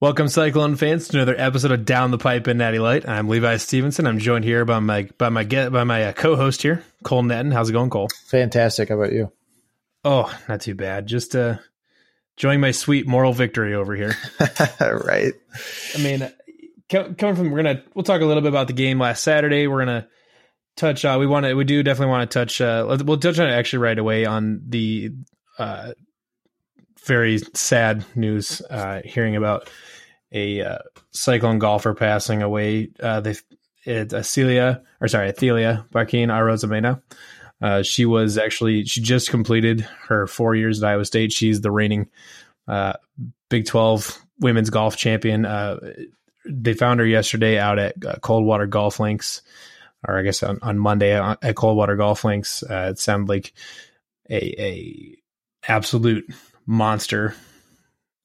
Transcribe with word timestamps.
Welcome, 0.00 0.28
Cyclone 0.28 0.76
fans, 0.76 1.08
to 1.08 1.16
another 1.16 1.34
episode 1.36 1.72
of 1.72 1.84
Down 1.84 2.12
the 2.12 2.18
Pipe 2.18 2.46
in 2.46 2.58
Natty 2.58 2.78
Light. 2.78 3.08
I'm 3.08 3.28
Levi 3.28 3.56
Stevenson. 3.56 4.06
I'm 4.06 4.20
joined 4.20 4.44
here 4.44 4.64
by 4.64 4.78
my 4.78 5.08
by 5.18 5.28
my 5.28 5.42
get 5.42 5.72
by 5.72 5.82
my 5.82 6.04
uh, 6.04 6.12
co-host 6.12 6.62
here, 6.62 6.84
Cole 7.02 7.24
Netton. 7.24 7.50
How's 7.50 7.68
it 7.68 7.72
going, 7.72 7.90
Cole? 7.90 8.06
Fantastic. 8.26 8.90
How 8.90 8.94
about 8.94 9.12
you? 9.12 9.32
Oh, 10.04 10.32
not 10.48 10.60
too 10.60 10.76
bad. 10.76 11.08
Just 11.08 11.34
uh, 11.34 11.56
enjoying 12.36 12.60
my 12.60 12.70
sweet 12.70 13.08
moral 13.08 13.32
victory 13.32 13.74
over 13.74 13.92
here. 13.96 14.14
right. 14.80 15.32
I 15.96 15.98
mean, 15.98 16.30
coming 16.88 17.34
from 17.34 17.50
we're 17.50 17.64
gonna 17.64 17.82
we'll 17.92 18.04
talk 18.04 18.20
a 18.20 18.24
little 18.24 18.42
bit 18.42 18.50
about 18.50 18.68
the 18.68 18.74
game 18.74 19.00
last 19.00 19.24
Saturday. 19.24 19.66
We're 19.66 19.80
gonna 19.80 20.06
touch. 20.76 21.04
Uh, 21.04 21.16
we 21.18 21.26
want 21.26 21.44
to 21.44 21.54
we 21.54 21.64
do 21.64 21.82
definitely 21.82 22.12
want 22.12 22.30
to 22.30 22.38
touch. 22.38 22.60
Uh, 22.60 22.98
we'll 23.04 23.18
touch 23.18 23.40
on 23.40 23.48
it 23.48 23.52
actually 23.52 23.80
right 23.80 23.98
away 23.98 24.26
on 24.26 24.62
the 24.68 25.10
uh, 25.58 25.90
very 27.04 27.38
sad 27.54 28.04
news. 28.14 28.62
Uh, 28.68 29.00
hearing 29.04 29.36
about 29.36 29.70
a 30.32 30.62
uh, 30.62 30.78
cyclone 31.10 31.58
golfer 31.58 31.94
passing 31.94 32.42
away. 32.42 32.90
Uh, 33.00 33.20
they 33.20 33.34
it's 33.84 34.28
Celia 34.28 34.82
or 35.00 35.08
sorry, 35.08 35.32
Athelia 35.32 35.88
Barquín 35.88 36.28
Arozamena. 36.28 37.02
Uh, 37.60 37.82
she 37.82 38.04
was 38.04 38.38
actually 38.38 38.84
she 38.84 39.00
just 39.00 39.30
completed 39.30 39.80
her 40.08 40.26
four 40.26 40.54
years 40.54 40.82
at 40.82 40.88
Iowa 40.88 41.04
State. 41.04 41.32
She's 41.32 41.60
the 41.60 41.70
reigning 41.70 42.08
uh, 42.66 42.94
Big 43.48 43.66
Twelve 43.66 44.18
women's 44.38 44.70
golf 44.70 44.96
champion. 44.96 45.44
Uh, 45.44 45.78
they 46.44 46.74
found 46.74 47.00
her 47.00 47.06
yesterday 47.06 47.58
out 47.58 47.78
at 47.78 48.04
uh, 48.04 48.16
Coldwater 48.20 48.66
Golf 48.66 49.00
Links, 49.00 49.42
or 50.06 50.18
I 50.18 50.22
guess 50.22 50.42
on, 50.42 50.58
on 50.62 50.78
Monday 50.78 51.12
at 51.12 51.56
Coldwater 51.56 51.96
Golf 51.96 52.24
Links. 52.24 52.62
Uh, 52.62 52.88
it 52.90 52.98
sounded 52.98 53.28
like 53.28 53.52
a 54.30 54.60
a 54.60 55.18
absolute 55.66 56.32
monster 56.68 57.34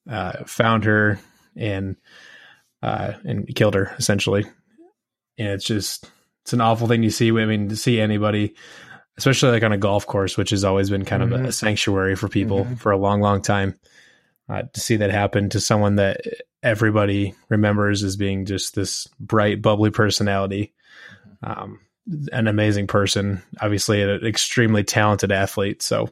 uh, 0.07 0.43
found 0.43 0.83
her 0.83 1.17
and 1.55 1.95
uh, 2.83 3.13
and 3.23 3.47
killed 3.55 3.73
her 3.73 3.95
essentially. 3.97 4.45
And 5.37 5.47
it's 5.47 5.65
just 5.65 6.11
it's 6.43 6.53
an 6.53 6.61
awful 6.61 6.87
thing 6.87 7.01
to 7.01 7.09
see. 7.09 7.31
I 7.31 7.45
mean, 7.45 7.69
to 7.69 7.75
see 7.75 7.99
anybody, 7.99 8.53
especially 9.17 9.51
like 9.51 9.63
on 9.63 9.71
a 9.71 9.77
golf 9.77 10.05
course, 10.05 10.37
which 10.37 10.51
has 10.51 10.63
always 10.63 10.89
been 10.89 11.05
kind 11.05 11.23
mm-hmm. 11.23 11.33
of 11.33 11.39
a, 11.39 11.43
mm-hmm. 11.43 11.51
sanctuary 11.51 12.15
for 12.15 12.27
people 12.27 12.65
mm-hmm. 12.65 12.75
for 12.75 12.91
a 12.91 12.97
long, 12.97 13.21
long 13.21 13.41
time. 13.41 13.75
Uh, 14.49 14.63
to 14.73 14.81
see 14.81 14.97
that 14.97 15.09
happen 15.09 15.49
to 15.49 15.61
someone 15.61 15.95
that 15.95 16.19
everybody 16.61 17.33
remembers 17.47 18.03
as 18.03 18.17
being 18.17 18.45
just 18.45 18.75
this 18.75 19.07
bright, 19.17 19.61
bubbly 19.61 19.89
personality, 19.89 20.73
um, 21.41 21.79
an 22.33 22.47
amazing 22.47 22.85
person, 22.85 23.41
obviously 23.61 24.01
an 24.01 24.25
extremely 24.25 24.83
talented 24.83 25.31
athlete. 25.31 25.81
So, 25.81 26.09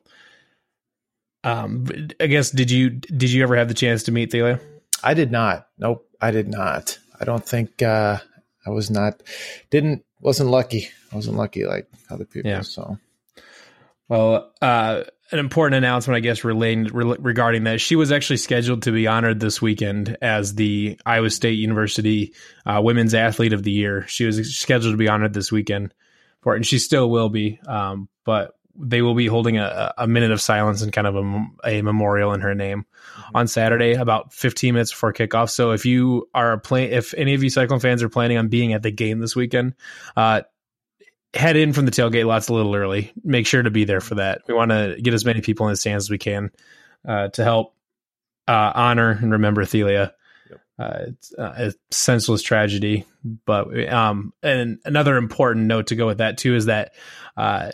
um, 1.44 1.88
I 2.20 2.28
guess 2.28 2.52
did 2.52 2.72
you 2.72 2.90
did 2.90 3.32
you 3.32 3.44
ever 3.44 3.56
have 3.56 3.68
the 3.68 3.74
chance 3.74 4.04
to 4.04 4.12
meet 4.12 4.32
Thalia? 4.32 4.60
I 5.04 5.14
did 5.14 5.32
not. 5.32 5.68
Nope, 5.78 6.08
I 6.20 6.32
did 6.32 6.48
not. 6.48 6.98
I 7.20 7.26
don't 7.26 7.46
think 7.46 7.82
uh, 7.82 8.18
I 8.66 8.70
was 8.70 8.90
not 8.90 9.24
didn't 9.70 10.06
wasn't 10.20 10.50
lucky. 10.50 10.90
I 11.12 11.16
wasn't 11.16 11.38
lucky 11.38 11.66
like 11.66 11.88
other 12.10 12.26
people. 12.26 12.50
Yeah. 12.50 12.62
So, 12.62 12.98
well, 14.08 14.54
uh, 14.62 15.04
an 15.32 15.40
important 15.40 15.78
announcement, 15.78 16.18
I 16.18 16.20
guess, 16.20 16.44
relating 16.44 16.86
re- 16.86 17.16
regarding 17.20 17.64
that. 17.64 17.82
She 17.82 17.96
was 17.96 18.12
actually 18.12 18.38
scheduled 18.38 18.84
to 18.84 18.92
be 18.92 19.08
honored 19.08 19.40
this 19.40 19.62
weekend 19.62 20.18
as 20.22 20.56
the 20.56 21.00
Iowa 21.06 21.30
State 21.30 21.58
University 21.58 22.34
uh, 22.66 22.82
Women's 22.84 23.14
Athlete 23.14 23.54
of 23.54 23.64
the 23.64 23.72
Year. 23.72 24.06
She 24.08 24.26
was 24.26 24.56
scheduled 24.56 24.94
to 24.94 24.98
be 24.98 25.08
honored 25.08 25.34
this 25.34 25.52
weekend 25.52 25.94
for 26.42 26.54
it, 26.54 26.58
and 26.58 26.66
she 26.66 26.80
still 26.80 27.10
will 27.10 27.30
be. 27.30 27.60
Um, 27.66 28.10
but 28.26 28.56
they 28.82 29.02
will 29.02 29.14
be 29.14 29.28
holding 29.28 29.58
a, 29.58 29.94
a 29.98 30.08
minute 30.08 30.32
of 30.32 30.42
silence 30.42 30.82
and 30.82 30.92
kind 30.92 31.08
of 31.08 31.16
a, 31.16 31.46
a 31.66 31.82
memorial 31.82 32.34
in 32.34 32.42
her 32.42 32.56
name 32.56 32.86
mm-hmm. 32.86 33.36
on 33.36 33.48
Saturday, 33.48 33.94
about 33.94 34.34
15 34.34 34.74
minutes 34.74 34.92
before 34.92 35.14
kickoff. 35.14 35.50
So 35.50 35.72
if 35.72 35.86
you 35.86 36.28
are 36.34 36.58
playing, 36.58 36.92
if 36.92 37.14
any 37.14 37.34
of 37.34 37.44
you 37.44 37.50
Cyclone 37.50 37.80
fans 37.80 38.04
are 38.04 38.10
planning 38.10 38.38
on 38.38 38.48
being 38.48 38.74
at 38.74 38.84
the 38.84 38.92
game 38.92 39.20
this 39.20 39.36
weekend, 39.36 39.76
uh, 40.16 40.42
head 41.34 41.56
in 41.56 41.74
from 41.74 41.86
the 41.86 41.92
tailgate 41.92 42.26
lots 42.26 42.50
a 42.50 42.54
little 42.54 42.76
early. 42.76 43.14
Make 43.24 43.48
sure 43.48 43.62
to 43.62 43.72
be 43.72 43.86
there 43.86 44.02
for 44.02 44.16
that. 44.16 44.42
We 44.48 44.54
want 44.54 44.72
to 44.72 44.98
get 45.02 45.14
as 45.14 45.26
many 45.26 45.42
people 45.42 45.68
in 45.68 45.74
the 45.74 45.78
stands 45.78 46.06
as 46.06 46.10
we 46.10 46.18
can 46.18 46.52
uh, 47.08 47.30
to 47.30 47.44
help 47.44 47.76
uh, 48.48 48.72
honor 48.76 49.12
and 49.12 49.32
remember 49.32 49.64
Thelia. 49.64 50.12
Uh, 50.80 51.06
it's 51.08 51.34
uh, 51.38 51.54
a 51.58 51.74
senseless 51.92 52.42
tragedy, 52.42 53.06
but 53.46 53.88
um, 53.90 54.34
and 54.42 54.80
another 54.84 55.18
important 55.18 55.68
note 55.68 55.88
to 55.88 55.96
go 55.96 56.08
with 56.08 56.18
that 56.18 56.40
too 56.40 56.56
is 56.56 56.66
that 56.66 56.94
uh, 57.38 57.72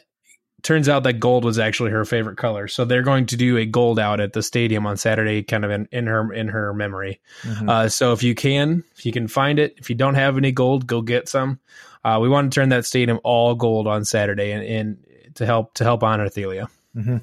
turns 0.67 0.89
out 0.89 1.03
that 1.03 1.13
gold 1.13 1.45
was 1.45 1.57
actually 1.57 1.91
her 1.91 2.03
favorite 2.03 2.35
color. 2.35 2.67
So 2.67 2.83
they're 2.83 3.01
going 3.01 3.25
to 3.27 3.37
do 3.37 3.55
a 3.55 3.65
gold 3.65 3.99
out 3.99 4.19
at 4.19 4.33
the 4.33 4.43
stadium 4.43 4.85
on 4.85 4.97
Saturday, 4.97 5.41
kind 5.41 5.63
of 5.63 5.71
in, 5.71 5.87
in 5.93 6.07
her 6.07 6.33
in 6.33 6.49
her 6.49 6.73
memory. 6.73 7.21
Mm-hmm. 7.43 7.69
Uh, 7.69 7.87
so 7.87 8.11
if 8.11 8.21
you 8.21 8.35
can, 8.35 8.83
if 8.97 9.05
you 9.05 9.13
can 9.13 9.29
find 9.29 9.59
it, 9.59 9.75
if 9.77 9.89
you 9.89 9.95
don't 9.95 10.15
have 10.15 10.35
any 10.35 10.51
gold, 10.51 10.85
go 10.85 11.01
get 11.01 11.29
some. 11.29 11.61
Uh, 12.03 12.19
we 12.21 12.27
want 12.27 12.51
to 12.51 12.59
turn 12.59 12.69
that 12.69 12.85
stadium 12.85 13.17
all 13.23 13.55
gold 13.55 13.87
on 13.87 14.03
Saturday, 14.03 14.51
and, 14.51 14.63
and 14.65 14.97
to 15.35 15.45
help 15.45 15.73
to 15.75 15.85
help 15.85 16.03
honor 16.03 16.27
Thelia. 16.27 16.67
Mm-hmm. 16.93 17.17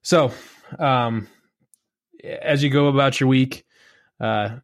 So, 0.00 0.32
um, 0.78 1.28
as 2.24 2.62
you 2.62 2.70
go 2.70 2.88
about 2.88 3.20
your 3.20 3.28
week, 3.28 3.66
uh, 4.18 4.60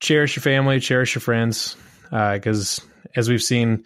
cherish 0.00 0.34
your 0.34 0.42
family, 0.42 0.80
cherish 0.80 1.14
your 1.14 1.22
friends, 1.22 1.76
because 2.10 2.80
uh, 2.80 3.10
as 3.14 3.28
we've 3.28 3.42
seen 3.42 3.84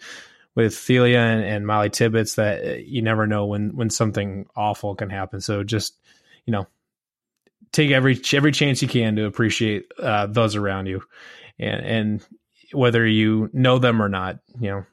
with 0.55 0.73
Thelia 0.73 1.17
and, 1.17 1.43
and 1.43 1.67
Molly 1.67 1.89
Tibbetts 1.89 2.35
that 2.35 2.65
uh, 2.65 2.71
you 2.73 3.01
never 3.01 3.27
know 3.27 3.45
when 3.45 3.75
when 3.75 3.89
something 3.89 4.47
awful 4.55 4.95
can 4.95 5.09
happen. 5.09 5.41
So 5.41 5.63
just 5.63 5.95
you 6.45 6.51
know, 6.51 6.67
take 7.71 7.91
every 7.91 8.19
every 8.33 8.51
chance 8.51 8.81
you 8.81 8.87
can 8.87 9.15
to 9.17 9.25
appreciate 9.25 9.91
uh, 9.99 10.27
those 10.27 10.55
around 10.55 10.87
you, 10.87 11.03
and 11.59 11.85
and 11.85 12.27
whether 12.71 13.05
you 13.05 13.49
know 13.53 13.77
them 13.79 14.01
or 14.01 14.09
not, 14.09 14.39
you 14.59 14.69
know, 14.69 14.85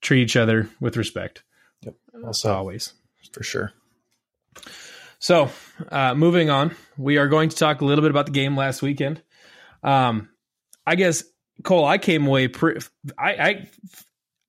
treat 0.00 0.22
each 0.22 0.36
other 0.36 0.68
with 0.80 0.96
respect. 0.96 1.42
Yep. 1.82 1.94
Also, 2.24 2.52
always 2.52 2.92
for 3.32 3.42
sure. 3.42 3.72
So, 5.18 5.50
uh, 5.90 6.14
moving 6.14 6.48
on, 6.48 6.74
we 6.96 7.18
are 7.18 7.28
going 7.28 7.50
to 7.50 7.56
talk 7.56 7.82
a 7.82 7.84
little 7.84 8.02
bit 8.02 8.10
about 8.10 8.26
the 8.26 8.32
game 8.32 8.56
last 8.56 8.80
weekend. 8.80 9.22
Um, 9.82 10.30
I 10.86 10.94
guess 10.94 11.24
Cole, 11.62 11.84
I 11.84 11.98
came 11.98 12.26
away. 12.26 12.48
Pre- 12.48 12.78
I, 13.18 13.30
I 13.32 13.68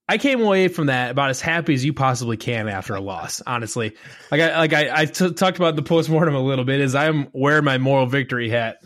I 0.07 0.17
came 0.17 0.41
away 0.41 0.67
from 0.67 0.87
that 0.87 1.11
about 1.11 1.29
as 1.29 1.39
happy 1.39 1.73
as 1.73 1.85
you 1.85 1.93
possibly 1.93 2.35
can 2.35 2.67
after 2.67 2.95
a 2.95 3.01
loss. 3.01 3.41
Honestly, 3.45 3.95
like 4.29 4.41
I 4.41 4.57
like 4.57 4.73
I, 4.73 5.01
I 5.01 5.05
t- 5.05 5.33
talked 5.33 5.57
about 5.57 5.75
the 5.75 5.83
postmortem 5.83 6.35
a 6.35 6.41
little 6.41 6.65
bit. 6.65 6.81
Is 6.81 6.95
I'm 6.95 7.29
wearing 7.33 7.63
my 7.63 7.77
moral 7.77 8.07
victory 8.07 8.49
hat, 8.49 8.83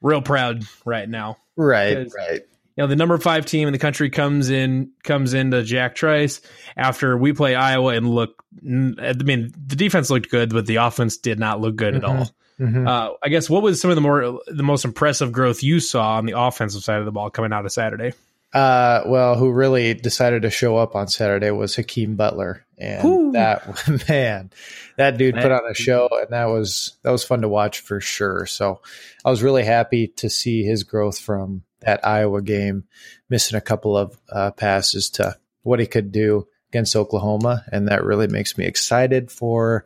real 0.00 0.22
proud 0.22 0.64
right 0.84 1.08
now. 1.08 1.36
Right, 1.56 2.08
right. 2.16 2.40
You 2.76 2.84
know, 2.84 2.86
the 2.86 2.96
number 2.96 3.18
five 3.18 3.44
team 3.44 3.68
in 3.68 3.72
the 3.72 3.78
country 3.78 4.08
comes 4.08 4.48
in 4.48 4.92
comes 5.02 5.34
into 5.34 5.62
Jack 5.62 5.94
Trice 5.94 6.40
after 6.76 7.16
we 7.18 7.34
play 7.34 7.54
Iowa 7.54 7.94
and 7.94 8.08
look. 8.08 8.42
I 8.56 9.12
mean, 9.12 9.52
the 9.66 9.76
defense 9.76 10.08
looked 10.08 10.30
good, 10.30 10.50
but 10.50 10.64
the 10.64 10.76
offense 10.76 11.18
did 11.18 11.38
not 11.38 11.60
look 11.60 11.76
good 11.76 11.94
mm-hmm. 11.94 12.04
at 12.04 12.10
all. 12.10 12.30
Mm-hmm. 12.58 12.86
Uh, 12.86 13.10
I 13.22 13.28
guess 13.28 13.50
what 13.50 13.62
was 13.62 13.80
some 13.80 13.90
of 13.90 13.94
the 13.96 14.00
more 14.00 14.40
the 14.46 14.62
most 14.62 14.84
impressive 14.84 15.32
growth 15.32 15.62
you 15.62 15.80
saw 15.80 16.16
on 16.16 16.26
the 16.26 16.38
offensive 16.38 16.82
side 16.82 16.98
of 16.98 17.04
the 17.04 17.12
ball 17.12 17.28
coming 17.30 17.52
out 17.52 17.66
of 17.66 17.72
Saturday? 17.72 18.12
Uh, 18.52 19.02
well, 19.06 19.36
who 19.36 19.52
really 19.52 19.94
decided 19.94 20.42
to 20.42 20.50
show 20.50 20.76
up 20.76 20.96
on 20.96 21.06
Saturday 21.06 21.52
was 21.52 21.76
Hakeem 21.76 22.16
Butler, 22.16 22.66
and 22.76 23.04
Ooh. 23.04 23.32
that 23.32 23.64
man, 24.08 24.50
that 24.96 25.16
dude 25.18 25.36
man. 25.36 25.42
put 25.42 25.52
on 25.52 25.70
a 25.70 25.74
show, 25.74 26.08
and 26.10 26.30
that 26.30 26.46
was 26.46 26.98
that 27.02 27.12
was 27.12 27.22
fun 27.22 27.42
to 27.42 27.48
watch 27.48 27.78
for 27.80 28.00
sure. 28.00 28.46
So, 28.46 28.80
I 29.24 29.30
was 29.30 29.44
really 29.44 29.62
happy 29.62 30.08
to 30.16 30.28
see 30.28 30.64
his 30.64 30.82
growth 30.82 31.18
from 31.18 31.62
that 31.80 32.04
Iowa 32.04 32.42
game, 32.42 32.84
missing 33.28 33.56
a 33.56 33.60
couple 33.60 33.96
of 33.96 34.18
uh, 34.28 34.50
passes 34.50 35.10
to 35.10 35.36
what 35.62 35.78
he 35.78 35.86
could 35.86 36.10
do 36.10 36.48
against 36.70 36.96
Oklahoma, 36.96 37.64
and 37.70 37.86
that 37.86 38.04
really 38.04 38.26
makes 38.26 38.58
me 38.58 38.66
excited 38.66 39.30
for 39.30 39.84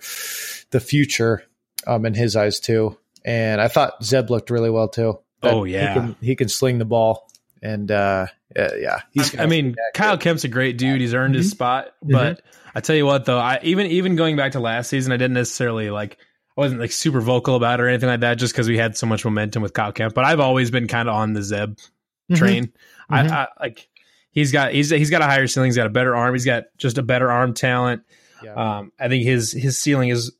the 0.71 0.81
future 0.81 1.45
um, 1.87 2.07
in 2.07 2.15
his 2.15 2.35
eyes 2.35 2.61
too. 2.61 2.97
And 3.27 3.61
I 3.61 3.69
thought 3.69 4.03
Zeb 4.03 4.31
looked 4.31 4.49
really 4.49 4.71
well 4.71 4.89
too. 4.89 5.19
oh 5.43 5.65
yeah, 5.65 5.89
he 5.89 6.01
can, 6.01 6.17
he 6.23 6.37
can 6.37 6.49
sling 6.49 6.79
the 6.79 6.87
ball 6.87 7.29
and 7.65 7.91
uh, 7.91 8.27
yeah, 8.57 9.01
he's. 9.13 9.39
I 9.39 9.47
mean, 9.47 9.75
Kyle 9.95 10.19
Kempt's 10.19 10.45
a 10.45 10.49
great 10.49 10.79
dude. 10.79 11.01
He's 11.01 11.15
earned 11.15 11.35
mm-hmm. 11.35 11.43
his 11.43 11.51
spot, 11.51 11.89
but 12.03 12.39
mm-hmm. 12.39 12.69
I 12.75 12.81
tell 12.81 12.97
you 12.97 13.07
what, 13.07 13.25
though, 13.25 13.39
I 13.39 13.61
even 13.63 13.87
even 13.87 14.17
going 14.17 14.37
back 14.37 14.53
to 14.53 14.61
last 14.61 14.89
season, 14.89 15.13
I 15.13 15.17
didn't 15.17 15.35
necessarily 15.35 15.91
like. 15.91 16.19
I 16.57 16.61
wasn't 16.61 16.81
like 16.81 16.93
super 16.93 17.21
vocal 17.21 17.57
about 17.57 17.81
it 17.81 17.83
or 17.83 17.89
anything 17.89 18.09
like 18.09 18.21
that, 18.21 18.35
just 18.37 18.55
because 18.55 18.69
we 18.69 18.79
had 18.79 18.97
so 18.97 19.09
much 19.09 19.25
momentum 19.25 19.61
with 19.61 19.73
Kyle 19.73 19.91
Kempt. 19.91 20.15
But 20.15 20.25
I've 20.25 20.39
always 20.39 20.71
been 20.71 20.87
kind 20.87 21.09
of 21.09 21.17
on 21.17 21.33
the 21.33 21.43
Zeb 21.43 21.71
mm-hmm. 21.71 22.35
train. 22.37 22.73
I, 23.11 23.23
mm-hmm. 23.23 23.33
I, 23.33 23.49
like 23.59 23.89
he's 24.31 24.53
got 24.53 24.73
he's 24.73 24.91
he's 24.91 25.11
got 25.11 25.21
a 25.21 25.25
higher 25.25 25.47
ceiling. 25.47 25.69
He's 25.69 25.77
got 25.77 25.87
a 25.87 25.91
better 25.91 26.15
arm. 26.15 26.35
He's 26.35 26.45
got 26.45 26.65
just 26.77 26.99
a 26.99 27.03
better 27.03 27.31
arm 27.31 27.55
talent. 27.55 28.03
Yeah. 28.43 28.55
Um, 28.55 28.93
I 29.01 29.09
think 29.09 29.25
his 29.25 29.53
his 29.53 29.79
ceiling 29.79 30.11
is 30.11 30.33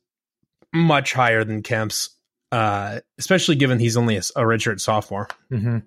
much 0.73 1.13
higher 1.13 1.43
than 1.43 1.63
Kempt's 1.63 2.14
uh, 2.51 2.99
especially 3.17 3.55
given 3.55 3.79
he's 3.79 3.97
only 3.97 4.15
a, 4.15 4.19
a 4.19 4.41
redshirt 4.41 4.79
sophomore. 4.79 5.27
Mm-hmm. 5.51 5.79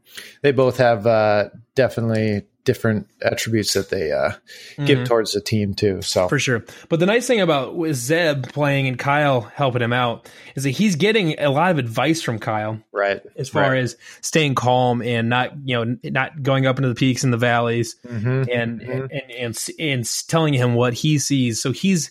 They 0.42 0.52
both 0.52 0.78
have 0.78 1.06
uh, 1.06 1.50
definitely 1.74 2.42
different 2.68 3.08
attributes 3.22 3.72
that 3.72 3.88
they 3.88 4.12
uh, 4.12 4.28
mm-hmm. 4.28 4.84
give 4.84 5.08
towards 5.08 5.32
the 5.32 5.40
team 5.40 5.72
too. 5.72 6.02
So 6.02 6.28
for 6.28 6.38
sure. 6.38 6.66
But 6.90 7.00
the 7.00 7.06
nice 7.06 7.26
thing 7.26 7.40
about 7.40 7.76
with 7.76 7.96
Zeb 7.96 8.48
playing 8.48 8.88
and 8.88 8.98
Kyle 8.98 9.40
helping 9.40 9.80
him 9.80 9.94
out 9.94 10.28
is 10.54 10.64
that 10.64 10.70
he's 10.70 10.96
getting 10.96 11.40
a 11.40 11.48
lot 11.48 11.70
of 11.70 11.78
advice 11.78 12.20
from 12.20 12.38
Kyle, 12.38 12.78
right? 12.92 13.22
As 13.36 13.48
far 13.48 13.70
right. 13.70 13.78
as 13.78 13.96
staying 14.20 14.54
calm 14.54 15.00
and 15.00 15.30
not 15.30 15.52
you 15.66 15.82
know 15.82 15.96
not 16.04 16.42
going 16.42 16.66
up 16.66 16.76
into 16.76 16.90
the 16.90 16.94
peaks 16.94 17.24
and 17.24 17.32
the 17.32 17.38
valleys, 17.38 17.96
mm-hmm. 18.06 18.42
And, 18.52 18.80
mm-hmm. 18.82 18.90
and, 18.90 19.12
and 19.12 19.30
and 19.30 19.68
and 19.78 20.28
telling 20.28 20.52
him 20.52 20.74
what 20.74 20.92
he 20.92 21.18
sees. 21.18 21.62
So 21.62 21.72
he's 21.72 22.10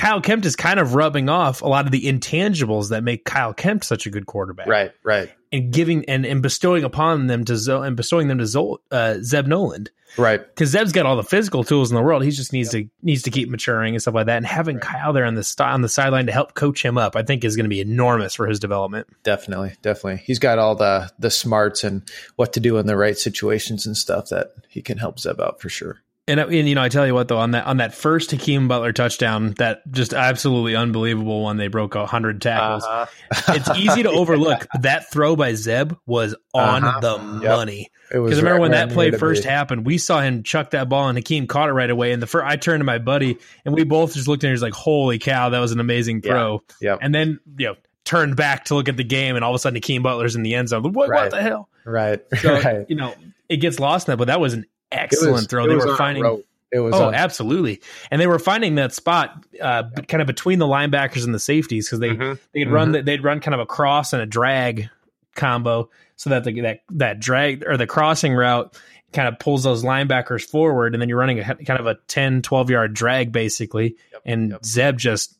Kyle 0.00 0.22
Kempt 0.22 0.46
is 0.46 0.56
kind 0.56 0.80
of 0.80 0.94
rubbing 0.94 1.28
off 1.28 1.60
a 1.60 1.68
lot 1.68 1.84
of 1.84 1.92
the 1.92 2.04
intangibles 2.04 2.88
that 2.88 3.04
make 3.04 3.26
Kyle 3.26 3.52
Kempt 3.52 3.84
such 3.84 4.06
a 4.06 4.10
good 4.10 4.24
quarterback. 4.24 4.66
Right, 4.66 4.92
right. 5.02 5.30
And 5.52 5.70
giving 5.70 6.06
and, 6.06 6.24
and 6.24 6.40
bestowing 6.40 6.84
upon 6.84 7.26
them 7.26 7.44
to 7.44 7.54
Zo, 7.58 7.82
and 7.82 7.98
bestowing 7.98 8.28
them 8.28 8.38
to 8.38 8.46
Zo, 8.46 8.80
uh, 8.90 9.18
Zeb 9.20 9.46
Noland. 9.46 9.90
Right. 10.16 10.40
Because 10.40 10.70
Zeb's 10.70 10.92
got 10.92 11.04
all 11.04 11.16
the 11.16 11.22
physical 11.22 11.64
tools 11.64 11.90
in 11.90 11.96
the 11.96 12.02
world. 12.02 12.24
He 12.24 12.30
just 12.30 12.50
needs 12.50 12.72
yep. 12.72 12.84
to 12.84 12.90
needs 13.02 13.22
to 13.24 13.30
keep 13.30 13.50
maturing 13.50 13.94
and 13.94 14.00
stuff 14.00 14.14
like 14.14 14.24
that. 14.24 14.38
And 14.38 14.46
having 14.46 14.76
right. 14.76 14.84
Kyle 14.84 15.12
there 15.12 15.26
on 15.26 15.34
the 15.34 15.56
on 15.58 15.82
the 15.82 15.88
sideline 15.90 16.24
to 16.26 16.32
help 16.32 16.54
coach 16.54 16.82
him 16.82 16.96
up, 16.96 17.14
I 17.14 17.22
think 17.22 17.44
is 17.44 17.56
going 17.56 17.64
to 17.64 17.68
be 17.68 17.82
enormous 17.82 18.34
for 18.34 18.46
his 18.46 18.58
development. 18.58 19.06
Definitely, 19.22 19.74
definitely. 19.82 20.22
He's 20.24 20.38
got 20.38 20.58
all 20.58 20.76
the 20.76 21.12
the 21.18 21.30
smarts 21.30 21.84
and 21.84 22.10
what 22.36 22.54
to 22.54 22.60
do 22.60 22.78
in 22.78 22.86
the 22.86 22.96
right 22.96 23.18
situations 23.18 23.84
and 23.84 23.94
stuff 23.94 24.30
that 24.30 24.54
he 24.70 24.80
can 24.80 24.96
help 24.96 25.20
Zeb 25.20 25.38
out 25.40 25.60
for 25.60 25.68
sure. 25.68 26.00
And, 26.30 26.40
and, 26.40 26.68
you 26.68 26.74
know, 26.74 26.82
I 26.82 26.88
tell 26.88 27.06
you 27.06 27.14
what 27.14 27.28
though, 27.28 27.38
on 27.38 27.50
that 27.52 27.66
on 27.66 27.78
that 27.78 27.94
first 27.94 28.30
Hakeem 28.30 28.68
Butler 28.68 28.92
touchdown, 28.92 29.54
that 29.58 29.82
just 29.90 30.14
absolutely 30.14 30.76
unbelievable 30.76 31.42
one, 31.42 31.56
they 31.56 31.68
broke 31.68 31.94
hundred 31.94 32.40
tackles. 32.40 32.84
Uh-huh. 32.84 33.52
it's 33.54 33.70
easy 33.76 34.04
to 34.04 34.10
overlook. 34.10 34.66
But 34.72 34.82
that 34.82 35.10
throw 35.10 35.34
by 35.36 35.54
Zeb 35.54 35.94
was 36.06 36.36
on 36.54 36.84
uh-huh. 36.84 37.00
the 37.00 37.40
yep. 37.42 37.56
money. 37.56 37.90
Because 38.10 38.38
remember 38.38 38.52
right 38.52 38.60
when 38.60 38.70
that 38.72 38.90
play 38.90 39.10
first 39.10 39.44
happened, 39.44 39.86
we 39.86 39.98
saw 39.98 40.20
him 40.20 40.42
chuck 40.42 40.70
that 40.70 40.88
ball 40.88 41.08
and 41.08 41.18
Hakeem 41.18 41.46
caught 41.46 41.68
it 41.68 41.72
right 41.72 41.90
away. 41.90 42.12
And 42.12 42.20
the 42.20 42.26
first, 42.26 42.44
I 42.44 42.56
turned 42.56 42.80
to 42.80 42.84
my 42.84 42.98
buddy 42.98 43.38
and 43.64 43.74
we 43.74 43.84
both 43.84 44.14
just 44.14 44.26
looked 44.26 44.42
at 44.42 44.48
him 44.48 44.50
and 44.50 44.54
was 44.54 44.62
like, 44.62 44.72
"Holy 44.72 45.18
cow, 45.18 45.50
that 45.50 45.58
was 45.58 45.72
an 45.72 45.80
amazing 45.80 46.22
throw!" 46.22 46.62
Yeah. 46.80 46.92
Yep. 46.92 46.98
And 47.02 47.14
then 47.14 47.40
you 47.58 47.66
know 47.66 47.76
turned 48.04 48.34
back 48.36 48.64
to 48.64 48.74
look 48.74 48.88
at 48.88 48.96
the 48.96 49.04
game, 49.04 49.36
and 49.36 49.44
all 49.44 49.52
of 49.52 49.54
a 49.54 49.58
sudden 49.58 49.76
Hakeem 49.76 50.02
Butler's 50.02 50.34
in 50.34 50.42
the 50.42 50.54
end 50.54 50.68
zone. 50.68 50.92
What, 50.92 51.08
right. 51.08 51.22
what 51.22 51.30
the 51.30 51.42
hell? 51.42 51.68
Right. 51.84 52.20
So, 52.40 52.54
right. 52.64 52.86
You 52.88 52.96
know, 52.96 53.14
it 53.48 53.58
gets 53.58 53.78
lost 53.78 54.08
in 54.08 54.12
that, 54.12 54.16
but 54.16 54.26
that 54.26 54.40
was 54.40 54.54
an 54.54 54.66
excellent 54.92 55.32
was, 55.32 55.46
throw. 55.46 55.66
They 55.66 55.76
were 55.76 55.96
finding. 55.96 56.42
It 56.72 56.78
was 56.78 56.94
oh, 56.94 57.10
absolutely, 57.10 57.80
and 58.12 58.20
they 58.20 58.28
were 58.28 58.38
finding 58.38 58.76
that 58.76 58.92
spot 58.94 59.44
uh, 59.60 59.84
yep. 59.96 60.06
kind 60.06 60.20
of 60.20 60.28
between 60.28 60.60
the 60.60 60.66
linebackers 60.66 61.24
and 61.24 61.34
the 61.34 61.40
safeties 61.40 61.88
because 61.88 61.98
they 61.98 62.10
mm-hmm. 62.10 62.34
they'd 62.52 62.64
mm-hmm. 62.64 62.72
run 62.72 62.92
they'd 62.92 63.24
run 63.24 63.40
kind 63.40 63.54
of 63.54 63.60
a 63.60 63.66
cross 63.66 64.12
and 64.12 64.22
a 64.22 64.26
drag 64.26 64.88
combo 65.34 65.90
so 66.14 66.30
that 66.30 66.44
the, 66.44 66.60
that 66.60 66.80
that 66.90 67.18
drag 67.18 67.64
or 67.66 67.76
the 67.76 67.88
crossing 67.88 68.34
route 68.34 68.78
kind 69.12 69.26
of 69.26 69.38
pulls 69.38 69.64
those 69.64 69.82
linebackers 69.82 70.44
forward, 70.44 70.94
and 70.94 71.02
then 71.02 71.08
you're 71.08 71.18
running 71.18 71.40
a 71.40 71.44
kind 71.44 71.80
of 71.80 71.86
a 71.86 71.96
10, 72.06 72.42
12 72.42 72.70
yard 72.70 72.94
drag 72.94 73.32
basically, 73.32 73.96
yep. 74.12 74.22
and 74.24 74.50
yep. 74.50 74.64
Zeb 74.64 74.96
just 74.96 75.36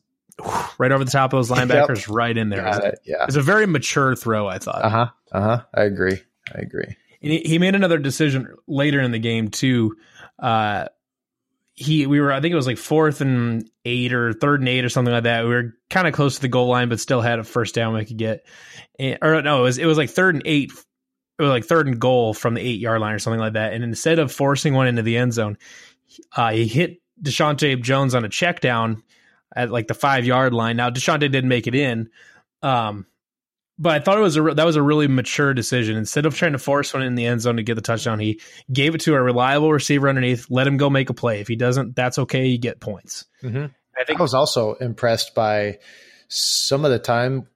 right 0.77 0.91
over 0.91 1.05
the 1.05 1.11
top 1.11 1.33
of 1.33 1.37
those 1.37 1.49
linebackers, 1.57 2.13
right 2.13 2.35
in 2.35 2.49
there. 2.49 2.67
It. 2.67 2.99
Yeah, 3.05 3.25
it's 3.25 3.35
a 3.35 3.41
very 3.41 3.67
mature 3.67 4.15
throw. 4.15 4.47
I 4.47 4.57
thought. 4.57 4.83
Uh 4.83 4.89
huh. 4.89 5.07
Uh 5.31 5.41
huh. 5.41 5.63
I 5.73 5.83
agree. 5.83 6.19
I 6.53 6.59
agree. 6.59 6.97
And 7.21 7.31
he, 7.31 7.59
made 7.59 7.75
another 7.75 7.99
decision 7.99 8.55
later 8.67 8.99
in 8.99 9.11
the 9.11 9.19
game 9.19 9.49
too. 9.49 9.95
Uh, 10.39 10.85
he 11.73 12.05
we 12.05 12.19
were 12.19 12.31
I 12.31 12.41
think 12.41 12.51
it 12.51 12.55
was 12.55 12.67
like 12.67 12.77
fourth 12.77 13.21
and 13.21 13.69
eight 13.85 14.13
or 14.13 14.33
third 14.33 14.59
and 14.59 14.69
eight 14.69 14.85
or 14.85 14.89
something 14.89 15.13
like 15.13 15.23
that. 15.23 15.43
We 15.43 15.49
were 15.49 15.73
kind 15.89 16.07
of 16.07 16.13
close 16.13 16.35
to 16.35 16.41
the 16.41 16.47
goal 16.47 16.67
line, 16.67 16.89
but 16.89 16.99
still 16.99 17.21
had 17.21 17.39
a 17.39 17.43
first 17.43 17.75
down 17.75 17.93
we 17.93 18.05
could 18.05 18.17
get. 18.17 18.45
And, 18.99 19.17
or 19.21 19.41
no, 19.41 19.59
it 19.59 19.63
was 19.63 19.77
it 19.77 19.85
was 19.85 19.97
like 19.97 20.09
third 20.09 20.35
and 20.35 20.43
eight. 20.45 20.71
It 20.71 21.43
was 21.43 21.49
like 21.49 21.65
third 21.65 21.87
and 21.87 21.99
goal 21.99 22.33
from 22.33 22.53
the 22.53 22.61
eight 22.61 22.79
yard 22.79 23.01
line 23.01 23.13
or 23.13 23.19
something 23.19 23.39
like 23.39 23.53
that. 23.53 23.73
And 23.73 23.83
instead 23.83 24.19
of 24.19 24.31
forcing 24.31 24.73
one 24.73 24.87
into 24.87 25.01
the 25.01 25.17
end 25.17 25.33
zone, 25.33 25.57
uh, 26.35 26.51
he 26.51 26.67
hit 26.67 27.01
Deshaunte 27.21 27.81
Jones 27.81 28.13
on 28.13 28.25
a 28.25 28.29
check 28.29 28.59
down 28.59 29.01
at 29.55 29.71
like 29.71 29.87
the 29.87 29.93
five 29.93 30.25
yard 30.25 30.53
line. 30.53 30.77
Now 30.77 30.89
Deshaunte 30.89 31.19
didn't 31.19 31.47
make 31.47 31.67
it 31.67 31.75
in, 31.75 32.09
um, 32.61 33.05
but 33.77 33.93
I 33.93 33.99
thought 33.99 34.17
it 34.17 34.21
was 34.21 34.37
a 34.37 34.41
that 34.41 34.65
was 34.65 34.75
a 34.75 34.81
really 34.81 35.07
mature 35.07 35.53
decision. 35.53 35.97
Instead 35.97 36.25
of 36.25 36.35
trying 36.35 36.51
to 36.51 36.59
force 36.59 36.93
one 36.93 37.03
in 37.03 37.15
the 37.15 37.25
end 37.25 37.41
zone 37.41 37.57
to 37.57 37.63
get 37.63 37.75
the 37.75 37.81
touchdown, 37.81 38.19
he 38.19 38.39
gave 38.71 38.95
it 38.95 39.01
to 39.01 39.15
a 39.15 39.21
reliable 39.21 39.71
receiver 39.71 40.07
underneath. 40.07 40.47
Let 40.49 40.67
him 40.67 40.77
go 40.77 40.89
make 40.89 41.09
a 41.09 41.13
play. 41.13 41.39
If 41.41 41.47
he 41.47 41.55
doesn't, 41.55 41.95
that's 41.95 42.19
okay. 42.19 42.47
You 42.47 42.57
get 42.57 42.79
points. 42.79 43.25
Mm-hmm. 43.43 43.65
I 43.99 44.03
think 44.05 44.19
I 44.19 44.21
was 44.21 44.33
also 44.33 44.75
impressed 44.75 45.35
by 45.35 45.79
some 46.27 46.85
of 46.85 46.91
the 46.91 46.99
time 46.99 47.47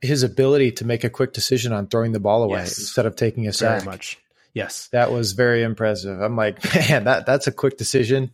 his 0.00 0.22
ability 0.22 0.72
to 0.72 0.84
make 0.84 1.04
a 1.04 1.10
quick 1.10 1.32
decision 1.32 1.72
on 1.72 1.86
throwing 1.86 2.12
the 2.12 2.20
ball 2.20 2.42
away 2.42 2.60
yes, 2.60 2.78
instead 2.78 3.06
of 3.06 3.16
taking 3.16 3.46
a 3.46 3.52
sack. 3.52 3.82
Very 3.82 3.92
much. 3.92 4.18
Yes, 4.54 4.88
that 4.92 5.10
was 5.10 5.32
very 5.32 5.62
impressive. 5.62 6.20
I'm 6.20 6.36
like, 6.36 6.62
man, 6.88 7.04
that 7.04 7.26
that's 7.26 7.46
a 7.46 7.52
quick 7.52 7.76
decision 7.76 8.32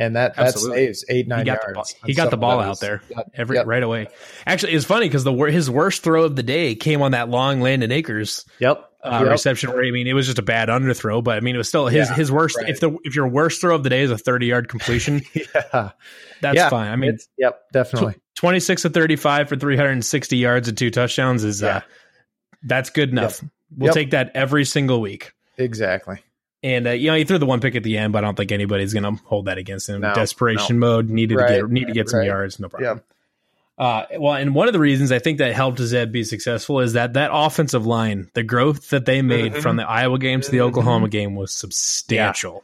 and 0.00 0.16
that 0.16 0.34
that 0.34 0.58
saves 0.58 1.04
eight 1.10 1.28
nine 1.28 1.40
he 1.40 1.44
got 1.44 1.62
yards. 1.62 1.94
The 2.00 2.06
he 2.06 2.14
got 2.14 2.30
the 2.30 2.38
ball 2.38 2.58
out 2.58 2.80
there 2.80 3.02
every 3.34 3.56
yep. 3.56 3.66
right 3.66 3.82
away. 3.82 4.08
Actually, 4.46 4.72
it's 4.72 4.86
funny 4.86 5.06
because 5.06 5.24
the 5.24 5.32
his 5.32 5.70
worst 5.70 6.02
throw 6.02 6.24
of 6.24 6.36
the 6.36 6.42
day 6.42 6.74
came 6.74 7.02
on 7.02 7.12
that 7.12 7.28
long 7.28 7.60
Landen 7.60 7.92
Akers. 7.92 8.46
Yep. 8.58 8.86
Uh, 9.02 9.20
yep. 9.22 9.30
reception 9.30 9.70
where 9.70 9.82
I 9.82 9.90
mean 9.90 10.06
it 10.06 10.12
was 10.12 10.26
just 10.26 10.38
a 10.38 10.42
bad 10.42 10.68
underthrow, 10.68 11.24
but 11.24 11.36
I 11.36 11.40
mean 11.40 11.54
it 11.54 11.58
was 11.58 11.68
still 11.68 11.86
his 11.86 12.08
yeah, 12.08 12.14
his 12.14 12.32
worst. 12.32 12.56
Right. 12.56 12.68
If 12.68 12.80
the 12.80 12.96
if 13.04 13.14
your 13.14 13.28
worst 13.28 13.60
throw 13.60 13.74
of 13.74 13.82
the 13.82 13.90
day 13.90 14.02
is 14.02 14.10
a 14.10 14.18
thirty 14.18 14.46
yard 14.46 14.68
completion, 14.68 15.22
yeah, 15.34 15.90
that's 16.40 16.56
yeah, 16.56 16.68
fine. 16.68 16.90
I 16.90 16.96
mean, 16.96 17.18
yep, 17.38 17.62
definitely 17.72 18.16
twenty 18.34 18.60
six 18.60 18.82
to 18.82 18.90
thirty 18.90 19.16
five 19.16 19.48
for 19.48 19.56
three 19.56 19.76
hundred 19.76 19.92
and 19.92 20.04
sixty 20.04 20.36
yards 20.36 20.68
and 20.68 20.76
two 20.76 20.90
touchdowns 20.90 21.44
is 21.44 21.62
uh, 21.62 21.80
that's 22.62 22.90
good 22.90 23.10
enough. 23.10 23.40
Yep. 23.42 23.50
We'll 23.78 23.88
yep. 23.88 23.94
take 23.94 24.10
that 24.10 24.32
every 24.34 24.64
single 24.66 25.00
week. 25.00 25.32
Exactly. 25.56 26.20
And 26.62 26.86
uh, 26.86 26.90
you 26.90 27.10
know 27.10 27.16
he 27.16 27.24
threw 27.24 27.38
the 27.38 27.46
one 27.46 27.60
pick 27.60 27.74
at 27.74 27.82
the 27.82 27.96
end, 27.96 28.12
but 28.12 28.22
I 28.22 28.26
don't 28.26 28.36
think 28.36 28.52
anybody's 28.52 28.92
going 28.92 29.04
to 29.04 29.22
hold 29.24 29.46
that 29.46 29.56
against 29.58 29.88
him. 29.88 30.02
No, 30.02 30.14
Desperation 30.14 30.78
no. 30.78 30.86
mode, 30.86 31.08
needed 31.08 31.36
right. 31.36 31.48
to 31.48 31.54
get 31.62 31.70
need 31.70 31.86
to 31.86 31.92
get 31.92 32.08
some 32.08 32.18
right. 32.18 32.26
yards, 32.26 32.60
no 32.60 32.68
problem. 32.68 32.98
Yeah. 32.98 33.02
Uh, 33.84 34.04
well, 34.18 34.34
and 34.34 34.54
one 34.54 34.66
of 34.66 34.74
the 34.74 34.78
reasons 34.78 35.10
I 35.10 35.20
think 35.20 35.38
that 35.38 35.54
helped 35.54 35.78
Zeb 35.78 36.12
be 36.12 36.22
successful 36.22 36.80
is 36.80 36.92
that 36.92 37.14
that 37.14 37.30
offensive 37.32 37.86
line, 37.86 38.30
the 38.34 38.42
growth 38.42 38.90
that 38.90 39.06
they 39.06 39.22
made 39.22 39.52
mm-hmm. 39.52 39.62
from 39.62 39.76
the 39.76 39.88
Iowa 39.88 40.18
game 40.18 40.42
to 40.42 40.50
the 40.50 40.58
mm-hmm. 40.58 40.66
Oklahoma 40.66 41.08
game 41.08 41.34
was 41.34 41.50
substantial. 41.50 42.62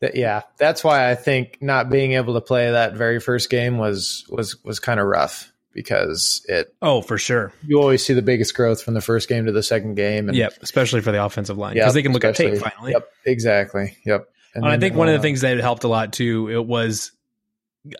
Yeah. 0.00 0.10
yeah, 0.14 0.42
that's 0.56 0.84
why 0.84 1.10
I 1.10 1.16
think 1.16 1.58
not 1.60 1.90
being 1.90 2.12
able 2.12 2.34
to 2.34 2.40
play 2.40 2.70
that 2.70 2.94
very 2.94 3.18
first 3.18 3.50
game 3.50 3.78
was 3.78 4.24
was 4.28 4.62
was 4.62 4.78
kind 4.78 5.00
of 5.00 5.06
rough 5.06 5.52
because 5.74 6.44
it. 6.48 6.74
Oh, 6.80 7.02
for 7.02 7.18
sure. 7.18 7.52
You 7.66 7.80
always 7.80 8.04
see 8.04 8.14
the 8.14 8.22
biggest 8.22 8.54
growth 8.54 8.82
from 8.82 8.94
the 8.94 9.00
first 9.00 9.28
game 9.28 9.46
to 9.46 9.52
the 9.52 9.62
second 9.62 9.96
game. 9.96 10.28
And, 10.28 10.36
yep, 10.36 10.54
especially 10.62 11.00
for 11.00 11.12
the 11.12 11.22
offensive 11.22 11.58
line 11.58 11.74
because 11.74 11.88
yep, 11.88 11.94
they 11.94 12.02
can 12.02 12.12
look 12.12 12.24
at 12.24 12.36
tape 12.36 12.58
finally. 12.58 12.92
Yep, 12.92 13.08
exactly. 13.26 13.96
Yep. 14.06 14.28
And, 14.54 14.64
and 14.64 14.72
I 14.72 14.78
think 14.78 14.94
one 14.94 15.08
of 15.08 15.14
the 15.14 15.20
things 15.20 15.40
that 15.40 15.58
helped 15.58 15.84
a 15.84 15.88
lot 15.88 16.12
too. 16.12 16.48
It 16.48 16.64
was 16.64 17.10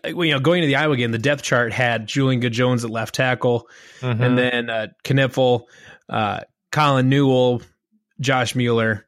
you 0.05 0.31
know, 0.31 0.39
going 0.39 0.61
to 0.61 0.67
the 0.67 0.77
Iowa 0.77 0.97
game, 0.97 1.11
the 1.11 1.19
depth 1.19 1.43
chart 1.43 1.71
had 1.71 2.07
Julian 2.07 2.39
Good 2.39 2.53
Jones 2.53 2.83
at 2.83 2.89
left 2.89 3.13
tackle, 3.15 3.67
mm-hmm. 3.99 4.21
and 4.21 4.37
then 4.37 4.69
uh, 4.69 4.87
Knipfel, 5.03 5.65
uh, 6.09 6.41
Colin 6.71 7.09
Newell, 7.09 7.61
Josh 8.19 8.55
Mueller, 8.55 9.05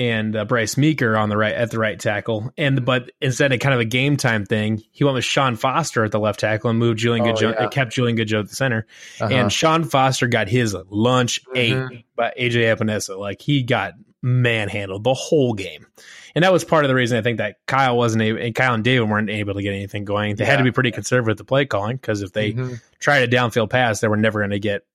and 0.00 0.34
uh, 0.34 0.46
Bryce 0.46 0.78
Meeker 0.78 1.14
on 1.14 1.28
the 1.28 1.36
right 1.36 1.54
at 1.54 1.70
the 1.70 1.78
right 1.78 2.00
tackle. 2.00 2.50
And 2.56 2.86
but 2.86 3.10
instead 3.20 3.52
of 3.52 3.60
kind 3.60 3.74
of 3.74 3.80
a 3.80 3.84
game 3.84 4.16
time 4.16 4.46
thing, 4.46 4.82
he 4.92 5.04
went 5.04 5.14
with 5.14 5.24
Sean 5.24 5.56
Foster 5.56 6.04
at 6.04 6.10
the 6.10 6.18
left 6.18 6.40
tackle 6.40 6.70
and 6.70 6.78
moved 6.78 6.98
Julian 6.98 7.26
oh, 7.26 7.34
Goodjoe, 7.34 7.54
yeah. 7.60 7.68
kept 7.68 7.92
Julian 7.92 8.16
Goodjoe 8.16 8.40
at 8.40 8.48
the 8.48 8.56
center. 8.56 8.86
Uh-huh. 9.20 9.32
And 9.32 9.52
Sean 9.52 9.84
Foster 9.84 10.26
got 10.26 10.48
his 10.48 10.74
lunch 10.88 11.44
mm-hmm. 11.44 11.92
ate 11.92 12.06
by 12.16 12.32
AJ 12.38 12.74
Epenesa. 12.74 13.18
Like 13.18 13.42
he 13.42 13.62
got 13.62 13.92
manhandled 14.22 15.04
the 15.04 15.12
whole 15.12 15.52
game. 15.52 15.86
And 16.34 16.44
that 16.44 16.52
was 16.52 16.64
part 16.64 16.84
of 16.84 16.88
the 16.88 16.94
reason 16.94 17.18
I 17.18 17.22
think 17.22 17.38
that 17.38 17.56
Kyle 17.66 17.96
wasn't 17.96 18.22
able, 18.22 18.40
and 18.40 18.54
Kyle 18.54 18.72
and 18.72 18.84
David 18.84 19.06
weren't 19.06 19.28
able 19.28 19.52
to 19.52 19.62
get 19.62 19.74
anything 19.74 20.06
going. 20.06 20.36
They 20.36 20.44
yeah. 20.44 20.50
had 20.52 20.56
to 20.58 20.64
be 20.64 20.70
pretty 20.70 20.92
conservative 20.92 21.26
with 21.26 21.38
the 21.38 21.44
play 21.44 21.66
calling 21.66 21.96
because 21.96 22.22
if 22.22 22.32
they 22.32 22.52
mm-hmm. 22.52 22.74
tried 23.00 23.22
a 23.22 23.28
downfield 23.28 23.68
pass, 23.68 24.00
they 24.00 24.08
were 24.08 24.16
never 24.16 24.40
going 24.40 24.50
to 24.50 24.60
get 24.60 24.86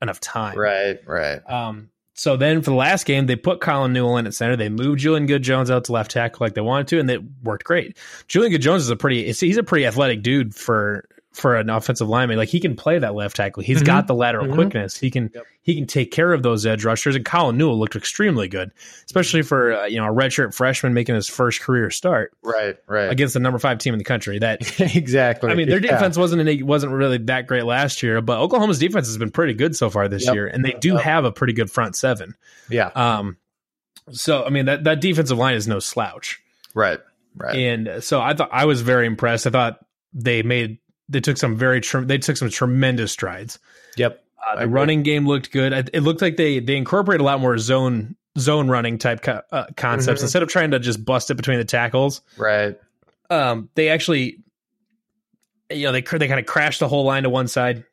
enough 0.00 0.20
time. 0.20 0.56
Right, 0.56 0.98
right. 1.06 1.40
Um, 1.50 1.88
so 2.16 2.36
then 2.36 2.62
for 2.62 2.70
the 2.70 2.76
last 2.76 3.04
game, 3.04 3.26
they 3.26 3.36
put 3.36 3.60
Colin 3.60 3.92
Newell 3.92 4.16
in 4.16 4.26
at 4.26 4.34
center. 4.34 4.56
They 4.56 4.70
moved 4.70 5.00
Julian 5.00 5.26
Good 5.26 5.42
Jones 5.42 5.70
out 5.70 5.84
to 5.84 5.92
left 5.92 6.10
tackle 6.10 6.44
like 6.44 6.54
they 6.54 6.62
wanted 6.62 6.88
to, 6.88 6.98
and 6.98 7.10
it 7.10 7.22
worked 7.42 7.64
great. 7.64 7.96
Julian 8.26 8.52
Good 8.52 8.62
Jones 8.62 8.82
is 8.82 8.90
a 8.90 8.96
pretty 8.96 9.30
he's 9.32 9.58
a 9.58 9.62
pretty 9.62 9.86
athletic 9.86 10.22
dude 10.22 10.54
for 10.54 11.06
for 11.36 11.54
an 11.56 11.68
offensive 11.68 12.08
lineman. 12.08 12.38
Like 12.38 12.48
he 12.48 12.60
can 12.60 12.74
play 12.74 12.98
that 12.98 13.14
left 13.14 13.36
tackle. 13.36 13.62
He's 13.62 13.78
mm-hmm. 13.78 13.86
got 13.86 14.06
the 14.06 14.14
lateral 14.14 14.46
mm-hmm. 14.46 14.54
quickness. 14.54 14.96
He 14.96 15.10
can 15.10 15.30
yep. 15.34 15.44
he 15.60 15.74
can 15.74 15.86
take 15.86 16.10
care 16.10 16.32
of 16.32 16.42
those 16.42 16.64
edge 16.64 16.84
rushers. 16.84 17.14
And 17.14 17.26
Colin 17.26 17.58
Newell 17.58 17.78
looked 17.78 17.94
extremely 17.94 18.48
good, 18.48 18.70
especially 19.04 19.42
for 19.42 19.74
uh, 19.74 19.84
you 19.84 19.98
know 19.98 20.06
a 20.06 20.12
redshirt 20.12 20.54
freshman 20.54 20.94
making 20.94 21.14
his 21.14 21.28
first 21.28 21.60
career 21.60 21.90
start. 21.90 22.32
Right, 22.42 22.76
right. 22.86 23.10
Against 23.10 23.34
the 23.34 23.40
number 23.40 23.58
five 23.58 23.78
team 23.78 23.92
in 23.92 23.98
the 23.98 24.04
country. 24.04 24.38
That 24.38 24.80
exactly. 24.96 25.50
I 25.50 25.54
mean, 25.54 25.68
their 25.68 25.78
defense 25.80 26.16
wasn't 26.16 26.62
wasn't 26.64 26.92
really 26.92 27.18
that 27.18 27.46
great 27.46 27.64
last 27.64 28.02
year, 28.02 28.22
but 28.22 28.38
Oklahoma's 28.38 28.78
defense 28.78 29.06
has 29.06 29.18
been 29.18 29.30
pretty 29.30 29.52
good 29.52 29.76
so 29.76 29.90
far 29.90 30.08
this 30.08 30.24
yep. 30.24 30.34
year, 30.34 30.46
and 30.46 30.64
they 30.64 30.72
do 30.72 30.94
yep. 30.94 31.02
have 31.02 31.24
a 31.26 31.32
pretty 31.32 31.52
good 31.52 31.70
front 31.70 31.96
seven. 31.96 32.34
Yeah. 32.70 32.90
Um. 32.94 33.36
So 34.10 34.42
I 34.42 34.48
mean 34.48 34.66
that 34.66 34.84
that 34.84 35.02
defensive 35.02 35.36
line 35.36 35.54
is 35.54 35.68
no 35.68 35.80
slouch. 35.80 36.40
Right. 36.74 37.00
Right. 37.36 37.56
And 37.56 38.02
so 38.02 38.22
I 38.22 38.32
thought 38.32 38.48
I 38.52 38.64
was 38.64 38.80
very 38.80 39.06
impressed. 39.06 39.46
I 39.46 39.50
thought 39.50 39.84
they 40.14 40.42
made 40.42 40.78
they 41.08 41.20
took 41.20 41.36
some 41.36 41.56
very 41.56 41.80
they 42.04 42.18
took 42.18 42.36
some 42.36 42.50
tremendous 42.50 43.12
strides. 43.12 43.58
Yep. 43.96 44.22
Uh, 44.48 44.60
the 44.60 44.68
running 44.68 45.02
game 45.02 45.26
looked 45.26 45.50
good. 45.52 45.72
It 45.92 46.00
looked 46.02 46.22
like 46.22 46.36
they 46.36 46.60
they 46.60 46.76
incorporated 46.76 47.20
a 47.20 47.24
lot 47.24 47.40
more 47.40 47.58
zone 47.58 48.16
zone 48.38 48.68
running 48.68 48.98
type 48.98 49.22
co- 49.22 49.42
uh, 49.50 49.64
concepts 49.76 50.20
Mhm. 50.20 50.24
instead 50.24 50.42
of 50.42 50.48
trying 50.48 50.70
to 50.72 50.78
just 50.78 51.04
bust 51.04 51.30
it 51.30 51.34
between 51.36 51.58
the 51.58 51.64
tackles. 51.64 52.20
Right. 52.36 52.78
Um, 53.30 53.70
they 53.74 53.88
actually, 53.88 54.38
you 55.70 55.84
know, 55.84 55.92
they 55.92 56.02
they 56.02 56.28
kind 56.28 56.38
of 56.38 56.46
crashed 56.46 56.80
the 56.80 56.88
whole 56.88 57.04
line 57.04 57.22
to 57.24 57.30
one 57.30 57.48
side 57.48 57.84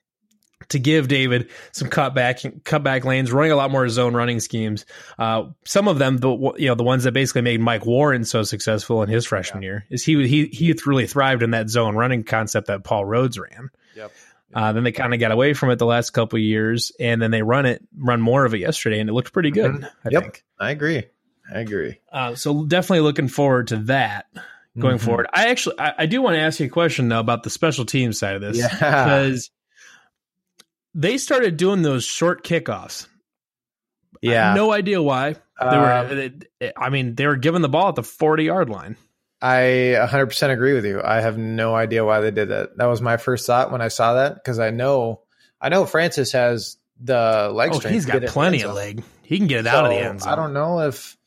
to 0.69 0.79
give 0.79 1.07
David 1.07 1.49
some 1.71 1.89
cutback 1.89 2.61
cutback 2.63 3.03
lanes, 3.03 3.31
running 3.31 3.51
a 3.51 3.55
lot 3.55 3.71
more 3.71 3.87
zone 3.89 4.13
running 4.15 4.39
schemes. 4.39 4.85
Uh, 5.17 5.45
some 5.65 5.87
of 5.87 5.99
them, 5.99 6.17
the 6.17 6.29
you 6.57 6.67
know, 6.67 6.75
the 6.75 6.83
ones 6.83 7.03
that 7.03 7.11
basically 7.13 7.41
made 7.41 7.61
Mike 7.61 7.85
Warren 7.85 8.23
so 8.25 8.43
successful 8.43 9.03
in 9.03 9.09
his 9.09 9.25
freshman 9.25 9.63
year, 9.63 9.85
is 9.89 10.03
he 10.03 10.27
he 10.27 10.45
he 10.47 10.73
really 10.85 11.07
thrived 11.07 11.43
in 11.43 11.51
that 11.51 11.69
zone 11.69 11.95
running 11.95 12.23
concept 12.23 12.67
that 12.67 12.83
Paul 12.83 13.05
Rhoads 13.05 13.39
ran. 13.39 13.69
Yep. 13.95 14.11
Uh, 14.55 14.71
then 14.71 14.83
they 14.83 14.91
kind 14.91 15.13
of 15.15 15.19
got 15.19 15.31
away 15.31 15.53
from 15.53 15.71
it 15.71 15.79
the 15.79 15.85
last 15.85 16.11
couple 16.11 16.37
of 16.37 16.43
years, 16.43 16.91
and 16.99 17.19
then 17.19 17.31
they 17.31 17.41
run 17.41 17.65
it, 17.65 17.83
run 17.97 18.21
more 18.21 18.45
of 18.45 18.53
it 18.53 18.59
yesterday, 18.59 18.99
and 18.99 19.09
it 19.09 19.13
looked 19.13 19.33
pretty 19.33 19.49
good. 19.49 19.71
Mhm. 19.71 19.89
I 20.05 20.09
Yep. 20.11 20.21
think. 20.23 20.43
I 20.59 20.69
agree. 20.71 21.03
I 21.51 21.59
agree. 21.59 21.99
Uh, 22.11 22.35
so 22.35 22.63
definitely 22.63 22.99
looking 23.01 23.27
forward 23.27 23.69
to 23.69 23.77
that 23.77 24.27
going 24.77 24.97
Mhm. 24.97 25.01
forward. 25.01 25.27
I 25.33 25.47
actually, 25.49 25.79
I, 25.79 25.93
I 25.99 26.05
do 26.05 26.21
want 26.21 26.35
to 26.35 26.39
ask 26.39 26.59
you 26.59 26.67
a 26.67 26.69
question 26.69 27.09
though 27.09 27.19
about 27.19 27.41
the 27.43 27.49
special 27.49 27.83
team 27.85 28.13
side 28.13 28.35
of 28.35 28.41
this 28.41 28.57
Yeah. 28.57 28.67
because 28.73 29.49
they 30.93 31.17
started 31.17 31.57
doing 31.57 31.81
those 31.81 32.03
short 32.03 32.43
kickoffs. 32.43 33.07
Yeah. 34.21 34.53
no 34.53 34.71
idea 34.71 35.01
why. 35.01 35.33
They 35.59 35.65
Um, 35.65 35.79
were, 35.81 36.29
they- 36.59 36.73
I 36.77 36.89
mean, 36.89 37.15
they 37.15 37.27
were 37.27 37.35
giving 37.35 37.61
the 37.61 37.69
ball 37.69 37.89
at 37.89 37.95
the 37.95 38.03
forty 38.03 38.45
yard 38.45 38.69
line. 38.69 38.95
I 39.41 39.97
100% 39.99 40.51
agree 40.51 40.73
with 40.73 40.85
you. 40.85 41.01
I 41.03 41.19
have 41.19 41.37
no 41.37 41.75
idea 41.75 42.05
why 42.05 42.21
they 42.21 42.31
did 42.31 42.47
that. 42.49 42.77
That 42.77 42.85
was 42.85 43.01
my 43.01 43.17
first 43.17 43.45
thought 43.45 43.71
when 43.71 43.81
I 43.81 43.89
saw 43.89 44.13
that 44.13 44.35
because 44.35 44.57
I 44.59 44.69
know 44.69 45.21
I 45.59 45.67
know 45.69 45.85
Francis 45.85 46.31
has 46.31 46.77
the 47.01 47.49
leg 47.53 47.71
Oh, 47.73 47.79
strength. 47.79 47.93
He's 47.93 48.05
got 48.05 48.21
plenty 48.27 48.61
of 48.61 48.73
leg. 48.73 49.03
He 49.23 49.37
can 49.37 49.47
get 49.47 49.59
it 49.61 49.67
out 49.67 49.85
of 49.85 49.91
the 49.91 49.97
end 49.97 50.21
zone. 50.21 50.31
I 50.31 50.35
don't 50.37 50.53
know 50.53 50.79
if 50.81 51.17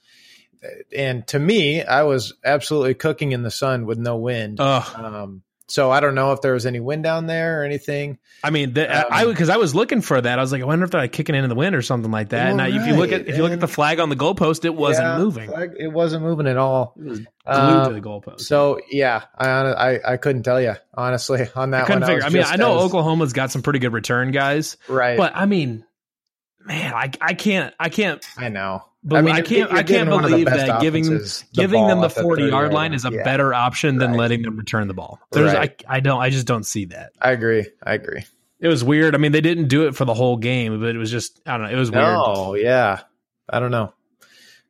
and 0.96 1.26
to 1.28 1.38
me, 1.38 1.82
I 1.82 2.04
was 2.04 2.32
absolutely 2.44 2.94
cooking 2.94 3.32
in 3.32 3.42
the 3.42 3.50
sun 3.50 3.84
with 3.86 3.98
no 3.98 4.16
wind. 4.16 4.58
Um, 4.60 5.42
so 5.68 5.90
I 5.90 6.00
don't 6.00 6.14
know 6.14 6.32
if 6.32 6.40
there 6.42 6.52
was 6.52 6.64
any 6.66 6.78
wind 6.80 7.02
down 7.02 7.26
there 7.26 7.60
or 7.60 7.64
anything. 7.64 8.18
I 8.44 8.50
mean, 8.50 8.72
the, 8.74 8.86
Um, 9.00 9.06
I 9.10 9.24
because 9.24 9.48
I 9.48 9.56
was 9.56 9.74
looking 9.74 10.00
for 10.00 10.20
that. 10.20 10.38
I 10.38 10.42
was 10.42 10.52
like, 10.52 10.62
I 10.62 10.64
wonder 10.64 10.84
if 10.84 10.90
they're 10.92 11.00
like 11.00 11.12
kicking 11.12 11.34
into 11.34 11.48
the 11.48 11.54
wind 11.54 11.74
or 11.74 11.82
something 11.82 12.10
like 12.10 12.28
that. 12.28 12.50
And 12.50 12.62
I, 12.62 12.68
if 12.68 12.86
you 12.86 12.94
look 12.94 13.10
at 13.12 13.20
right, 13.22 13.28
if 13.28 13.36
you 13.36 13.42
look 13.42 13.52
at 13.52 13.60
the 13.60 13.66
flag 13.68 13.98
on 13.98 14.08
the 14.08 14.16
goalpost, 14.16 14.64
it 14.64 14.74
wasn't 14.74 15.06
Yeah, 15.06 15.18
moving. 15.18 15.50
like, 15.50 15.72
It 15.78 15.88
wasn't 15.88 16.22
moving 16.22 16.46
at 16.46 16.56
all. 16.56 16.94
It 16.98 17.04
was 17.04 17.18
glued 17.18 17.28
Um, 17.46 17.88
to 17.88 17.94
the 17.94 18.00
goalpost. 18.00 18.40
So 18.42 18.78
yeah, 18.90 19.22
I, 19.36 19.48
I 19.48 20.12
I 20.12 20.16
couldn't 20.18 20.42
tell 20.44 20.60
you 20.60 20.74
honestly 20.94 21.46
on 21.56 21.70
that 21.72 21.84
I 21.84 21.86
couldn't 21.86 22.02
one. 22.02 22.08
figure. 22.10 22.22
I, 22.22 22.26
was 22.26 22.34
mean, 22.34 22.44
I 22.46 22.56
know 22.56 22.76
as- 22.78 22.84
Oklahoma's 22.84 23.32
got 23.32 23.50
some 23.50 23.62
pretty 23.62 23.78
good 23.80 23.92
return 23.92 24.30
guys, 24.30 24.76
right, 24.88 25.16
but 25.18 25.32
I 25.34 25.46
mean, 25.46 25.84
man, 26.64 26.94
I 26.94 27.10
I 27.20 27.34
can't 27.34 27.74
I 27.80 27.88
can't 27.88 28.24
I 28.38 28.48
know. 28.50 28.84
But 29.08 29.18
I, 29.18 29.22
mean, 29.22 29.34
I 29.36 29.40
can't. 29.40 29.70
I 29.70 29.76
can't 29.76 29.86
giving 29.86 30.10
one 30.10 30.24
of 30.24 30.30
the 30.30 30.36
believe 30.44 30.46
that 30.46 30.80
giving 30.80 31.04
the 31.04 31.44
giving 31.54 31.86
them 31.86 32.00
the 32.00 32.08
the 32.08 32.22
forty 32.22 32.42
30 32.42 32.50
yard 32.52 32.72
line 32.72 32.92
is 32.92 33.04
a 33.04 33.12
Yeah. 33.12 33.22
better 33.22 33.54
option 33.54 33.98
than 33.98 34.10
Right. 34.10 34.18
letting 34.18 34.42
them 34.42 34.56
return 34.56 34.88
the 34.88 34.94
ball. 34.94 35.20
There's 35.30 35.52
Right. 35.54 35.74
I 35.88 35.96
I 35.96 36.00
don't 36.00 36.20
I 36.20 36.30
just 36.30 36.46
don't 36.46 36.64
see 36.66 36.86
that. 36.86 37.12
I 37.22 37.30
agree. 37.30 37.66
I 37.84 37.94
agree. 37.94 38.24
It 38.58 38.68
was 38.68 38.82
weird. 38.82 39.14
I 39.14 39.18
mean, 39.18 39.30
they 39.32 39.40
didn't 39.40 39.68
do 39.68 39.86
it 39.86 39.94
for 39.94 40.04
the 40.04 40.14
whole 40.14 40.36
game, 40.38 40.80
but 40.80 40.88
it 40.88 40.98
was 40.98 41.10
just 41.10 41.40
I 41.46 41.52
don't 41.56 41.66
know. 41.66 41.72
It 41.72 41.78
was 41.78 41.90
weird. 41.92 42.04
No, 42.04 42.54
yeah, 42.54 43.00
I 43.48 43.60
don't 43.60 43.70
know. 43.70 43.92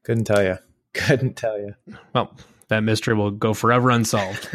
Couldn't 0.02 0.24
tell 0.24 0.42
you. 0.42 0.58
Couldn't 0.92 1.36
tell 1.36 1.58
you. 1.58 1.74
Well, 2.14 2.36
that 2.68 2.80
mystery 2.80 3.14
will 3.14 3.30
go 3.30 3.54
forever 3.54 3.88
unsolved. 3.90 4.48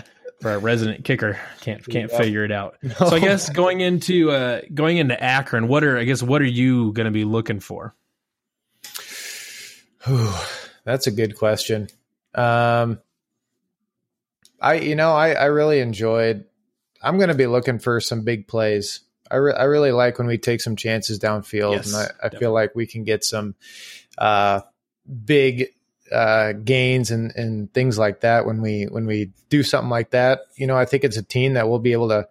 for 0.40 0.50
our 0.50 0.58
resident 0.58 1.04
kicker, 1.04 1.38
can't 1.60 1.84
can't 1.88 2.10
Yep. 2.10 2.20
figure 2.20 2.44
it 2.44 2.50
out. 2.52 2.76
So 2.98 3.06
I 3.08 3.20
guess 3.20 3.50
going 3.50 3.80
into 3.82 4.30
uh 4.32 4.62
going 4.74 4.96
into 4.96 5.22
Akron, 5.22 5.68
what 5.68 5.84
are 5.84 5.96
I 5.96 6.02
guess 6.04 6.22
what 6.24 6.42
are 6.42 6.46
you 6.46 6.92
going 6.92 7.06
to 7.06 7.12
be 7.12 7.24
looking 7.24 7.60
for? 7.60 7.94
Whew, 10.08 10.32
That's 10.84 11.06
a 11.06 11.10
good 11.10 11.36
question. 11.36 11.88
Um, 12.34 13.00
I 14.60 14.74
you 14.74 14.96
know 14.96 15.12
I 15.12 15.32
I 15.32 15.44
really 15.46 15.80
enjoyed. 15.80 16.44
I'm 17.02 17.16
going 17.16 17.28
to 17.28 17.34
be 17.34 17.46
looking 17.46 17.78
for 17.78 18.00
some 18.00 18.22
big 18.24 18.48
plays. 18.48 19.00
I 19.30 19.36
re- 19.36 19.54
I 19.54 19.64
really 19.64 19.92
like 19.92 20.18
when 20.18 20.26
we 20.26 20.38
take 20.38 20.60
some 20.60 20.76
chances 20.76 21.18
downfield, 21.18 21.72
Yes, 21.72 21.86
and 21.86 21.96
I, 21.96 22.04
I 22.04 22.06
definitely. 22.06 22.38
feel 22.38 22.52
like 22.52 22.74
we 22.74 22.86
can 22.86 23.04
get 23.04 23.22
some 23.22 23.54
uh, 24.16 24.62
big 25.24 25.68
uh, 26.10 26.52
gains 26.52 27.10
and 27.10 27.32
and 27.36 27.72
things 27.72 27.98
like 27.98 28.20
that 28.20 28.46
when 28.46 28.62
we 28.62 28.84
when 28.84 29.06
we 29.06 29.30
do 29.50 29.62
something 29.62 29.90
like 29.90 30.10
that. 30.10 30.40
You 30.56 30.66
know, 30.66 30.76
I 30.76 30.86
think 30.86 31.04
it's 31.04 31.18
a 31.18 31.22
team 31.22 31.54
that 31.54 31.68
will 31.68 31.78
be 31.78 31.92
able 31.92 32.08
to 32.08 32.28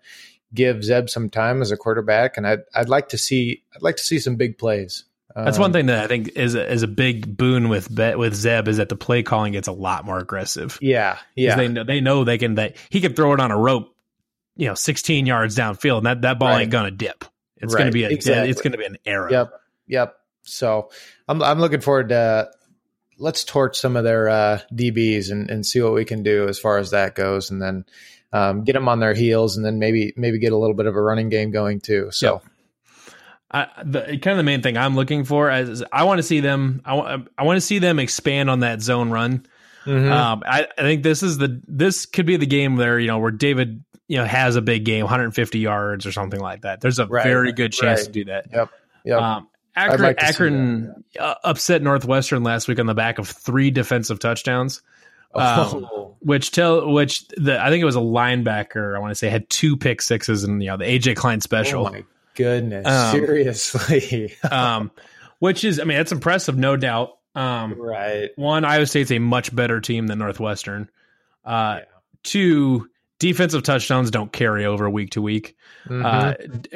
give 0.54 0.84
Zeb 0.84 1.10
some 1.10 1.30
time 1.30 1.62
as 1.62 1.72
a 1.72 1.78
quarterback, 1.78 2.38
and 2.38 2.48
I'd 2.48 2.64
I'd 2.74 2.90
like 2.90 3.10
to 3.10 3.18
see 3.18 3.64
I'd 3.76 3.84
like 3.84 3.98
to 3.98 4.04
see 4.04 4.20
some 4.20 4.36
big 4.36 4.58
plays. 4.58 5.04
That's 5.46 5.58
Um, 5.58 5.62
one 5.62 5.74
thing 5.74 5.86
that 5.88 6.04
I 6.04 6.08
think 6.08 6.30
is 6.36 6.56
a, 6.56 6.72
is 6.72 6.82
a 6.84 6.88
big 6.88 7.38
boon 7.38 7.70
with 7.70 7.92
with 7.92 8.34
Zeb 8.34 8.68
is 8.68 8.78
that 8.78 8.90
the 8.90 8.96
play 8.96 9.22
calling 9.24 9.54
gets 9.54 9.68
a 9.68 9.72
lot 9.72 10.04
more 10.06 10.18
aggressive. 10.18 10.80
Yeah, 10.82 11.18
yeah, 11.36 11.56
they 11.56 11.68
know 11.68 11.84
they 11.84 12.02
know 12.02 12.24
they 12.24 12.38
can 12.38 12.56
that 12.56 12.76
he 12.90 13.02
can 13.02 13.14
throw 13.14 13.34
it 13.34 13.40
on 13.40 13.52
a 13.52 13.58
rope, 13.58 13.96
you 14.56 14.68
know, 14.68 14.74
16 14.74 15.26
yards 15.26 15.56
downfield, 15.56 15.98
and 15.98 16.06
that 16.08 16.22
that 16.24 16.40
ball 16.40 16.50
Right. 16.50 16.62
ain't 16.64 16.72
gonna 16.72 16.92
dip. 16.92 17.24
It's 17.58 17.76
gonna 17.76 17.92
be 17.92 18.04
a 18.04 18.10
exactly. 18.10 18.50
it's 18.50 18.62
gonna 18.62 18.78
be 18.78 18.86
an 18.86 18.98
arrow. 19.06 19.32
Yep. 19.32 19.52
Yep. 19.88 20.16
So 20.44 20.90
I'm 21.28 21.42
I'm 21.44 21.60
looking 21.60 21.82
forward 21.82 22.10
to 22.10 22.50
let's 23.20 23.44
torch 23.44 23.78
some 23.78 23.96
of 23.96 24.04
their 24.04 24.30
uh, 24.30 24.60
DBs 24.74 25.32
and, 25.32 25.50
and 25.50 25.66
see 25.66 25.82
what 25.82 25.94
we 25.94 26.06
can 26.06 26.24
do 26.24 26.48
as 26.48 26.60
far 26.60 26.78
as 26.78 26.92
that 26.92 27.16
goes, 27.16 27.52
and 27.52 27.62
then 27.62 27.86
um, 28.34 28.64
get 28.64 28.74
them 28.74 28.88
on 28.90 29.00
their 29.00 29.14
heels, 29.14 29.58
and 29.58 29.66
then 29.66 29.80
maybe 29.80 30.14
maybe 30.18 30.40
get 30.40 30.52
a 30.54 30.58
little 30.58 30.76
bit 30.76 30.86
of 30.86 30.96
a 30.96 31.02
running 31.02 31.30
game 31.30 31.52
going 31.52 31.80
too. 31.80 32.10
So 32.12 32.42
I, 33.50 33.68
the 33.86 34.02
kind 34.02 34.28
of 34.28 34.38
the 34.38 34.44
main 34.44 34.62
thing 34.62 34.78
I'm 34.78 34.96
looking 34.96 35.24
for 35.24 35.50
is 35.52 35.84
I 35.92 36.04
want 36.04 36.20
to 36.20 36.24
see 36.24 36.42
them. 36.42 36.82
I 36.84 36.94
want 36.96 37.30
I 37.38 37.44
want 37.44 37.58
to 37.58 37.62
see 37.62 37.80
them 37.80 38.00
expand 38.00 38.50
on 38.50 38.60
that 38.62 38.82
zone 38.82 39.10
run. 39.10 39.46
mhm. 39.86 40.12
Um, 40.12 40.44
I, 40.46 40.68
I 40.78 40.82
think 40.82 41.04
this 41.04 41.24
is 41.24 41.38
the 41.38 41.62
this 41.68 42.06
could 42.06 42.26
be 42.26 42.36
the 42.38 42.46
game 42.46 42.76
there. 42.76 43.00
You 43.00 43.08
know, 43.08 43.20
where 43.20 43.32
David 43.32 43.84
you 44.10 44.18
know 44.18 44.26
has 44.26 44.56
a 44.58 44.62
big 44.62 44.84
game, 44.84 45.04
150 45.04 45.60
yards 45.60 46.06
or 46.06 46.12
something 46.12 46.40
like 46.42 46.62
that. 46.62 46.82
There's 46.82 47.00
a 47.00 47.08
Right, 47.08 47.24
very 47.24 47.54
good 47.54 47.72
chance 47.72 48.02
right. 48.02 48.06
to 48.08 48.12
do 48.12 48.26
that. 48.26 48.48
yep. 48.52 48.70
Yep. 49.06 49.22
Um, 49.22 49.48
Akron, 49.78 50.02
like 50.02 50.22
Akron 50.24 51.04
uh, 51.20 51.36
upset 51.44 51.82
Northwestern 51.84 52.44
last 52.44 52.68
week 52.68 52.80
on 52.80 52.88
the 52.88 52.96
back 52.96 53.20
of 53.20 53.30
three 53.30 53.70
defensive 53.70 54.18
touchdowns, 54.20 54.82
um, 55.36 55.88
oh, 55.92 56.16
which 56.20 56.52
tell 56.52 56.92
which 56.92 57.28
the 57.30 57.62
I 57.64 57.70
think 57.70 57.82
it 57.82 57.86
was 57.86 57.96
a 57.96 58.00
linebacker. 58.00 58.96
I 58.96 59.00
want 59.00 59.12
to 59.12 59.16
say 59.16 59.30
had 59.30 59.50
two 59.50 59.78
pick 59.78 60.02
sixes 60.02 60.44
and 60.44 60.62
you 60.64 60.70
know 60.70 60.78
the 60.78 60.86
AJ 60.86 61.16
Klein 61.16 61.42
special. 61.42 61.88
oh 61.88 61.92
my 61.92 62.04
goodness! 62.38 62.88
Um, 62.88 63.12
Seriously, 63.12 64.34
um, 64.52 64.92
which 65.40 65.64
is 65.64 65.80
I 65.80 65.84
mean 65.84 65.98
that's 65.98 66.12
impressive, 66.14 66.58
no 66.58 66.78
doubt. 66.78 67.18
Um, 67.36 67.80
right? 67.80 68.30
one, 68.36 68.66
Iowa 68.66 68.86
State's 68.88 69.12
a 69.12 69.20
much 69.20 69.54
better 69.56 69.80
team 69.82 70.08
than 70.08 70.20
Northwestern. 70.20 70.90
Uh, 71.46 71.80
Yeah. 71.80 71.84
Two, 72.24 72.90
defensive 73.20 73.64
touchdowns 73.64 74.12
don't 74.12 74.32
carry 74.34 74.66
over 74.66 74.90
week 74.90 75.12
to 75.12 75.22
week. 75.22 75.56
Mhm. 75.88 76.04
Uh, 76.04 76.34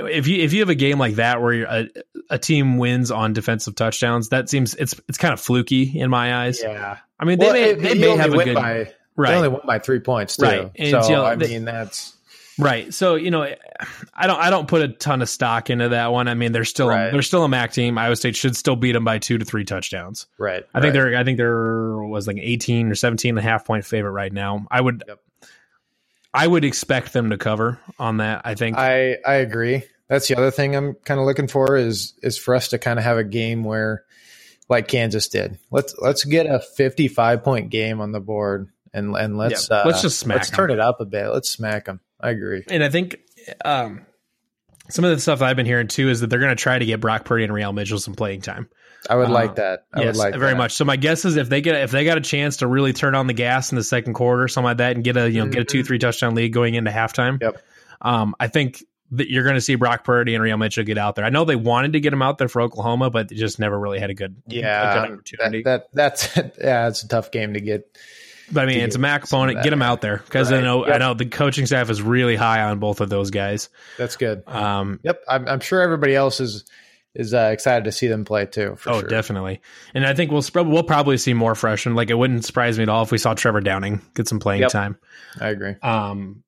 if 0.07 0.27
you 0.27 0.41
if 0.43 0.53
you 0.53 0.59
have 0.61 0.69
a 0.69 0.75
game 0.75 0.97
like 0.97 1.15
that 1.15 1.41
where 1.41 1.51
you're 1.53 1.67
a, 1.67 1.87
a 2.29 2.37
team 2.37 2.77
wins 2.77 3.11
on 3.11 3.33
defensive 3.33 3.75
touchdowns, 3.75 4.29
that 4.29 4.49
seems 4.49 4.75
it's 4.75 4.95
it's 5.09 5.17
kind 5.17 5.33
of 5.33 5.41
fluky 5.41 5.99
in 5.99 6.09
my 6.09 6.45
eyes. 6.45 6.61
yeah. 6.63 6.97
I 7.19 7.25
mean, 7.25 7.37
they 7.39 7.45
Well, 7.45 7.53
may 7.53 7.69
it- 7.71 7.79
they 7.81 7.93
may 7.95 8.15
have 8.15 8.33
a 8.33 8.43
good 8.45 8.55
by 8.55 8.93
they 9.17 9.35
only 9.35 9.49
won 9.49 9.61
by 9.65 9.79
three 9.79 9.99
points 9.99 10.37
too. 10.37 10.45
Right. 10.45 10.71
And, 10.77 10.89
so 11.03 11.09
you 11.09 11.15
know, 11.15 11.25
I 11.25 11.35
the- 11.35 11.47
mean 11.49 11.65
that's 11.65 12.15
right. 12.59 12.93
So 12.93 13.15
you 13.15 13.31
know, 13.31 13.43
I 14.13 14.27
don't 14.27 14.39
I 14.39 14.49
don't 14.49 14.67
put 14.67 14.81
a 14.81 14.87
ton 14.89 15.21
of 15.21 15.29
stock 15.29 15.69
into 15.69 15.89
that 15.89 16.11
one. 16.11 16.27
I 16.27 16.33
mean, 16.33 16.51
they're 16.51 16.65
still 16.65 16.87
Right. 16.87 17.11
they're 17.11 17.21
still 17.21 17.43
a 17.43 17.49
MAC 17.49 17.71
team. 17.73 17.97
Iowa 17.97 18.15
State 18.15 18.35
should 18.35 18.55
still 18.55 18.75
beat 18.75 18.91
them 18.93 19.03
by 19.03 19.17
two 19.19 19.37
to 19.37 19.45
three 19.45 19.63
touchdowns. 19.65 20.27
right. 20.37 20.63
I 20.73 20.81
think 20.81 20.93
right. 20.93 21.01
they're 21.11 21.17
I 21.17 21.23
think 21.23 21.37
there 21.37 21.97
was 21.97 22.27
like 22.27 22.37
18 22.39 22.89
or 22.91 22.95
17 22.95 23.29
and 23.29 23.39
a 23.39 23.41
half 23.41 23.65
point 23.65 23.85
favorite 23.85 24.11
right 24.11 24.31
now. 24.33 24.65
I 24.71 24.81
would 24.81 25.03
Yep. 25.07 25.19
I 26.33 26.47
would 26.47 26.63
expect 26.63 27.11
them 27.13 27.31
to 27.31 27.37
cover 27.37 27.79
on 27.99 28.17
that. 28.17 28.41
I 28.45 28.55
think 28.55 28.77
I 28.77 29.17
I 29.25 29.35
agree. 29.35 29.83
That's 30.07 30.27
the 30.27 30.35
other 30.35 30.51
thing 30.51 30.75
I'm 30.75 30.93
kind 31.05 31.19
of 31.19 31.25
looking 31.25 31.47
for 31.47 31.75
is 31.77 32.13
is 32.21 32.37
for 32.37 32.55
us 32.55 32.69
to 32.69 32.77
kind 32.79 32.99
of 32.99 33.05
have 33.05 33.17
a 33.17 33.23
game 33.23 33.63
where, 33.63 34.03
like 34.69 34.87
Kansas 34.87 35.27
did. 35.27 35.57
Let's 35.71 35.93
let's 35.99 36.23
get 36.23 36.45
a 36.45 36.59
55 36.59 37.43
point 37.43 37.69
game 37.69 37.99
on 38.01 38.11
the 38.13 38.19
board 38.21 38.69
and 38.93 39.15
and 39.15 39.37
let's 39.37 39.69
Yeah, 39.69 39.77
uh, 39.77 39.83
let's 39.85 40.01
just 40.01 40.19
smack 40.19 40.37
let's 40.37 40.49
'em. 40.51 40.55
turn 40.55 40.71
it 40.71 40.79
up 40.79 41.01
a 41.01 41.05
bit. 41.05 41.27
Let's 41.29 41.49
smack 41.49 41.85
them. 41.85 41.99
I 42.21 42.29
agree. 42.29 42.63
and 42.69 42.83
I 42.83 42.89
think 42.89 43.17
um, 43.65 44.05
some 44.89 45.05
of 45.05 45.11
the 45.11 45.19
stuff 45.19 45.41
I've 45.41 45.55
been 45.55 45.65
hearing 45.65 45.87
too 45.87 46.09
is 46.09 46.19
that 46.21 46.27
they're 46.29 46.39
going 46.39 46.55
to 46.55 46.61
try 46.61 46.77
to 46.79 46.85
get 46.85 46.99
Brock 46.99 47.25
Purdy 47.25 47.43
and 47.43 47.53
Re-al 47.53 47.73
Mitchell 47.73 47.99
some 47.99 48.13
playing 48.15 48.41
time. 48.41 48.69
I 49.09 49.15
would 49.15 49.29
Uh, 49.29 49.33
like 49.33 49.55
that. 49.55 49.85
I 49.93 50.01
yes, 50.03 50.07
would 50.15 50.15
like 50.17 50.35
very 50.39 50.51
that. 50.51 50.57
much. 50.57 50.73
So 50.73 50.85
my 50.85 50.95
guess 50.95 51.25
is 51.25 51.35
if 51.35 51.49
they 51.49 51.61
get 51.61 51.75
if 51.75 51.89
they 51.91 52.03
got 52.05 52.17
a 52.17 52.21
chance 52.21 52.57
to 52.57 52.67
really 52.67 52.93
turn 52.93 53.15
on 53.15 53.25
the 53.25 53.33
gas 53.33 53.71
in 53.71 53.75
the 53.75 53.83
second 53.83 54.13
quarter, 54.13 54.43
or 54.43 54.47
something 54.47 54.65
like 54.65 54.77
that, 54.77 54.95
and 54.95 55.03
get 55.03 55.17
a 55.17 55.29
you 55.29 55.43
know 55.43 55.49
get 55.49 55.61
a 55.61 55.65
two 55.65 55.81
Mhm. 55.81 55.87
three 55.87 55.97
touchdown 55.99 56.35
lead 56.35 56.49
going 56.53 56.75
into 56.75 56.91
halftime. 56.91 57.41
Yep. 57.41 57.63
Um, 58.01 58.35
I 58.39 58.47
think 58.47 58.83
that 59.13 59.29
you're 59.29 59.43
going 59.43 59.55
to 59.55 59.61
see 59.61 59.75
Brock 59.75 60.03
Purdy 60.03 60.35
and 60.35 60.43
Re-al 60.43 60.57
Mitchell 60.57 60.83
get 60.85 60.97
out 60.97 61.15
there. 61.15 61.25
I 61.25 61.29
know 61.29 61.43
they 61.45 61.55
wanted 61.57 61.93
to 61.93 61.99
get 61.99 62.13
him 62.13 62.21
out 62.21 62.37
there 62.37 62.47
for 62.47 62.61
Oklahoma, 62.61 63.09
but 63.09 63.27
they 63.27 63.35
just 63.35 63.59
never 63.59 63.77
really 63.77 63.99
had 63.99 64.09
a 64.09 64.13
good 64.13 64.35
a 64.49 64.53
Yeah, 64.53 64.61
good 64.93 65.03
that, 65.03 65.11
opportunity. 65.13 65.63
that 65.63 65.87
that's 65.93 66.35
yeah, 66.61 66.87
it's 66.87 67.01
a 67.03 67.07
tough 67.07 67.31
game 67.31 67.53
to 67.55 67.59
get. 67.59 67.97
But 68.51 68.63
I 68.63 68.65
mean, 68.67 68.79
it's 68.81 68.95
a 68.95 68.99
MAC 68.99 69.25
opponent. 69.25 69.61
Get 69.63 69.69
them 69.71 69.81
out 69.81 70.01
there 70.01 70.17
because 70.17 70.51
I 70.51 70.55
Right. 70.55 70.63
know 70.63 70.85
I 70.85 70.97
know 70.97 71.13
the 71.13 71.25
coaching 71.25 71.65
staff 71.65 71.89
is 71.89 72.01
really 72.01 72.35
high 72.35 72.61
on 72.61 72.79
both 72.79 73.01
of 73.01 73.09
those 73.09 73.31
guys. 73.31 73.69
That's 73.97 74.15
good. 74.15 74.43
Um, 74.47 74.99
Yep, 75.03 75.21
I'm, 75.27 75.47
I'm 75.47 75.59
sure 75.59 75.81
everybody 75.81 76.15
else 76.15 76.39
is 76.39 76.63
is 77.13 77.33
uh, 77.33 77.49
excited 77.51 77.83
to 77.83 77.91
see 77.91 78.07
them 78.07 78.23
play 78.23 78.45
too. 78.45 78.77
oh, 78.87 78.99
sure. 79.01 79.09
definitely. 79.09 79.59
And 79.93 80.05
I 80.05 80.13
think 80.13 80.31
we'll 80.31 80.43
we'll 80.55 80.83
probably 80.83 81.17
see 81.17 81.33
more 81.33 81.55
freshmen. 81.55 81.93
Like 81.95 82.09
it 82.09 82.13
wouldn't 82.13 82.45
surprise 82.45 82.77
me 82.77 82.83
at 82.83 82.89
all 82.89 83.03
if 83.03 83.11
we 83.11 83.17
saw 83.17 83.33
Trevor 83.33 83.59
Downing 83.59 84.01
get 84.15 84.27
some 84.29 84.39
playing 84.39 84.61
Yep. 84.61 84.71
time. 84.71 84.97
I 85.39 85.49
agree. 85.49 85.75
Um, 85.81 86.43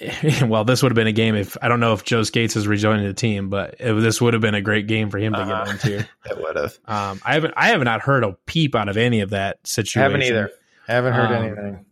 well, 0.46 0.64
this 0.64 0.82
would 0.82 0.90
have 0.92 0.96
been 0.96 1.06
a 1.06 1.12
game 1.12 1.34
if 1.34 1.56
I 1.62 1.68
don't 1.68 1.80
know 1.80 1.92
if 1.94 2.04
Joe 2.04 2.22
Scates 2.22 2.54
is 2.56 2.66
rejoining 2.68 3.06
the 3.06 3.14
team, 3.14 3.48
but 3.48 3.76
it, 3.80 3.92
this 3.94 4.20
would 4.20 4.34
have 4.34 4.40
been 4.42 4.54
a 4.54 4.60
great 4.60 4.86
game 4.86 5.10
for 5.10 5.18
him 5.18 5.32
to 5.32 5.38
Uh-huh. 5.40 5.64
get 5.64 5.84
into. 5.84 5.98
It 6.30 6.38
would 6.38 6.56
have. 6.56 6.78
Um, 6.86 7.20
I 7.24 7.34
haven't 7.34 7.54
I 7.56 7.68
have 7.68 7.82
not 7.82 8.02
heard 8.02 8.24
a 8.24 8.32
peep 8.46 8.74
out 8.74 8.88
of 8.88 8.96
any 8.96 9.20
of 9.20 9.30
that 9.30 9.64
situation. 9.66 10.00
I 10.00 10.04
Haven't 10.04 10.22
either. 10.22 10.50
I 10.88 10.92
Haven't 10.92 11.12
heard 11.14 11.30
Um, 11.32 11.44
anything. 11.44 11.86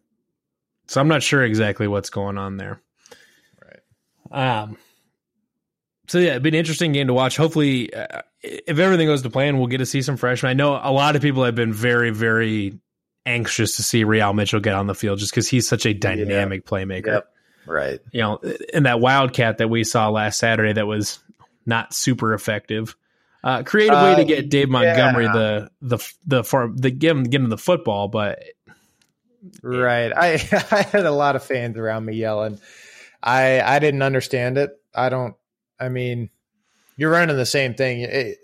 So 0.87 1.01
I'm 1.01 1.09
not 1.09 1.23
sure 1.23 1.43
exactly 1.43 1.89
what's 1.89 2.11
going 2.11 2.37
on 2.37 2.57
there. 2.59 2.81
Right. 4.31 4.61
Um. 4.63 4.77
So 6.09 6.19
yeah, 6.19 6.33
it'd 6.33 6.43
be 6.43 6.51
an 6.51 6.55
interesting 6.55 6.93
game 6.93 7.07
to 7.07 7.15
watch. 7.15 7.37
Hopefully, 7.39 7.93
uh, 7.95 8.21
if 8.43 8.79
everything 8.79 9.07
goes 9.07 9.23
to 9.23 9.31
plan, 9.31 9.57
we'll 9.57 9.69
get 9.69 9.79
to 9.79 9.87
see 9.87 10.03
some 10.03 10.19
freshmen. 10.19 10.51
I 10.51 10.53
know 10.53 10.79
a 10.83 10.93
lot 10.93 11.17
of 11.17 11.23
people 11.23 11.43
have 11.45 11.55
been 11.55 11.73
very, 11.73 12.11
very 12.11 12.79
anxious 13.25 13.77
to 13.77 13.83
see 13.83 14.05
Re-al 14.05 14.35
Mitchell 14.35 14.61
get 14.61 14.75
on 14.75 14.87
the 14.87 14.95
field 14.95 15.19
just 15.19 15.33
because 15.33 15.49
he's 15.49 15.67
such 15.67 15.87
a 15.87 15.95
dynamic 15.95 16.67
playmaker. 16.67 17.07
Yep. 17.07 17.29
Right. 17.67 18.01
You 18.13 18.21
know, 18.23 18.41
and 18.73 18.87
that 18.87 19.01
Wildcat 19.01 19.59
that 19.59 19.69
we 19.69 19.85
saw 19.85 20.11
last 20.11 20.39
Saturday 20.39 20.73
that 20.73 20.87
was 20.87 21.19
not 21.67 21.95
super 21.95 22.35
effective. 22.35 22.97
Uh, 23.43 23.63
creative 23.63 23.95
way 23.95 24.13
Uh, 24.13 24.17
to 24.17 24.25
get 24.25 24.49
Dave 24.49 24.69
Montgomery 24.71 25.25
yeah. 25.25 25.33
the 25.33 25.71
the 25.83 26.13
the 26.27 26.45
for 26.45 26.71
the 26.75 26.91
give 26.91 27.17
him 27.17 27.25
give 27.25 27.43
him 27.43 27.51
the 27.51 27.59
football, 27.59 28.09
but 28.09 28.39
Right. 29.63 30.13
I 30.15 30.33
I 30.71 30.83
had 30.83 31.05
a 31.07 31.11
lot 31.11 31.37
of 31.37 31.45
fans 31.45 31.77
around 31.77 32.05
me 32.05 32.15
yelling. 32.15 32.59
I 33.23 33.61
I 33.61 33.79
didn't 33.79 34.03
understand 34.03 34.59
it. 34.59 34.71
I 34.95 35.09
don't. 35.09 35.35
I 35.79 35.89
mean, 35.89 36.31
you're 36.97 37.11
running 37.11 37.37
the 37.37 37.47
same 37.47 37.75
thing. 37.75 38.03
It, 38.03 38.39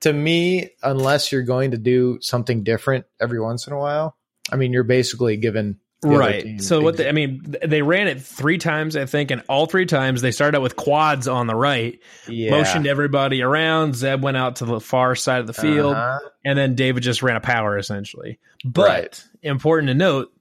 to 0.00 0.12
me, 0.12 0.70
unless 0.82 1.30
you're 1.30 1.42
going 1.42 1.72
to 1.72 1.76
do 1.76 2.18
something 2.22 2.64
different 2.64 3.04
every 3.20 3.38
once 3.38 3.66
in 3.66 3.72
a 3.74 3.78
while, 3.78 4.16
I 4.50 4.56
mean, 4.56 4.72
you're 4.72 4.82
basically 4.82 5.36
given 5.36 5.78
right. 6.02 6.60
So 6.62 6.80
what 6.80 6.96
they, 6.96 7.08
I 7.08 7.12
mean, 7.12 7.56
they 7.64 7.82
ran 7.82 8.08
it 8.08 8.22
three 8.22 8.58
times, 8.58 8.96
I 8.96 9.06
think, 9.06 9.30
and 9.30 9.42
all 9.48 9.66
three 9.66 9.86
times 9.86 10.22
they 10.22 10.30
started 10.30 10.56
out 10.56 10.62
with 10.62 10.76
quads 10.76 11.28
on 11.28 11.46
the 11.46 11.54
right, 11.54 11.98
yeah. 12.28 12.50
motioned 12.50 12.86
everybody 12.86 13.42
around. 13.42 13.94
Zeb 13.94 14.22
went 14.22 14.36
out 14.36 14.56
to 14.56 14.64
the 14.64 14.80
far 14.80 15.14
side 15.14 15.40
of 15.40 15.46
the 15.46 15.52
field, 15.52 15.94
Uh-huh. 15.94 16.18
and 16.44 16.58
then 16.58 16.74
David 16.74 17.02
just 17.02 17.22
ran 17.22 17.36
a 17.36 17.40
power 17.40 17.76
essentially. 17.76 18.38
But 18.64 18.88
Right. 18.88 19.24
important 19.42 19.88
to 19.88 19.94
note 19.94 20.32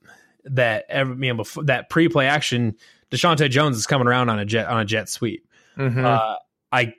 that 0.45 0.85
every, 0.89 1.27
you 1.27 1.33
know, 1.33 1.37
before, 1.37 1.63
that 1.65 1.89
pre-play 1.89 2.27
action, 2.27 2.75
Deshaunte 3.11 3.49
Jones 3.49 3.77
is 3.77 3.85
coming 3.87 4.07
around 4.07 4.29
on 4.29 4.39
a 4.39 4.45
jet 4.45 4.67
on 4.67 4.79
a 4.79 4.85
jet 4.85 5.09
sweep. 5.09 5.45
Mhm. 5.77 6.03
Uh, 6.05 6.35
I 6.71 6.93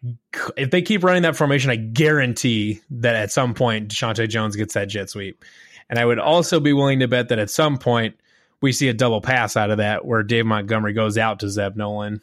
if 0.57 0.71
they 0.73 0.83
keep 0.83 1.05
running 1.05 1.23
that 1.23 1.37
formation, 1.37 1.71
I 1.71 1.76
guarantee 1.76 2.81
that 2.90 3.14
at 3.14 3.31
some 3.31 3.55
point 3.55 3.88
Deshaunte 3.88 4.29
Jones 4.29 4.57
gets 4.57 4.75
that 4.75 4.87
jet 4.88 5.09
sweep, 5.11 5.45
and 5.88 5.99
I 5.99 6.05
would 6.05 6.19
also 6.19 6.59
be 6.61 6.73
willing 6.73 6.99
to 7.00 7.09
bet 7.09 7.29
that 7.29 7.38
at 7.38 7.50
some 7.50 7.79
point 7.79 8.17
we 8.61 8.73
see 8.73 8.88
a 8.88 8.93
double 8.95 9.21
pass 9.21 9.57
out 9.57 9.71
of 9.71 9.79
that 9.79 10.05
where 10.05 10.23
Dave 10.23 10.47
Montgomery 10.47 10.93
goes 10.93 11.17
out 11.19 11.40
to 11.40 11.49
Zeb 11.49 11.76
Noland 11.76 12.21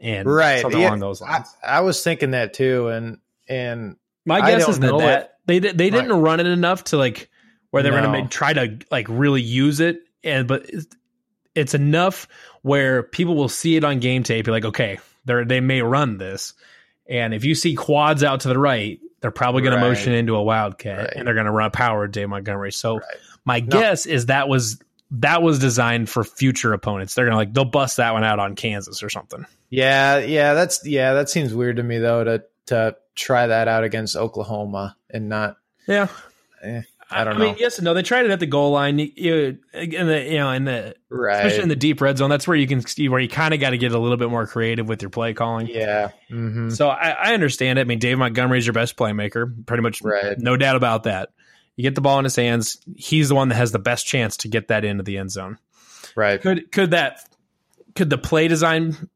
and 0.00 0.26
right. 0.28 0.60
something 0.62 0.80
Yeah, 0.80 0.88
along 0.88 1.00
those 1.00 1.22
I, 1.22 1.30
lines. 1.32 1.56
I 1.66 1.80
was 1.80 2.02
thinking 2.02 2.32
that 2.32 2.54
too, 2.54 2.88
and 2.88 3.18
and 3.48 3.96
My 4.24 4.40
guess 4.40 4.68
is 4.68 4.80
that, 4.80 4.86
know 4.88 4.98
that 4.98 5.38
they 5.46 5.60
did, 5.60 5.78
they 5.78 5.90
didn't 5.90 6.10
Right. 6.12 6.18
run 6.18 6.40
it 6.40 6.46
enough 6.46 6.84
to 6.84 6.96
like 6.96 7.30
where 7.70 7.82
they're 7.82 7.92
No. 7.92 8.10
going 8.12 8.24
to 8.24 8.28
try 8.28 8.52
to 8.52 8.78
like 8.90 9.06
really 9.08 9.42
use 9.42 9.80
it, 9.80 10.00
and 10.24 10.48
but 10.48 10.68
it's, 10.68 10.86
it's 11.54 11.74
enough 11.74 12.26
where 12.62 13.02
people 13.02 13.34
will 13.36 13.48
see 13.48 13.76
it 13.76 13.84
on 13.84 14.00
game 14.00 14.22
tape. 14.22 14.46
You're 14.46 14.54
like, 14.56 14.64
okay, 14.64 14.98
they 15.24 15.44
they 15.44 15.60
may 15.60 15.82
run 15.82 16.18
this, 16.18 16.54
and 17.08 17.32
if 17.32 17.44
you 17.44 17.54
see 17.54 17.74
quads 17.74 18.24
out 18.24 18.40
to 18.40 18.48
the 18.48 18.58
right, 18.58 18.98
they're 19.20 19.30
probably 19.30 19.62
going 19.62 19.74
Right. 19.74 19.80
to 19.82 19.88
motion 19.88 20.12
into 20.12 20.34
a 20.34 20.42
wildcat, 20.42 20.98
Right. 20.98 21.12
and 21.16 21.26
they're 21.26 21.34
going 21.34 21.46
to 21.46 21.52
run 21.52 21.68
a 21.68 21.70
power 21.70 22.06
Dave 22.08 22.28
Montgomery. 22.28 22.72
So 22.72 22.94
Right. 22.96 23.02
my 23.44 23.60
No. 23.60 23.66
guess 23.80 24.04
is 24.06 24.26
that 24.26 24.48
was 24.48 24.80
that 25.12 25.42
was 25.42 25.58
designed 25.58 26.08
for 26.10 26.24
future 26.24 26.72
opponents. 26.72 27.14
They're 27.14 27.24
going 27.24 27.32
to 27.32 27.36
like 27.38 27.52
they'll 27.54 27.64
bust 27.64 27.98
that 27.98 28.12
one 28.12 28.24
out 28.24 28.38
on 28.38 28.54
Kansas 28.56 29.02
or 29.02 29.08
something. 29.10 29.46
Yeah, 29.70 30.18
yeah, 30.18 30.54
that's 30.54 30.86
yeah, 30.86 31.14
that 31.14 31.28
seems 31.28 31.54
weird 31.54 31.76
to 31.76 31.82
me 31.82 31.98
though 31.98 32.24
to 32.24 32.44
to 32.66 32.96
try 33.14 33.46
that 33.46 33.68
out 33.68 33.84
against 33.84 34.16
Oklahoma 34.16 34.96
and 35.10 35.28
not 35.28 35.56
Yeah. 35.86 36.08
Eh, 36.62 36.82
I 37.08 37.22
don't 37.22 37.38
know. 37.38 37.44
I 37.44 37.48
mean, 37.48 37.56
yes 37.60 37.78
and 37.78 37.84
no. 37.84 37.94
They 37.94 38.02
tried 38.02 38.24
it 38.24 38.32
at 38.32 38.40
the 38.40 38.46
goal 38.46 38.72
line. 38.72 38.98
You, 38.98 39.10
you 39.14 39.58
in 39.72 40.06
the 40.08 40.24
you 40.28 40.38
know 40.38 40.50
in 40.50 40.64
the 40.64 40.96
right. 41.08 41.36
especially 41.36 41.62
in 41.62 41.68
the 41.68 41.76
deep 41.76 42.00
red 42.00 42.18
zone. 42.18 42.28
That's 42.30 42.48
where 42.48 42.56
you 42.56 42.66
can 42.66 42.80
see 42.84 43.08
where 43.08 43.20
you 43.20 43.28
kind 43.28 43.54
of 43.54 43.60
got 43.60 43.70
to 43.70 43.78
get 43.78 43.92
a 43.92 43.98
little 43.98 44.16
bit 44.16 44.28
more 44.28 44.44
creative 44.46 44.88
with 44.88 45.02
your 45.02 45.10
play 45.10 45.32
calling. 45.32 45.68
yeah. 45.68 46.10
hmm 46.28 46.70
So 46.70 46.88
I, 46.88 47.10
I 47.10 47.34
understand 47.34 47.78
it. 47.78 47.82
I 47.82 47.84
mean, 47.84 48.00
Dave 48.00 48.18
Montgomery 48.18 48.58
is 48.58 48.66
your 48.66 48.72
best 48.72 48.96
playmaker, 48.96 49.64
pretty 49.66 49.82
much, 49.84 50.02
Right. 50.02 50.36
no 50.36 50.56
doubt 50.56 50.74
about 50.74 51.04
that. 51.04 51.30
You 51.76 51.82
get 51.82 51.94
the 51.94 52.00
ball 52.00 52.18
in 52.18 52.24
his 52.24 52.36
hands. 52.36 52.78
He's 52.96 53.28
the 53.28 53.34
one 53.34 53.48
that 53.50 53.54
has 53.56 53.70
the 53.72 53.78
best 53.78 54.06
chance 54.06 54.38
to 54.38 54.48
get 54.48 54.68
that 54.68 54.84
into 54.84 55.02
the 55.02 55.18
end 55.18 55.30
zone. 55.30 55.58
Right. 56.16 56.40
Could 56.40 56.72
could 56.72 56.90
that 56.92 57.20
could 57.94 58.08
the 58.10 58.18
play 58.18 58.48
design 58.48 59.08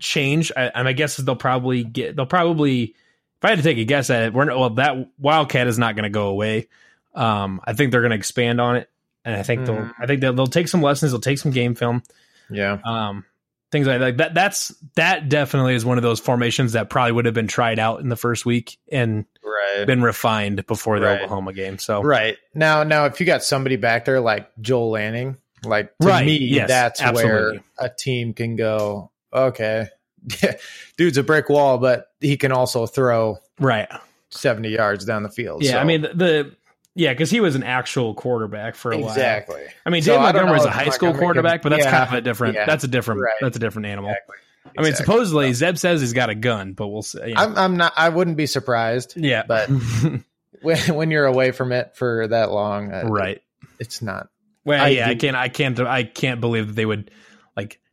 change? 0.00 0.50
I, 0.56 0.64
and 0.74 0.88
I 0.88 0.92
guess 0.92 1.18
is 1.18 1.24
they'll 1.24 1.36
probably 1.36 1.84
get 1.84 2.16
they'll 2.16 2.26
probably 2.26 2.82
if 2.82 3.44
I 3.44 3.50
had 3.50 3.58
to 3.58 3.62
take 3.64 3.78
a 3.78 3.84
guess 3.84 4.10
at 4.10 4.24
it, 4.24 4.32
we're 4.34 4.46
well 4.46 4.70
that 4.70 5.08
Wildcat 5.18 5.66
is 5.66 5.78
not 5.78 5.94
going 5.94 6.02
to 6.04 6.10
go 6.10 6.26
away. 6.28 6.68
Um, 7.14 7.60
I 7.64 7.72
think 7.72 7.90
they're 7.92 8.00
going 8.02 8.10
to 8.10 8.16
expand 8.16 8.60
on 8.60 8.76
it, 8.76 8.90
and 9.24 9.34
I 9.36 9.42
think 9.42 9.66
they'll 9.66 9.76
Mhm. 9.76 9.94
I 9.98 10.06
think 10.06 10.20
they'll, 10.20 10.32
they'll 10.34 10.46
take 10.46 10.68
some 10.68 10.82
lessons. 10.82 11.12
They'll 11.12 11.20
take 11.20 11.38
some 11.38 11.50
game 11.52 11.74
film, 11.74 12.02
Yeah. 12.50 12.78
um, 12.84 13.24
things 13.72 13.86
like 13.86 14.00
that. 14.00 14.16
that. 14.18 14.34
That's 14.34 14.74
that 14.96 15.28
definitely 15.28 15.74
is 15.74 15.84
one 15.84 15.96
of 15.98 16.02
those 16.02 16.20
formations 16.20 16.72
that 16.72 16.90
probably 16.90 17.12
would 17.12 17.24
have 17.26 17.34
been 17.34 17.48
tried 17.48 17.78
out 17.78 18.00
in 18.00 18.08
the 18.08 18.16
first 18.16 18.44
week 18.46 18.78
and 18.90 19.24
Right. 19.42 19.86
been 19.86 20.02
refined 20.02 20.66
before 20.66 21.00
the 21.00 21.06
Right. 21.06 21.22
Oklahoma 21.22 21.52
game. 21.52 21.78
So 21.78 22.02
Right. 22.02 22.36
Now 22.54 22.82
now 22.82 23.06
if 23.06 23.20
you 23.20 23.26
got 23.26 23.42
somebody 23.42 23.76
back 23.76 24.04
there 24.04 24.20
like 24.20 24.50
Joel 24.60 24.90
Lanning, 24.90 25.36
like 25.64 25.92
to 26.00 26.06
Right. 26.08 26.26
me, 26.26 26.36
Yes, 26.38 26.68
that's 26.68 27.00
absolutely. 27.00 27.30
where 27.32 27.60
a 27.78 27.88
team 27.88 28.32
can 28.34 28.56
go, 28.56 29.10
okay. 29.32 29.88
Dude's 30.96 31.18
a 31.18 31.22
brick 31.22 31.48
wall, 31.48 31.78
but 31.78 32.06
he 32.20 32.36
can 32.36 32.52
also 32.52 32.86
throw 32.86 33.38
right, 33.58 33.88
70 34.30 34.68
yards 34.70 35.04
down 35.04 35.22
the 35.22 35.28
field. 35.30 35.62
yeah. 35.62 35.72
So- 35.72 35.78
I 35.78 35.84
mean 35.84 36.02
the, 36.02 36.08
the 36.14 36.52
yeah, 37.00 37.12
because 37.12 37.30
he 37.30 37.40
was 37.40 37.54
an 37.54 37.62
actual 37.62 38.14
quarterback 38.14 38.74
for 38.74 38.92
a 38.92 38.98
while. 38.98 39.08
exactly. 39.08 39.62
I 39.86 39.90
mean, 39.90 40.02
So 40.02 40.12
Dave 40.12 40.20
I 40.20 40.24
Montgomery 40.32 40.58
is 40.58 40.64
a 40.66 40.70
high 40.70 40.90
school 40.90 41.14
quarterback, 41.14 41.62
but 41.62 41.70
that's 41.70 41.84
yeah, 41.84 41.90
kind 41.90 42.08
of 42.08 42.14
a 42.14 42.20
different. 42.20 42.54
yeah. 42.54 42.66
That's 42.66 42.84
a 42.84 42.88
different. 42.88 43.22
Right. 43.22 43.32
That's 43.40 43.56
a 43.56 43.60
different 43.60 43.86
animal. 43.86 44.10
Exactly. 44.10 44.36
I 44.66 44.68
mean, 44.82 44.90
Exactly. 44.90 45.04
supposedly 45.14 45.52
Zeb 45.54 45.78
says 45.78 46.00
he's 46.02 46.12
got 46.12 46.28
a 46.28 46.34
gun, 46.34 46.74
but 46.74 46.88
we'll 46.88 47.02
see. 47.02 47.18
you 47.26 47.34
know. 47.34 47.40
I'm 47.40 47.56
I'm 47.56 47.76
not 47.78 47.94
I 47.96 48.10
wouldn't 48.10 48.36
be 48.36 48.46
surprised 48.46 49.14
yeah, 49.16 49.42
but 49.48 49.68
when 50.62 50.78
when 50.94 51.10
you're 51.10 51.24
away 51.26 51.50
from 51.52 51.72
it 51.72 51.96
for 51.96 52.28
that 52.28 52.50
long, 52.50 52.92
uh, 52.92 53.04
right. 53.04 53.40
It's 53.78 54.02
not. 54.02 54.28
Well, 54.64 54.84
I 54.84 54.88
yeah, 54.88 55.08
I 55.08 55.14
can't. 55.14 55.34
I 55.36 55.48
can't. 55.48 55.80
I 55.80 56.04
can't 56.04 56.40
believe 56.42 56.66
that 56.68 56.74
they 56.74 56.84
would 56.84 57.10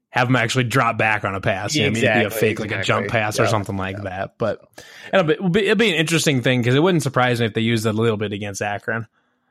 have 0.09 0.29
him 0.29 0.35
actually 0.35 0.63
drop 0.65 0.97
back 0.97 1.23
on 1.25 1.35
a 1.35 1.41
pass. 1.41 1.75
You 1.75 1.81
know, 1.83 1.87
I 1.87 1.89
mean, 1.91 2.03
it'd 2.03 2.13
be 2.13 2.23
a 2.23 2.25
Exactly, 2.27 2.39
fake, 2.49 2.59
like 2.59 2.71
a 2.71 2.83
jump 2.83 3.07
pass 3.09 3.39
or 3.39 3.47
something 3.47 3.77
like 3.77 3.97
yeah, 3.97 4.03
that. 4.03 4.37
But 4.37 4.61
it'll 5.13 5.49
be, 5.49 5.59
it'll 5.65 5.75
be 5.75 5.89
an 5.89 5.95
interesting 5.95 6.41
thing 6.41 6.61
because 6.61 6.75
it 6.75 6.79
wouldn't 6.81 7.03
surprise 7.03 7.39
me 7.39 7.45
if 7.47 7.53
they 7.53 7.61
used 7.61 7.85
it 7.85 7.89
a 7.89 7.93
little 7.93 8.17
bit 8.17 8.31
against 8.33 8.61
Akron. 8.61 9.07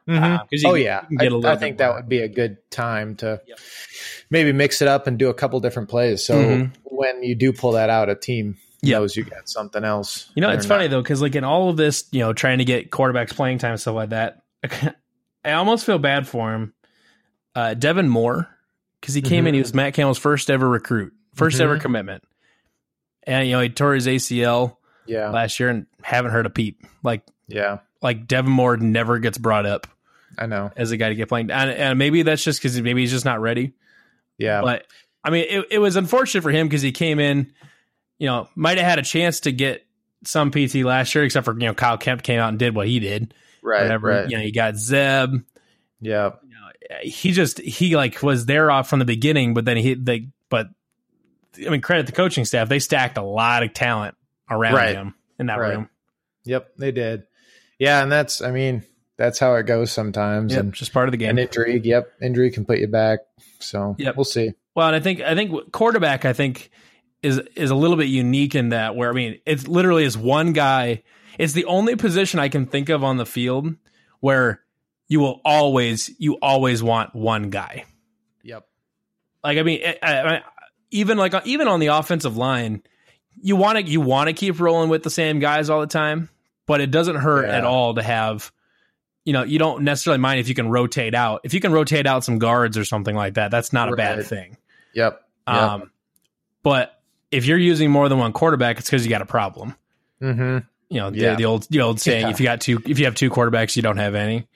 Uh, 0.08 0.38
'cause 0.38 0.46
you 0.62 0.68
oh 0.70 0.74
yeah, 0.74 1.04
you 1.10 1.18
get 1.18 1.32
a 1.32 1.38
I, 1.48 1.56
think 1.56 1.78
that 1.78 1.88
more. 1.88 1.96
would 1.96 2.08
be 2.08 2.20
a 2.20 2.28
good 2.28 2.58
time 2.70 3.16
to 3.16 3.40
Yep. 3.46 3.58
maybe 4.30 4.52
mix 4.52 4.80
it 4.80 4.86
up 4.86 5.08
and 5.08 5.18
do 5.18 5.28
a 5.30 5.34
couple 5.34 5.58
different 5.58 5.88
plays. 5.88 6.24
So 6.24 6.36
Mhm. 6.36 6.70
when 6.84 7.24
you 7.24 7.34
do 7.34 7.52
pull 7.52 7.72
that 7.72 7.90
out, 7.90 8.08
a 8.08 8.14
team 8.14 8.56
Yep. 8.82 9.00
knows 9.00 9.16
you 9.16 9.24
got 9.24 9.48
something 9.48 9.82
else. 9.82 10.30
You 10.36 10.42
know, 10.42 10.50
it's 10.50 10.64
funny 10.64 10.84
not- 10.84 10.90
though, 10.92 11.02
because 11.02 11.20
like 11.20 11.34
in 11.34 11.42
all 11.42 11.70
of 11.70 11.76
this, 11.76 12.04
you 12.12 12.20
know, 12.20 12.32
trying 12.32 12.58
to 12.58 12.64
get 12.64 12.90
quarterbacks 12.90 13.34
playing 13.34 13.58
time 13.58 13.72
and 13.72 13.80
stuff 13.80 13.96
like 13.96 14.10
that, 14.10 14.42
I 15.44 15.52
almost 15.52 15.84
feel 15.84 15.98
bad 15.98 16.28
for 16.28 16.54
him. 16.54 16.72
Uh, 17.56 17.74
Devin 17.74 18.08
Moore, 18.08 18.48
because 19.06 19.14
he 19.14 19.22
came 19.22 19.46
in, 19.46 19.54
he 19.54 19.60
was 19.60 19.72
Matt 19.72 19.94
Campbell's 19.94 20.18
first 20.18 20.50
ever 20.50 20.68
recruit, 20.68 21.12
1st 21.36 21.60
ever 21.60 21.76
Mhm. 21.78 21.80
commitment, 21.80 22.24
and 23.22 23.46
you 23.46 23.52
know 23.54 23.60
he 23.60 23.68
tore 23.68 23.94
his 23.94 24.06
ACL 24.08 24.78
Yeah, 25.06 25.30
last 25.30 25.60
year 25.60 25.68
and 25.68 25.86
haven't 26.02 26.32
heard 26.32 26.46
a 26.46 26.50
peep. 26.50 26.82
Like 27.02 27.22
yeah, 27.48 27.78
like 28.02 28.26
Devin 28.26 28.50
Moore 28.50 28.76
never 28.76 29.18
gets 29.20 29.38
brought 29.38 29.64
up 29.66 29.86
I 30.36 30.46
know. 30.46 30.72
as 30.76 30.90
a 30.90 30.96
guy 30.96 31.10
to 31.10 31.14
get 31.14 31.28
playing, 31.28 31.50
and, 31.50 31.70
and 31.70 31.98
maybe 31.98 32.22
that's 32.22 32.42
just 32.42 32.60
because 32.60 32.80
maybe 32.80 33.02
he's 33.02 33.12
just 33.12 33.24
not 33.24 33.40
ready. 33.40 33.74
Yeah, 34.38 34.60
But 34.62 34.86
I 35.24 35.30
mean, 35.30 35.46
it, 35.48 35.66
it 35.72 35.78
was 35.78 35.96
unfortunate 35.96 36.42
for 36.42 36.50
him 36.50 36.66
because 36.68 36.82
he 36.82 36.92
came 36.92 37.18
in, 37.20 37.52
you 38.18 38.26
know, 38.26 38.48
might 38.54 38.76
have 38.78 38.86
had 38.86 38.98
a 38.98 39.02
chance 39.02 39.40
to 39.40 39.52
get 39.52 39.84
some 40.24 40.50
PT 40.50 40.84
last 40.84 41.14
year, 41.14 41.24
except 41.24 41.44
for 41.44 41.52
you 41.54 41.66
know 41.66 41.74
Kyle 41.74 41.96
Kempt 41.98 42.24
came 42.24 42.38
out 42.40 42.48
and 42.50 42.58
did 42.58 42.74
what 42.74 42.86
he 42.88 42.98
did. 43.00 43.32
right, 43.62 43.82
whatever. 43.82 44.08
right. 44.08 44.28
You 44.30 44.36
know, 44.36 44.42
you 44.42 44.52
got 44.52 44.76
Zeb. 44.76 45.36
Yeah, 46.00 46.32
he 47.02 47.32
just 47.32 47.58
he 47.60 47.96
like 47.96 48.22
was 48.22 48.46
there 48.46 48.70
off 48.70 48.88
from 48.88 48.98
the 48.98 49.04
beginning, 49.04 49.54
but 49.54 49.64
then 49.64 49.76
he 49.76 49.94
they 49.94 50.28
but 50.48 50.68
I 51.64 51.70
mean 51.70 51.80
credit 51.80 52.06
the 52.06 52.12
coaching 52.12 52.44
staff. 52.44 52.68
They 52.68 52.78
stacked 52.78 53.16
a 53.18 53.22
lot 53.22 53.62
of 53.62 53.72
talent 53.72 54.14
around 54.50 54.74
Right. 54.74 54.94
him 54.94 55.14
in 55.38 55.46
that 55.46 55.58
Right. 55.58 55.74
room. 55.74 55.88
yep, 56.44 56.70
they 56.78 56.92
did. 56.92 57.24
Yeah, 57.78 58.02
and 58.02 58.10
that's 58.10 58.40
I 58.42 58.50
mean 58.50 58.82
that's 59.16 59.38
how 59.38 59.54
it 59.54 59.62
goes 59.64 59.90
sometimes. 59.90 60.52
Yep, 60.52 60.60
And 60.62 60.72
just 60.74 60.92
part 60.92 61.08
of 61.08 61.12
the 61.12 61.16
game. 61.18 61.30
an 61.30 61.38
injury, 61.38 61.80
yep, 61.82 62.12
injury 62.20 62.50
can 62.50 62.64
put 62.66 62.78
you 62.78 62.86
back. 62.86 63.20
So 63.60 63.96
Yep. 63.98 64.16
we'll 64.16 64.24
see. 64.24 64.52
Well, 64.74 64.88
and 64.88 64.96
I 64.96 65.00
think 65.00 65.20
I 65.22 65.34
think 65.34 65.72
quarterback 65.72 66.24
I 66.24 66.32
think 66.34 66.70
is 67.22 67.40
is 67.56 67.70
a 67.70 67.74
little 67.74 67.96
bit 67.96 68.08
unique 68.08 68.54
in 68.54 68.68
that 68.70 68.94
where 68.94 69.10
I 69.10 69.14
mean 69.14 69.38
it's 69.46 69.66
literally 69.66 70.04
is 70.04 70.16
one 70.18 70.52
guy. 70.52 71.02
It's 71.38 71.52
the 71.54 71.64
only 71.64 71.96
position 71.96 72.38
I 72.40 72.48
can 72.48 72.66
think 72.66 72.88
of 72.88 73.02
on 73.02 73.16
the 73.16 73.26
field 73.26 73.74
where 74.20 74.60
you 75.08 75.20
will 75.20 75.40
always 75.44 76.10
you 76.18 76.34
always 76.34 76.82
want 76.82 77.14
one 77.14 77.50
guy. 77.50 77.84
Yep. 78.42 78.66
Like 79.44 79.58
I 79.58 79.62
mean, 79.62 79.80
I, 80.02 80.20
I, 80.20 80.42
even 80.90 81.18
like 81.18 81.34
even 81.46 81.68
on 81.68 81.80
the 81.80 81.88
offensive 81.88 82.36
line, 82.36 82.82
you 83.40 83.56
want 83.56 83.78
to 83.78 83.84
you 83.84 84.00
want 84.00 84.28
to 84.28 84.32
keep 84.32 84.60
rolling 84.60 84.88
with 84.88 85.02
the 85.02 85.10
same 85.10 85.38
guys 85.38 85.70
all 85.70 85.80
the 85.80 85.86
time, 85.86 86.28
but 86.66 86.80
it 86.80 86.90
doesn't 86.90 87.16
hurt 87.16 87.46
yeah. 87.46 87.58
at 87.58 87.64
all 87.64 87.94
to 87.94 88.02
have. 88.02 88.52
You 89.24 89.32
know, 89.32 89.42
you 89.42 89.58
don't 89.58 89.82
necessarily 89.82 90.20
mind 90.20 90.38
if 90.38 90.48
you 90.48 90.54
can 90.54 90.68
rotate 90.68 91.12
out. 91.12 91.40
If 91.42 91.52
you 91.52 91.58
can 91.58 91.72
rotate 91.72 92.06
out 92.06 92.22
some 92.22 92.38
guards 92.38 92.78
or 92.78 92.84
something 92.84 93.16
like 93.16 93.34
that, 93.34 93.50
that's 93.50 93.72
not 93.72 93.86
right. 93.86 93.94
a 93.94 93.96
bad 93.96 94.26
thing. 94.26 94.56
Yep. 94.94 95.20
yep. 95.48 95.56
Um, 95.56 95.90
but 96.62 97.00
if 97.32 97.44
you're 97.44 97.58
using 97.58 97.90
more 97.90 98.08
than 98.08 98.18
one 98.18 98.32
quarterback, 98.32 98.78
it's 98.78 98.88
because 98.88 99.04
you 99.04 99.10
got 99.10 99.22
a 99.22 99.26
problem. 99.26 99.74
Mm-hmm. 100.22 100.58
You 100.88 101.00
know, 101.00 101.10
yeah. 101.10 101.30
the, 101.30 101.36
the, 101.36 101.44
old 101.44 101.66
the 101.68 101.80
old 101.80 102.00
saying: 102.00 102.22
yeah. 102.22 102.30
if 102.30 102.38
you 102.38 102.44
got 102.44 102.60
two, 102.60 102.80
if 102.86 103.00
you 103.00 103.06
have 103.06 103.16
two 103.16 103.30
quarterbacks, 103.30 103.74
you 103.74 103.82
don't 103.82 103.96
have 103.96 104.14
any. 104.14 104.46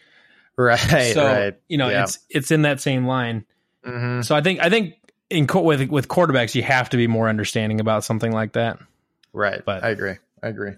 Right. 0.61 1.15
So 1.15 1.25
right. 1.25 1.57
you 1.69 1.79
know, 1.79 1.89
yeah. 1.89 2.05
it's 2.05 2.19
it's 2.29 2.51
in 2.51 2.63
that 2.63 2.81
same 2.81 3.07
line. 3.07 3.47
Mm-hmm. 3.85 4.23
So 4.23 4.35
I 4.35 4.43
think 4.43 4.61
I 4.61 4.69
think 4.69 4.95
in 5.31 5.47
with 5.53 5.89
with 5.89 6.09
quarterbacks, 6.09 6.55
you 6.55 6.63
have 6.63 6.91
to 6.91 6.97
be 6.97 7.07
more 7.07 7.29
understanding 7.29 7.81
about 7.81 8.05
something 8.05 8.31
like 8.31 8.53
that. 8.53 8.79
Right. 9.33 9.65
But 9.65 9.85
I 9.85 9.91
agree. 9.91 10.17
I 10.43 10.49
agree. 10.49 10.73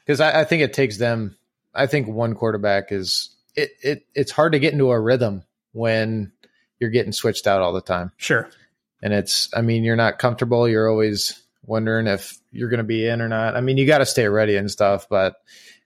Because 0.00 0.20
I, 0.20 0.40
I, 0.40 0.44
think 0.44 0.62
it 0.62 0.72
takes 0.72 0.98
them. 0.98 1.36
I 1.74 1.86
think 1.86 2.08
one 2.08 2.34
quarterback 2.34 2.90
is 2.90 3.30
it. 3.54 3.70
It 3.80 4.06
it's 4.14 4.32
hard 4.32 4.52
to 4.52 4.58
get 4.58 4.72
into 4.72 4.90
a 4.90 5.00
rhythm 5.00 5.44
when 5.72 6.32
you're 6.78 6.90
getting 6.90 7.12
switched 7.12 7.46
out 7.46 7.62
all 7.62 7.72
the 7.72 7.80
time. 7.80 8.12
Sure. 8.16 8.48
And 9.00 9.12
it's. 9.12 9.48
I 9.54 9.62
mean, 9.62 9.84
you're 9.84 9.96
not 9.96 10.18
comfortable. 10.18 10.68
You're 10.68 10.90
always 10.90 11.40
wondering 11.64 12.08
if 12.08 12.38
you're 12.50 12.68
going 12.68 12.78
to 12.78 12.84
be 12.84 13.06
in 13.06 13.22
or 13.22 13.28
not. 13.28 13.56
I 13.56 13.60
mean, 13.60 13.78
you 13.78 13.86
got 13.86 13.98
to 13.98 14.06
stay 14.06 14.26
ready 14.26 14.56
and 14.56 14.70
stuff, 14.70 15.06
but 15.08 15.36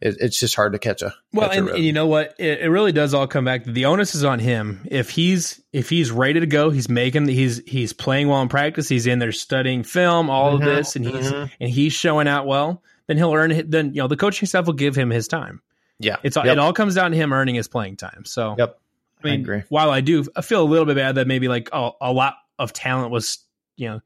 it, 0.01 0.17
it's 0.21 0.39
just 0.39 0.55
hard 0.55 0.73
to 0.73 0.79
catch 0.79 1.03
a 1.03 1.15
well. 1.33 1.49
Catch 1.49 1.59
and, 1.59 1.69
a 1.69 1.75
and, 1.75 1.85
you 1.85 1.93
know 1.93 2.07
what? 2.07 2.35
It, 2.39 2.61
it, 2.61 2.69
really 2.69 2.93
does 2.93 3.15
all 3.15 3.27
come 3.27 3.45
back. 3.45 3.65
The 3.65 3.87
onus 3.87 4.15
is 4.15 4.25
on 4.25 4.39
him. 4.39 4.87
If 4.91 5.11
he's 5.11 5.63
if 5.73 5.89
he's 5.89 6.11
ready 6.11 6.41
to 6.41 6.47
go, 6.47 6.71
he's 6.71 6.89
making 6.89 7.29
he's 7.29 7.63
he's 7.67 7.93
playing 7.93 8.29
well 8.29 8.43
in 8.43 8.49
practice. 8.49 8.89
He's 8.89 9.07
in 9.07 9.19
there 9.19 9.33
studying 9.33 9.85
film, 9.85 10.29
all 10.29 10.53
mm-hmm, 10.53 10.69
of 10.69 10.75
this, 10.75 10.97
and 10.97 11.05
he's 11.05 11.31
mm-hmm. 11.31 11.53
and 11.61 11.71
he's 11.71 11.93
showing 11.93 12.29
out 12.29 12.47
well. 12.47 12.83
Then 13.07 13.17
he'll 13.17 13.33
earn. 13.33 13.51
it. 13.53 13.71
Then 13.71 13.95
you 13.95 14.03
know 14.03 14.09
the 14.09 14.17
coaching 14.17 14.47
staff 14.47 14.67
will 14.67 14.75
give 14.75 14.97
him 14.97 15.11
his 15.11 15.29
time. 15.29 15.63
Yeah, 15.99 16.17
it's 16.23 16.37
yep. 16.37 16.47
it 16.47 16.59
all 16.59 16.73
comes 16.73 16.95
down 16.95 17.13
to 17.13 17.17
him 17.17 17.33
earning 17.33 17.55
his 17.55 17.69
playing 17.69 17.97
time. 17.97 18.25
So 18.27 18.55
yep. 18.59 18.79
I 19.25 19.37
mean, 19.37 19.51
I 19.51 19.65
while 19.71 19.91
I 19.91 20.03
do, 20.03 20.25
I 20.37 20.43
feel 20.43 20.63
a 20.63 20.69
little 20.69 20.85
bit 20.85 20.97
bad 20.97 21.15
that 21.15 21.27
maybe 21.27 21.49
like 21.49 21.71
oh, 21.73 21.93
a 22.01 22.13
lot 22.13 22.35
of 22.59 22.73
talent 22.75 23.11
was 23.11 23.39
you 23.77 23.89
know 23.89 24.01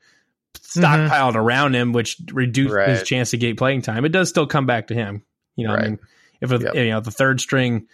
stockpiled 0.55 1.31
mm-hmm. 1.31 1.37
around 1.37 1.75
him, 1.75 1.93
which 1.93 2.19
reduced 2.33 2.75
right. 2.75 2.89
his 2.91 3.03
chance 3.03 3.31
to 3.31 3.39
get 3.39 3.57
playing 3.57 3.83
time. 3.83 4.05
It 4.05 4.11
does 4.11 4.29
still 4.29 4.47
come 4.47 4.67
back 4.67 4.89
to 4.89 4.95
him. 4.95 5.25
You 5.61 5.69
know, 5.69 5.75
right. 5.75 5.85
I 5.85 5.89
mean, 5.89 5.99
if 6.41 6.51
a, 6.51 6.59
yep. 6.59 6.75
you 6.75 6.91
know 6.91 7.01
the 7.01 7.11
third 7.11 7.41
string 7.41 7.87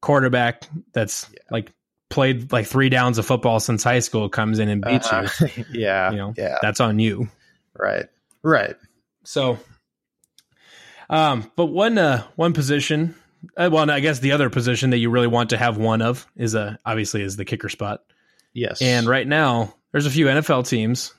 quarterback 0.00 0.64
that's 0.92 1.28
yeah. 1.32 1.40
like 1.50 1.72
played 2.10 2.52
like 2.52 2.66
three 2.66 2.88
downs 2.88 3.18
of 3.18 3.26
football 3.26 3.58
since 3.58 3.82
high 3.82 3.98
school 4.00 4.28
comes 4.28 4.58
in 4.58 4.68
and 4.68 4.82
beats 4.82 5.12
uh-huh. 5.12 5.46
you, 5.56 5.64
yeah, 5.72 6.10
you 6.10 6.16
know, 6.16 6.34
yeah, 6.36 6.58
that's 6.62 6.80
on 6.80 6.98
you. 6.98 7.28
Right, 7.76 8.06
right. 8.42 8.76
So, 9.24 9.58
um, 11.10 11.50
but 11.56 11.66
one 11.66 11.98
uh, 11.98 12.24
one 12.36 12.52
position, 12.52 13.14
uh, 13.56 13.70
well, 13.72 13.90
I 13.90 14.00
guess 14.00 14.20
the 14.20 14.32
other 14.32 14.50
position 14.50 14.90
that 14.90 14.98
you 14.98 15.10
really 15.10 15.26
want 15.26 15.50
to 15.50 15.56
have 15.56 15.76
one 15.76 16.02
of 16.02 16.26
is 16.36 16.54
a 16.54 16.60
uh, 16.60 16.76
obviously 16.84 17.22
is 17.22 17.36
the 17.36 17.44
kicker 17.44 17.68
spot. 17.68 18.04
Yes, 18.52 18.80
and 18.82 19.06
right 19.08 19.26
now 19.26 19.74
there's 19.92 20.06
a 20.06 20.10
few 20.10 20.26
NFL 20.26 20.68
teams 20.68 21.14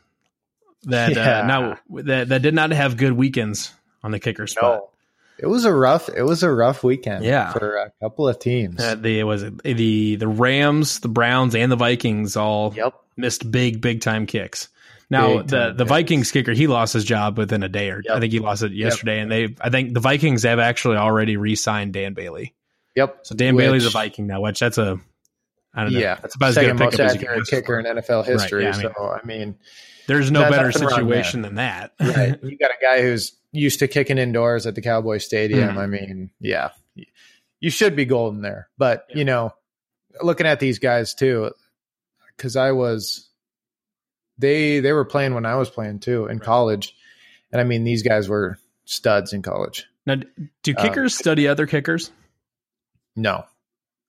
that 0.83 1.15
yeah. 1.15 1.39
uh, 1.39 1.45
now 1.45 1.79
that 2.03 2.29
that 2.29 2.41
did 2.41 2.53
not 2.53 2.71
have 2.71 2.97
good 2.97 3.13
weekends 3.13 3.73
on 4.03 4.11
the 4.11 4.19
kicker 4.19 4.47
spot. 4.47 4.79
No. 4.79 4.89
It 5.37 5.47
was 5.47 5.65
a 5.65 5.73
rough. 5.73 6.09
It 6.09 6.23
was 6.23 6.43
a 6.43 6.51
rough 6.51 6.83
weekend. 6.83 7.25
Yeah. 7.25 7.51
for 7.51 7.75
a 7.75 7.91
couple 8.01 8.27
of 8.27 8.39
teams. 8.39 8.81
Uh, 8.81 8.95
the 8.95 9.23
was 9.23 9.43
the 9.63 10.15
the 10.15 10.27
Rams, 10.27 10.99
the 10.99 11.09
Browns, 11.09 11.55
and 11.55 11.71
the 11.71 11.75
Vikings 11.75 12.35
all 12.35 12.73
yep. 12.75 12.93
missed 13.17 13.49
big 13.49 13.81
big 13.81 14.01
time 14.01 14.25
kicks. 14.25 14.69
Now 15.09 15.37
big 15.37 15.47
the 15.47 15.73
the 15.73 15.83
kicks. 15.83 15.89
Vikings 15.89 16.31
kicker 16.31 16.53
he 16.53 16.67
lost 16.67 16.93
his 16.93 17.03
job 17.03 17.37
within 17.37 17.63
a 17.63 17.69
day 17.69 17.91
or 17.91 18.01
yep. 18.03 18.17
I 18.17 18.19
think 18.19 18.31
he 18.31 18.39
lost 18.39 18.63
it 18.63 18.71
yesterday, 18.71 19.17
yep. 19.17 19.23
and 19.23 19.31
they 19.31 19.55
I 19.59 19.69
think 19.69 19.93
the 19.93 19.99
Vikings 19.99 20.43
have 20.43 20.59
actually 20.59 20.97
already 20.97 21.37
re-signed 21.37 21.93
Dan 21.93 22.13
Bailey. 22.13 22.53
Yep. 22.95 23.19
So 23.23 23.35
Dan 23.35 23.55
which, 23.55 23.63
Bailey's 23.63 23.85
a 23.85 23.89
Viking 23.89 24.27
now, 24.27 24.41
which 24.41 24.59
that's 24.59 24.77
a 24.77 24.99
I 25.73 25.83
don't 25.83 25.93
know. 25.93 25.99
Yeah, 25.99 26.15
that's 26.15 26.35
about 26.35 26.53
Second 26.53 26.81
as 26.81 26.95
good 26.95 27.23
a 27.27 27.31
as 27.31 27.49
kicker 27.49 27.77
in 27.77 27.85
NFL 27.85 28.25
history. 28.25 28.63
Right, 28.63 28.73
yeah, 28.73 28.79
I 28.79 28.83
mean, 28.83 28.93
so 28.95 29.09
I 29.09 29.25
mean, 29.25 29.55
there's 30.07 30.31
no 30.31 30.49
better 30.49 30.71
situation 30.71 31.41
than 31.41 31.55
that. 31.55 31.91
right. 31.99 32.39
You 32.43 32.57
got 32.57 32.71
a 32.71 32.81
guy 32.81 33.01
who's 33.01 33.33
used 33.55 33.79
to 33.79 33.87
kicking 33.87 34.17
indoors 34.17 34.65
at 34.65 34.75
the 34.75 34.81
Cowboy 34.81 35.17
Stadium. 35.17 35.75
Mm. 35.75 35.77
I 35.77 35.85
mean, 35.87 36.29
yeah, 36.39 36.69
you 37.59 37.69
should 37.69 37.95
be 37.95 38.05
golden 38.05 38.41
there. 38.41 38.69
But, 38.77 39.05
yeah. 39.09 39.17
you 39.17 39.25
know, 39.25 39.53
looking 40.21 40.45
at 40.45 40.59
these 40.59 40.79
guys 40.79 41.13
too, 41.13 41.51
because 42.35 42.55
I 42.55 42.71
was, 42.71 43.29
they 44.37 44.81
they 44.81 44.91
were 44.91 45.05
playing 45.05 45.33
when 45.33 45.45
I 45.45 45.55
was 45.55 45.69
playing 45.69 45.99
too 45.99 46.25
in 46.25 46.37
right. 46.37 46.45
college, 46.45 46.95
and 47.51 47.61
I 47.61 47.63
mean 47.63 47.83
these 47.83 48.03
guys 48.03 48.27
were 48.27 48.59
studs 48.83 49.33
in 49.33 49.41
college. 49.41 49.87
Now, 50.05 50.17
do 50.61 50.73
uh, 50.77 50.81
kickers 50.81 51.13
um, 51.13 51.17
study 51.17 51.47
other 51.47 51.65
kickers? 51.65 52.11
No, 53.15 53.45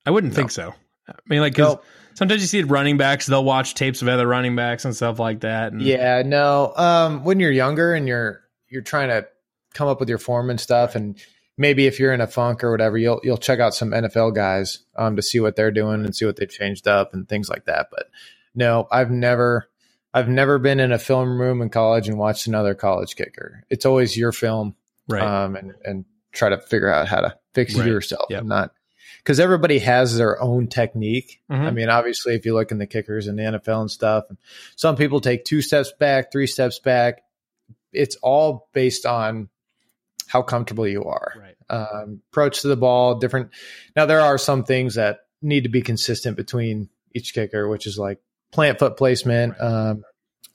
I 0.05 0.11
wouldn't 0.11 0.33
no. 0.33 0.35
think 0.35 0.51
so. 0.51 0.73
I 1.09 1.13
mean, 1.27 1.39
like, 1.39 1.53
because 1.53 1.77
sometimes 2.15 2.41
you 2.41 2.47
see 2.47 2.63
running 2.63 2.97
backs, 2.97 3.25
they'll 3.25 3.45
watch 3.45 3.73
tapes 3.73 4.01
of 4.01 4.09
other 4.09 4.27
running 4.27 4.57
backs 4.57 4.83
and 4.83 4.93
stuff 4.93 5.19
like 5.19 5.39
that. 5.39 5.71
And, 5.71 5.81
yeah, 5.81 6.23
no. 6.25 6.73
Um, 6.75 7.23
when 7.23 7.39
you're 7.39 7.51
younger 7.51 7.93
and 7.93 8.07
you're 8.07 8.41
you're 8.67 8.81
trying 8.81 9.07
to 9.07 9.27
come 9.77 9.87
up 9.87 9.99
with 9.99 10.09
your 10.09 10.17
form 10.17 10.49
and 10.49 10.59
stuff, 10.59 10.95
and 10.95 11.17
maybe 11.57 11.87
if 11.87 11.99
you're 11.99 12.13
in 12.13 12.21
a 12.21 12.27
funk 12.27 12.63
or 12.63 12.71
whatever, 12.71 12.97
you'll 12.97 13.19
you'll 13.23 13.37
check 13.37 13.59
out 13.59 13.73
some 13.73 13.91
NFL 13.91 14.35
guys 14.35 14.79
um, 14.95 15.15
to 15.15 15.21
see 15.21 15.39
what 15.39 15.55
they're 15.55 15.71
doing 15.71 16.05
and 16.05 16.15
see 16.15 16.25
what 16.25 16.35
they've 16.35 16.49
changed 16.49 16.87
up 16.87 17.13
and 17.13 17.27
things 17.27 17.49
like 17.49 17.65
that. 17.65 17.87
But 17.91 18.09
no, 18.55 18.87
I've 18.91 19.11
never 19.11 19.69
I've 20.13 20.29
never 20.29 20.59
been 20.59 20.79
in 20.79 20.91
a 20.91 20.99
film 20.99 21.39
room 21.39 21.61
in 21.61 21.69
college 21.69 22.07
and 22.07 22.17
watched 22.17 22.47
another 22.47 22.73
college 22.73 23.15
kicker. 23.15 23.63
It's 23.69 23.85
always 23.85 24.17
your 24.17 24.31
film, 24.31 24.75
right? 25.07 25.21
Um, 25.21 25.55
and 25.55 25.73
and 25.83 26.05
try 26.31 26.49
to 26.49 26.57
figure 26.57 26.91
out 26.91 27.07
how 27.07 27.21
to 27.21 27.37
fix 27.53 27.75
right. 27.75 27.87
yourself, 27.87 28.27
yep. 28.29 28.43
not 28.43 28.71
because 29.27 29.39
everybody 29.39 29.79
has 29.79 30.15
their 30.17 30.41
own 30.41 30.67
technique. 30.67 31.41
Mm-hmm. 31.51 31.63
I 31.65 31.71
mean, 31.71 31.89
obviously, 31.89 32.35
if 32.35 32.45
you 32.45 32.53
look 32.53 32.71
in 32.71 32.77
the 32.77 32.87
kickers 32.87 33.27
in 33.27 33.35
the 33.35 33.43
NFL 33.43 33.81
and 33.81 33.91
stuff, 33.91 34.25
some 34.75 34.95
people 34.95 35.19
take 35.19 35.43
two 35.43 35.61
steps 35.61 35.91
back, 35.99 36.31
three 36.31 36.47
steps 36.47 36.79
back. 36.79 37.23
It's 37.91 38.15
all 38.17 38.69
based 38.73 39.05
on 39.05 39.49
how 40.27 40.41
comfortable 40.41 40.87
you 40.87 41.03
are. 41.03 41.33
Right. 41.39 41.55
Um, 41.69 42.21
approach 42.31 42.61
to 42.61 42.67
the 42.67 42.77
ball, 42.77 43.15
different. 43.15 43.49
Now, 43.95 44.05
there 44.05 44.21
are 44.21 44.37
some 44.37 44.63
things 44.63 44.95
that 44.95 45.19
need 45.41 45.63
to 45.63 45.69
be 45.69 45.81
consistent 45.81 46.37
between 46.37 46.89
each 47.13 47.33
kicker, 47.33 47.67
which 47.67 47.87
is 47.87 47.97
like 47.97 48.19
plant 48.51 48.79
foot 48.79 48.97
placement, 48.97 49.53
right. 49.59 49.61
um, 49.61 50.03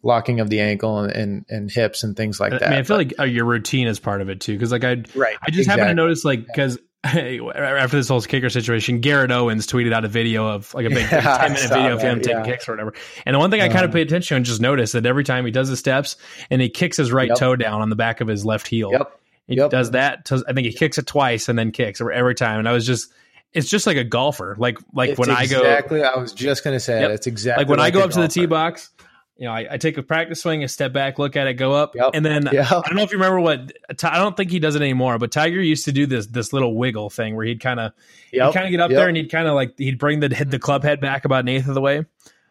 locking 0.03 0.41
of 0.41 0.51
the 0.51 0.61
ankle 0.61 0.99
and, 1.01 1.13
and, 1.13 1.45
and, 1.49 1.71
hips 1.71 2.03
and 2.03 2.17
things 2.17 2.41
like 2.41 2.51
that. 2.53 2.65
I 2.65 2.71
mean, 2.71 2.79
I 2.79 2.83
feel 2.83 2.97
but, 2.97 3.07
like 3.07 3.21
uh, 3.21 3.25
your 3.25 3.45
routine 3.45 3.87
is 3.87 4.01
part 4.01 4.21
of 4.21 4.29
it 4.29 4.41
too. 4.41 4.59
Cause 4.59 4.73
like 4.73 4.85
I, 4.85 5.03
right, 5.15 5.37
I 5.41 5.51
just 5.51 5.61
exactly. 5.61 5.65
happen 5.65 5.87
to 5.89 5.95
notice 5.95 6.25
like, 6.25 6.47
cause 6.55 6.79
after 7.05 7.97
this 7.97 8.09
whole 8.09 8.21
kicker 8.21 8.49
situation, 8.49 9.01
Garrett 9.01 9.31
Owens 9.31 9.67
tweeted 9.67 9.93
out 9.93 10.05
a 10.05 10.09
video 10.09 10.47
of 10.47 10.73
like 10.75 10.87
a 10.87 10.89
big, 10.89 11.03
yeah, 11.13 11.39
10 11.39 11.53
minute 11.53 11.69
video 11.69 11.95
of 11.95 12.01
him 12.01 12.19
that, 12.19 12.25
taking 12.25 12.45
kicks 12.45 12.69
or 12.69 12.73
whatever. 12.73 12.95
And 13.27 13.35
the 13.35 13.39
one 13.39 13.51
thing 13.51 13.61
I 13.61 13.69
kind 13.69 13.85
of 13.85 13.93
pay 13.93 14.03
attention 14.03 14.35
to 14.35 14.37
and 14.37 14.45
just 14.45 14.61
notice 14.61 14.93
that 14.93 15.05
every 15.05 15.25
time 15.25 15.45
he 15.45 15.51
does 15.51 15.69
the 15.69 15.77
steps 15.77 16.17
and 16.51 16.63
he 16.63 16.69
kicks 16.69 16.97
his 16.97 17.13
right 17.13 17.29
yep. 17.29 17.39
toe 17.39 17.57
down 17.57 17.81
on 17.81 17.91
the 17.91 17.97
back 17.97 18.21
of 18.21 18.29
his 18.29 18.45
left 18.45 18.69
heel. 18.69 18.91
Yep. 18.93 19.21
He 19.47 19.57
yep. 19.57 19.71
does 19.71 19.91
that. 19.93 20.27
To, 20.27 20.43
I 20.49 20.53
think 20.53 20.67
he 20.67 20.73
kicks 20.73 20.99
it 20.99 21.07
twice 21.07 21.49
and 21.49 21.59
then 21.59 21.73
kicks 21.73 22.01
every 22.01 22.35
time. 22.35 22.59
And 22.59 22.69
I 22.69 22.73
was 22.73 22.87
just, 22.87 23.13
it's 23.53 23.69
just 23.69 23.87
like 23.87 23.97
a 23.97 24.05
golfer. 24.05 24.57
Like, 24.59 24.79
like 24.93 25.11
it's 25.11 25.19
when 25.19 25.31
exactly, 25.31 25.57
I 25.57 25.61
go, 25.61 25.69
exactly. 25.69 26.03
I 26.05 26.17
was 26.17 26.33
just 26.33 26.65
going 26.65 26.77
to 26.77 26.81
say 26.81 27.01
yep. 27.01 27.11
it. 27.11 27.15
It's 27.15 27.27
exactly 27.27 27.65
like 27.65 27.69
when 27.69 27.79
like 27.79 27.93
I 27.93 27.99
go 27.99 28.01
up 28.01 28.11
golfer. 28.11 28.29
to 28.29 28.35
the 28.35 28.41
tee 28.41 28.47
box, 28.47 28.91
you 29.37 29.47
know, 29.47 29.55
I, 29.55 29.67
I, 29.73 29.77
take 29.79 29.99
a 29.99 30.03
practice 30.03 30.43
swing, 30.43 30.63
a 30.63 30.69
step 30.69 30.93
back, 30.93 31.19
look 31.19 31.37
at 31.37 31.47
it, 31.47 31.55
go 31.55 31.73
up, 31.73 31.95
yep. 31.95 32.11
and 32.15 32.25
then 32.25 32.49
yep. 32.53 32.67
I 32.71 32.81
don't 32.87 32.95
know 32.95 33.03
if 33.03 33.11
you 33.11 33.19
remember 33.19 33.41
what 33.41 33.73
I 34.05 34.19
don't 34.19 34.37
think 34.37 34.51
he 34.51 34.61
does 34.61 34.77
it 34.77 34.83
anymore, 34.83 35.19
but 35.19 35.33
Tiger 35.33 35.61
used 35.61 35.87
to 35.87 35.93
do 35.93 36.07
this 36.07 36.27
this 36.27 36.53
little 36.53 36.77
wiggle 36.77 37.11
thing 37.11 37.35
where 37.35 37.45
he'd 37.45 37.61
kind 37.61 37.81
of 37.81 37.93
yep. 38.33 38.47
he'd 38.47 38.55
kind 38.55 38.67
of 38.67 38.71
get 38.71 38.81
up 38.81 38.91
there 38.91 39.09
and 39.09 39.17
he'd 39.17 39.31
kind 39.31 39.49
of 39.49 39.55
like 39.55 39.77
he'd 39.79 39.99
bring 39.99 40.21
the 40.21 40.29
the 40.29 40.59
club 40.59 40.85
head 40.85 41.01
back 41.01 41.25
about 41.25 41.41
an 41.41 41.49
eighth 41.49 41.67
of 41.67 41.75
the 41.75 41.81
way. 41.81 42.05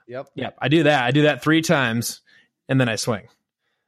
Yep. 0.07 0.27
Yep. 0.35 0.57
I 0.59 0.67
do 0.67 0.83
that. 0.83 1.03
I 1.05 1.11
do 1.11 1.21
that 1.23 1.41
three 1.41 1.61
times, 1.61 2.21
and 2.67 2.81
then 2.81 2.89
I 2.89 2.97
swing. 2.97 3.27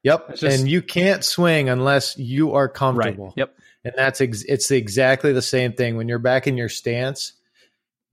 Yep. 0.03 0.35
Just, 0.35 0.43
and 0.43 0.69
you 0.69 0.81
can't 0.81 1.23
swing 1.23 1.69
unless 1.69 2.17
you 2.17 2.53
are 2.53 2.67
comfortable. 2.67 3.27
Right. 3.27 3.37
Yep. 3.37 3.57
And 3.85 3.93
that's 3.97 4.21
ex- 4.21 4.43
it's 4.43 4.71
exactly 4.71 5.33
the 5.33 5.41
same 5.41 5.73
thing 5.73 5.97
when 5.97 6.07
you're 6.07 6.19
back 6.19 6.47
in 6.47 6.57
your 6.57 6.69
stance. 6.69 7.33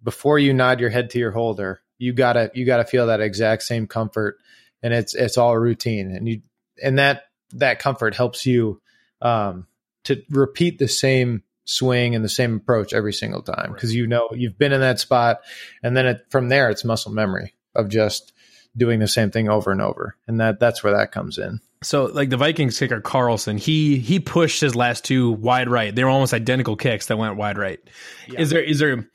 Before 0.03 0.39
you 0.39 0.55
nod 0.55 0.81
your 0.81 0.91
head 0.91 1.11
to 1.11 1.19
your 1.19 1.31
holder, 1.31 1.83
you 1.99 2.13
gotta 2.13 2.51
you 2.55 2.65
gotta 2.65 2.85
feel 2.85 3.09
that 3.09 3.21
exact 3.21 3.63
same 3.63 3.87
comfort 3.87 4.39
and 4.83 4.95
it's 4.95 5.15
it's 5.15 5.37
all 5.37 5.57
routine 5.57 6.11
and 6.11 6.29
you 6.29 6.43
and 6.83 6.99
that 6.99 7.25
that 7.53 7.79
comfort 7.79 8.15
helps 8.15 8.47
you 8.47 8.81
um, 9.21 9.67
to 10.05 10.23
repeat 10.31 10.79
the 10.79 10.89
same 10.89 11.43
swing 11.65 12.15
and 12.15 12.25
the 12.25 12.29
same 12.29 12.57
approach 12.57 12.93
every 12.93 13.13
single 13.13 13.43
time 13.43 13.73
because 13.73 13.91
right. 13.91 13.97
you 13.97 14.07
know 14.07 14.29
you've 14.33 14.59
been 14.59 14.73
in 14.73 14.81
that 14.81 14.99
spot 14.99 15.41
and 15.83 15.97
then 15.97 16.07
it, 16.07 16.27
from 16.31 16.49
there 16.49 16.71
it's 16.71 16.85
muscle 16.85 17.13
memory 17.13 17.55
of 17.75 17.89
just 17.89 18.33
doing 18.77 19.01
the 19.01 19.09
same 19.09 19.31
thing 19.31 19.49
over 19.49 19.71
and 19.71 19.81
over, 19.81 20.17
and 20.27 20.41
that 20.41 20.61
that's 20.61 20.83
where 20.83 20.97
that 20.97 21.13
comes 21.13 21.39
in. 21.39 21.61
So, 21.83 22.05
like 22.05 22.29
the 22.29 22.37
Vikings 22.37 22.79
kicker 22.79 23.01
Carlson, 23.01 23.57
he 23.57 23.99
he 23.99 24.21
pushed 24.21 24.61
his 24.61 24.75
last 24.75 25.05
two 25.05 25.33
wide 25.33 25.69
right. 25.69 25.95
They 25.95 26.05
were 26.05 26.11
almost 26.11 26.35
identical 26.35 26.77
kicks 26.77 27.07
that 27.07 27.17
went 27.17 27.37
wide 27.37 27.57
right. 27.57 27.81
Yeah. 28.29 28.41
Is 28.41 28.51
there 28.51 28.63
is 28.63 28.79
there 28.79 29.09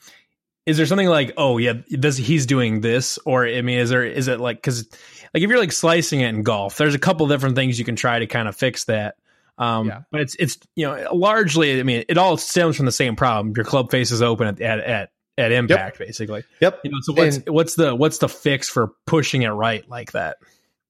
is 0.66 0.78
there 0.78 0.86
something 0.88 1.08
like 1.08 1.34
oh 1.38 1.58
yeah 1.58 1.74
this 1.90 2.18
he's 2.18 2.48
doing 2.48 2.82
this 2.82 3.20
or 3.26 3.46
I 3.46 3.62
mean 3.62 3.80
is 3.80 3.92
there 3.92 4.04
is 4.04 4.28
it 4.28 4.40
like 4.40 4.58
because 4.58 4.88
like 5.34 5.44
if 5.44 5.50
you're 5.50 5.60
like 5.60 5.72
slicing 5.72 6.22
it 6.22 6.30
in 6.30 6.44
golf, 6.44 6.78
there's 6.78 6.96
a 6.96 7.00
couple 7.00 7.28
different 7.28 7.56
things 7.56 7.78
you 7.78 7.86
can 7.86 7.96
try 7.96 8.20
to 8.20 8.28
kind 8.28 8.48
of 8.48 8.56
fix 8.56 8.86
that. 8.86 9.16
Um, 9.58 9.88
yeah. 9.88 10.02
But 10.12 10.22
it's 10.22 10.36
it's 10.36 10.58
you 10.76 10.88
know 10.88 11.14
largely 11.14 11.80
I 11.80 11.84
mean 11.84 12.06
it 12.10 12.18
all 12.18 12.36
stems 12.38 12.78
from 12.78 12.88
the 12.88 12.92
same 12.92 13.16
problem. 13.16 13.54
Your 13.56 13.66
club 13.66 13.92
face 13.92 14.12
is 14.12 14.22
open 14.24 14.48
at 14.48 14.60
at 14.60 14.80
at, 14.80 15.12
at 15.38 15.52
impact 15.52 16.00
yep. 16.00 16.08
basically. 16.08 16.44
Yep. 16.62 16.82
You 16.84 16.92
know 16.92 16.98
so 17.02 17.14
what's 17.14 17.38
and, 17.38 17.50
what's 17.50 17.76
the 17.76 17.96
what's 17.96 18.18
the 18.20 18.30
fix 18.30 18.70
for 18.70 18.94
pushing 19.06 19.44
it 19.44 19.50
right 19.50 19.88
like 19.90 20.14
that? 20.14 20.38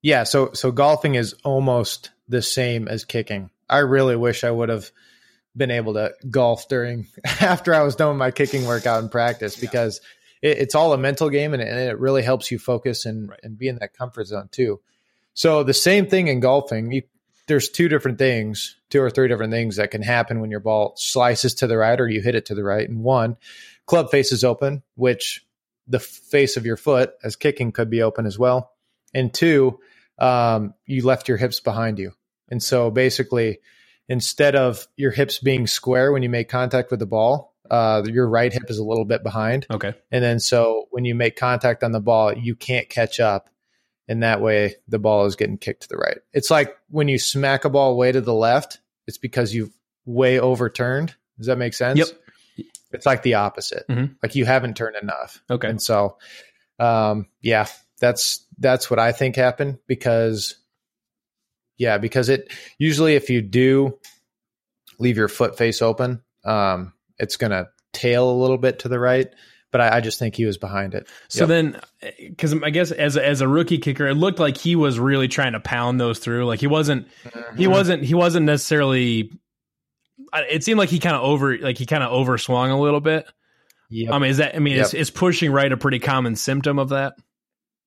Yeah. 0.01 0.23
So 0.23 0.51
so 0.53 0.71
golfing 0.71 1.15
is 1.15 1.33
almost 1.43 2.11
the 2.27 2.41
same 2.41 2.87
as 2.87 3.05
kicking. 3.05 3.49
I 3.69 3.79
really 3.79 4.15
wish 4.15 4.43
I 4.43 4.51
would 4.51 4.69
have 4.69 4.91
been 5.57 5.71
able 5.71 5.93
to 5.93 6.13
golf 6.29 6.67
during 6.67 7.07
after 7.41 7.73
I 7.73 7.81
was 7.81 7.95
done 7.95 8.09
with 8.09 8.17
my 8.17 8.31
kicking 8.31 8.65
workout 8.65 9.03
in 9.03 9.09
practice 9.09 9.55
because 9.55 10.01
yeah. 10.41 10.51
it, 10.51 10.57
it's 10.59 10.75
all 10.75 10.93
a 10.93 10.97
mental 10.97 11.29
game 11.29 11.53
and, 11.53 11.63
and, 11.63 11.79
it 11.79 11.97
really 11.99 12.23
helps 12.23 12.51
you 12.51 12.59
focus 12.59 13.05
and, 13.05 13.29
right. 13.29 13.39
and 13.41 13.57
be 13.57 13.67
in 13.67 13.77
that 13.79 13.93
comfort 13.93 14.27
zone 14.27 14.49
too. 14.51 14.81
So 15.33 15.63
the 15.63 15.73
same 15.73 16.07
thing 16.07 16.27
in 16.27 16.39
golfing, 16.39 16.91
you, 16.91 17.03
there's 17.47 17.69
two 17.69 17.87
different 17.87 18.17
things, 18.17 18.75
two 18.89 19.01
or 19.01 19.09
three 19.09 19.27
different 19.27 19.53
things 19.53 19.77
that 19.77 19.91
can 19.91 20.01
happen 20.01 20.39
when 20.39 20.51
your 20.51 20.59
ball 20.59 20.93
slices 20.97 21.55
to 21.55 21.67
the 21.67 21.77
right 21.77 21.99
or 21.99 22.07
you 22.07 22.21
hit 22.21 22.35
it 22.35 22.47
to 22.47 22.55
the 22.55 22.63
right. 22.63 22.87
And 22.87 23.03
one, 23.03 23.37
club 23.85 24.11
face 24.11 24.31
is 24.31 24.43
open, 24.43 24.83
which 24.95 25.45
the 25.87 25.99
face 25.99 26.57
of 26.57 26.65
your 26.65 26.77
foot 26.77 27.13
as 27.23 27.35
kicking 27.35 27.71
could 27.71 27.89
be 27.89 28.01
open 28.01 28.25
as 28.25 28.39
well. 28.39 28.71
And 29.13 29.33
two, 29.33 29.79
um, 30.19 30.73
you 30.85 31.05
left 31.05 31.27
your 31.27 31.37
hips 31.37 31.59
behind 31.59 31.99
you. 31.99 32.13
And 32.49 32.61
so 32.61 32.91
basically, 32.91 33.59
instead 34.07 34.55
of 34.55 34.87
your 34.97 35.11
hips 35.11 35.39
being 35.39 35.67
square 35.67 36.11
when 36.11 36.23
you 36.23 36.29
make 36.29 36.49
contact 36.49 36.91
with 36.91 36.99
the 36.99 37.05
ball, 37.05 37.53
uh, 37.69 38.03
your 38.05 38.27
right 38.27 38.53
hip 38.53 38.69
is 38.69 38.77
a 38.77 38.83
little 38.83 39.05
bit 39.05 39.23
behind. 39.23 39.65
Okay. 39.71 39.93
And 40.11 40.23
then 40.23 40.39
so 40.39 40.87
when 40.91 41.05
you 41.05 41.15
make 41.15 41.35
contact 41.35 41.83
on 41.83 41.91
the 41.91 41.99
ball, 41.99 42.33
you 42.33 42.55
can't 42.55 42.89
catch 42.89 43.19
up. 43.19 43.49
And 44.07 44.21
that 44.21 44.39
way 44.39 44.75
the 44.87 44.99
ball 44.99 45.25
is 45.25 45.35
getting 45.35 45.57
kicked 45.57 45.83
to 45.83 45.89
the 45.89 45.97
right. 45.97 46.19
It's 46.31 46.51
like 46.51 46.77
when 46.89 47.07
you 47.07 47.17
smack 47.17 47.65
a 47.65 47.69
ball 47.69 47.97
way 47.97 48.11
to 48.11 48.21
the 48.21 48.35
left, 48.35 48.79
it's 49.07 49.17
because 49.17 49.53
you've 49.53 49.75
way 50.05 50.39
overturned. 50.39 51.15
Does 51.39 51.47
that 51.47 51.57
make 51.57 51.73
sense? 51.73 51.97
Yep. 51.97 52.07
It's 52.95 53.05
like 53.05 53.21
the 53.21 53.35
opposite. 53.35 53.87
Mm-hmm. 53.87 54.13
Like 54.23 54.35
you 54.35 54.45
haven't 54.45 54.75
turned 54.75 54.95
enough. 54.95 55.41
Okay. 55.49 55.69
And 55.69 55.81
so, 55.81 56.17
um, 56.79 57.27
yeah, 57.41 57.67
that's, 57.99 58.45
that's 58.57 58.89
what 58.89 58.99
I 58.99 59.11
think 59.11 59.35
happened 59.35 59.79
because 59.87 60.55
yeah, 61.77 61.97
because 61.97 62.29
it 62.29 62.51
usually 62.77 63.15
if 63.15 63.29
you 63.29 63.41
do 63.41 63.99
leave 64.97 65.17
your 65.17 65.27
foot 65.27 65.57
face 65.57 65.81
open, 65.81 66.21
um, 66.43 66.93
it's 67.19 67.37
going 67.37 67.51
to 67.51 67.67
tail 67.93 68.29
a 68.29 68.39
little 68.39 68.57
bit 68.57 68.79
to 68.79 68.87
the 68.87 68.99
right. 68.99 69.27
But 69.71 69.81
I, 69.81 69.97
I 69.97 70.01
just 70.01 70.19
think 70.19 70.35
he 70.35 70.45
was 70.45 70.57
behind 70.57 70.93
it. 70.93 71.09
So 71.27 71.41
yep. 71.41 71.49
then, 71.49 71.81
because 72.17 72.53
I 72.63 72.69
guess 72.69 72.91
as 72.91 73.17
a, 73.17 73.27
as 73.27 73.41
a 73.41 73.47
rookie 73.47 73.79
kicker, 73.79 74.07
it 74.07 74.15
looked 74.15 74.39
like 74.39 74.57
he 74.57 74.77
was 74.77 74.99
really 74.99 75.27
trying 75.27 75.51
to 75.51 75.59
pound 75.59 75.99
those 75.99 76.19
through. 76.19 76.45
Like 76.45 76.61
he 76.61 76.67
wasn't, 76.67 77.09
mm-hmm. 77.25 77.57
he 77.57 77.67
wasn't, 77.67 78.03
he 78.03 78.13
wasn't 78.13 78.45
necessarily. 78.45 79.31
It 80.49 80.63
seemed 80.63 80.77
like 80.77 80.89
he 80.89 80.99
kind 80.99 81.15
of 81.15 81.23
over, 81.23 81.57
like 81.57 81.77
he 81.77 81.85
kind 81.85 82.03
of 82.03 82.11
overswung 82.11 82.71
a 82.71 82.77
little 82.77 83.01
bit. 83.01 83.27
Yeah. 83.89 84.13
I 84.13 84.19
mean, 84.19 84.31
is 84.31 84.37
that? 84.37 84.55
I 84.55 84.59
mean, 84.59 84.77
yep. 84.77 84.87
is, 84.87 84.93
is 84.93 85.09
pushing 85.11 85.51
right 85.51 85.71
a 85.71 85.77
pretty 85.77 85.99
common 85.99 86.35
symptom 86.35 86.79
of 86.79 86.89
that? 86.89 87.15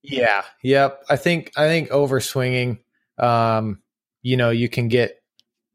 Yeah. 0.03 0.43
Yep. 0.63 1.05
I 1.11 1.17
think 1.17 1.53
I 1.57 1.67
think 1.67 1.91
overswinging 1.91 2.79
um, 3.19 3.81
you 4.23 4.37
know, 4.37 4.51
you 4.51 4.69
can 4.69 4.89
get 4.89 5.23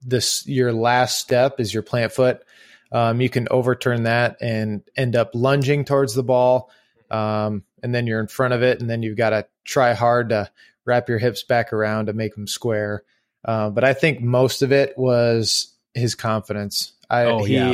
this 0.01 0.45
your 0.47 0.73
last 0.73 1.19
step 1.19 1.59
is 1.59 1.73
your 1.73 1.83
plant 1.83 2.11
foot. 2.11 2.43
Um, 2.91 3.21
you 3.21 3.29
can 3.29 3.47
overturn 3.49 4.03
that 4.03 4.37
and 4.41 4.83
end 4.95 5.15
up 5.15 5.31
lunging 5.33 5.85
towards 5.85 6.13
the 6.13 6.23
ball. 6.23 6.71
Um, 7.09 7.63
and 7.81 7.93
then 7.93 8.07
you're 8.07 8.19
in 8.19 8.27
front 8.27 8.53
of 8.53 8.63
it, 8.63 8.79
and 8.79 8.89
then 8.89 9.03
you've 9.03 9.17
got 9.17 9.31
to 9.31 9.45
try 9.65 9.93
hard 9.93 10.29
to 10.29 10.49
wrap 10.85 11.09
your 11.09 11.17
hips 11.17 11.43
back 11.43 11.73
around 11.73 12.07
to 12.07 12.13
make 12.13 12.35
them 12.35 12.47
square. 12.47 13.03
Uh, 13.43 13.69
but 13.69 13.83
I 13.83 13.93
think 13.93 14.21
most 14.21 14.61
of 14.61 14.71
it 14.71 14.97
was 14.97 15.72
his 15.93 16.15
confidence. 16.15 16.93
I, 17.09 17.25
oh, 17.25 17.43
he, 17.43 17.55
yeah. 17.55 17.73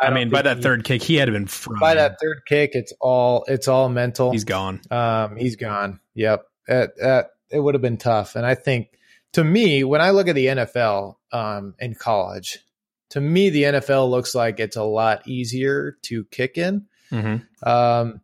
I, 0.00 0.06
I 0.06 0.14
mean, 0.14 0.30
by 0.30 0.42
that 0.42 0.58
he, 0.58 0.62
third 0.62 0.84
kick, 0.84 1.02
he 1.02 1.16
had 1.16 1.30
been 1.30 1.46
frying. 1.46 1.80
by 1.80 1.94
that 1.94 2.18
third 2.20 2.42
kick. 2.46 2.70
It's 2.74 2.92
all 3.00 3.44
it's 3.48 3.68
all 3.68 3.88
mental. 3.88 4.32
He's 4.32 4.44
gone. 4.44 4.80
Um, 4.90 5.36
he's 5.36 5.56
gone. 5.56 6.00
Yep. 6.14 6.44
It, 6.68 6.90
it, 6.96 7.26
it 7.50 7.60
would 7.60 7.74
have 7.74 7.82
been 7.82 7.96
tough, 7.96 8.36
and 8.36 8.44
I 8.44 8.54
think 8.54 8.88
to 9.32 9.44
me, 9.44 9.84
when 9.84 10.00
I 10.00 10.10
look 10.10 10.28
at 10.28 10.34
the 10.34 10.46
NFL 10.46 11.16
um, 11.32 11.74
in 11.78 11.94
college, 11.94 12.58
to 13.10 13.20
me, 13.20 13.50
the 13.50 13.64
NFL 13.64 14.10
looks 14.10 14.34
like 14.34 14.60
it's 14.60 14.76
a 14.76 14.82
lot 14.82 15.26
easier 15.26 15.96
to 16.02 16.24
kick 16.26 16.58
in. 16.58 16.86
Mm-hmm. 17.10 17.68
Um, 17.68 18.20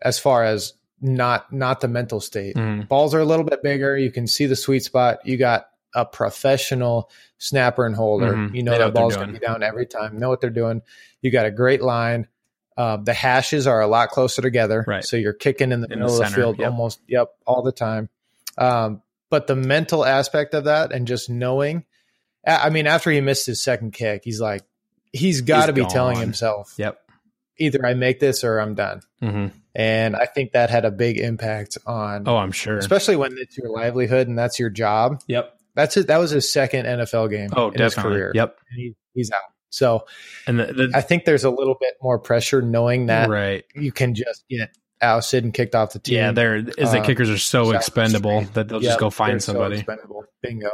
as 0.00 0.18
far 0.18 0.44
as 0.44 0.74
not 1.00 1.52
not 1.52 1.80
the 1.80 1.88
mental 1.88 2.20
state, 2.20 2.56
mm-hmm. 2.56 2.82
balls 2.82 3.14
are 3.14 3.20
a 3.20 3.24
little 3.24 3.44
bit 3.44 3.62
bigger. 3.62 3.96
You 3.96 4.10
can 4.10 4.26
see 4.26 4.46
the 4.46 4.56
sweet 4.56 4.84
spot. 4.84 5.18
You 5.24 5.36
got 5.36 5.66
a 5.94 6.04
professional 6.04 7.10
snapper 7.38 7.86
and 7.86 7.94
holder. 7.94 8.32
Mm-hmm. 8.32 8.54
You 8.54 8.62
know 8.62 8.78
that 8.78 8.94
ball's 8.94 9.16
going 9.16 9.28
to 9.28 9.34
be 9.34 9.44
down 9.44 9.62
every 9.62 9.86
time. 9.86 10.18
Know 10.18 10.28
what 10.28 10.40
they're 10.40 10.50
doing. 10.50 10.82
You 11.20 11.30
got 11.30 11.46
a 11.46 11.50
great 11.50 11.82
line. 11.82 12.28
Uh, 12.76 12.96
the 12.96 13.12
hashes 13.12 13.66
are 13.66 13.80
a 13.80 13.86
lot 13.86 14.08
closer 14.08 14.40
together, 14.40 14.82
right. 14.86 15.04
so 15.04 15.16
you're 15.16 15.34
kicking 15.34 15.72
in 15.72 15.82
the 15.82 15.92
in 15.92 15.98
middle 15.98 16.16
the 16.16 16.22
of 16.22 16.30
the 16.30 16.34
field 16.34 16.58
yep. 16.58 16.70
almost, 16.70 17.00
yep, 17.06 17.28
all 17.46 17.62
the 17.62 17.72
time. 17.72 18.08
Um, 18.56 19.02
but 19.28 19.46
the 19.46 19.56
mental 19.56 20.04
aspect 20.04 20.54
of 20.54 20.64
that 20.64 20.92
and 20.92 21.06
just 21.06 21.28
knowing, 21.28 21.84
I 22.46 22.70
mean, 22.70 22.86
after 22.86 23.10
he 23.10 23.20
missed 23.20 23.46
his 23.46 23.62
second 23.62 23.92
kick, 23.92 24.22
he's 24.24 24.40
like, 24.40 24.62
he's 25.12 25.42
got 25.42 25.66
to 25.66 25.72
be 25.72 25.82
gone. 25.82 25.90
telling 25.90 26.18
himself, 26.18 26.74
"Yep, 26.78 26.98
either 27.58 27.84
I 27.84 27.94
make 27.94 28.20
this 28.20 28.42
or 28.42 28.58
I'm 28.58 28.74
done." 28.74 29.02
Mm-hmm. 29.22 29.56
And 29.74 30.16
I 30.16 30.26
think 30.26 30.52
that 30.52 30.70
had 30.70 30.84
a 30.84 30.90
big 30.90 31.18
impact 31.18 31.78
on. 31.86 32.24
Oh, 32.26 32.36
I'm 32.36 32.52
sure, 32.52 32.78
especially 32.78 33.16
when 33.16 33.36
it's 33.38 33.56
your 33.56 33.70
livelihood 33.70 34.28
and 34.28 34.38
that's 34.38 34.58
your 34.58 34.70
job. 34.70 35.22
Yep, 35.26 35.58
that's 35.74 35.96
it. 35.96 36.06
That 36.08 36.18
was 36.18 36.30
his 36.30 36.52
second 36.52 36.86
NFL 36.86 37.30
game. 37.30 37.50
Oh, 37.56 37.68
in 37.68 37.74
definitely. 37.74 37.84
his 37.84 37.94
career. 37.94 38.32
Yep, 38.34 38.58
he, 38.74 38.94
he's 39.14 39.30
out. 39.30 39.40
So, 39.70 40.04
and 40.46 40.60
the, 40.60 40.66
the, 40.66 40.92
I 40.94 41.00
think 41.00 41.24
there's 41.24 41.44
a 41.44 41.50
little 41.50 41.76
bit 41.80 41.94
more 42.02 42.18
pressure 42.18 42.60
knowing 42.60 43.06
that 43.06 43.30
right. 43.30 43.64
you 43.74 43.90
can 43.90 44.14
just 44.14 44.44
get 44.50 44.70
ousted 45.00 45.44
and 45.44 45.54
kicked 45.54 45.74
off 45.74 45.94
the 45.94 45.98
team. 45.98 46.16
Yeah, 46.16 46.32
they're 46.32 46.62
the 46.62 46.98
um, 46.98 47.04
kickers 47.04 47.30
are 47.30 47.38
so 47.38 47.72
expendable 47.72 48.42
that 48.52 48.68
they'll 48.68 48.80
just 48.80 49.00
go 49.00 49.10
find 49.10 49.42
somebody. 49.42 49.76
So 49.76 49.80
expendable. 49.80 50.24
Bingo. 50.42 50.70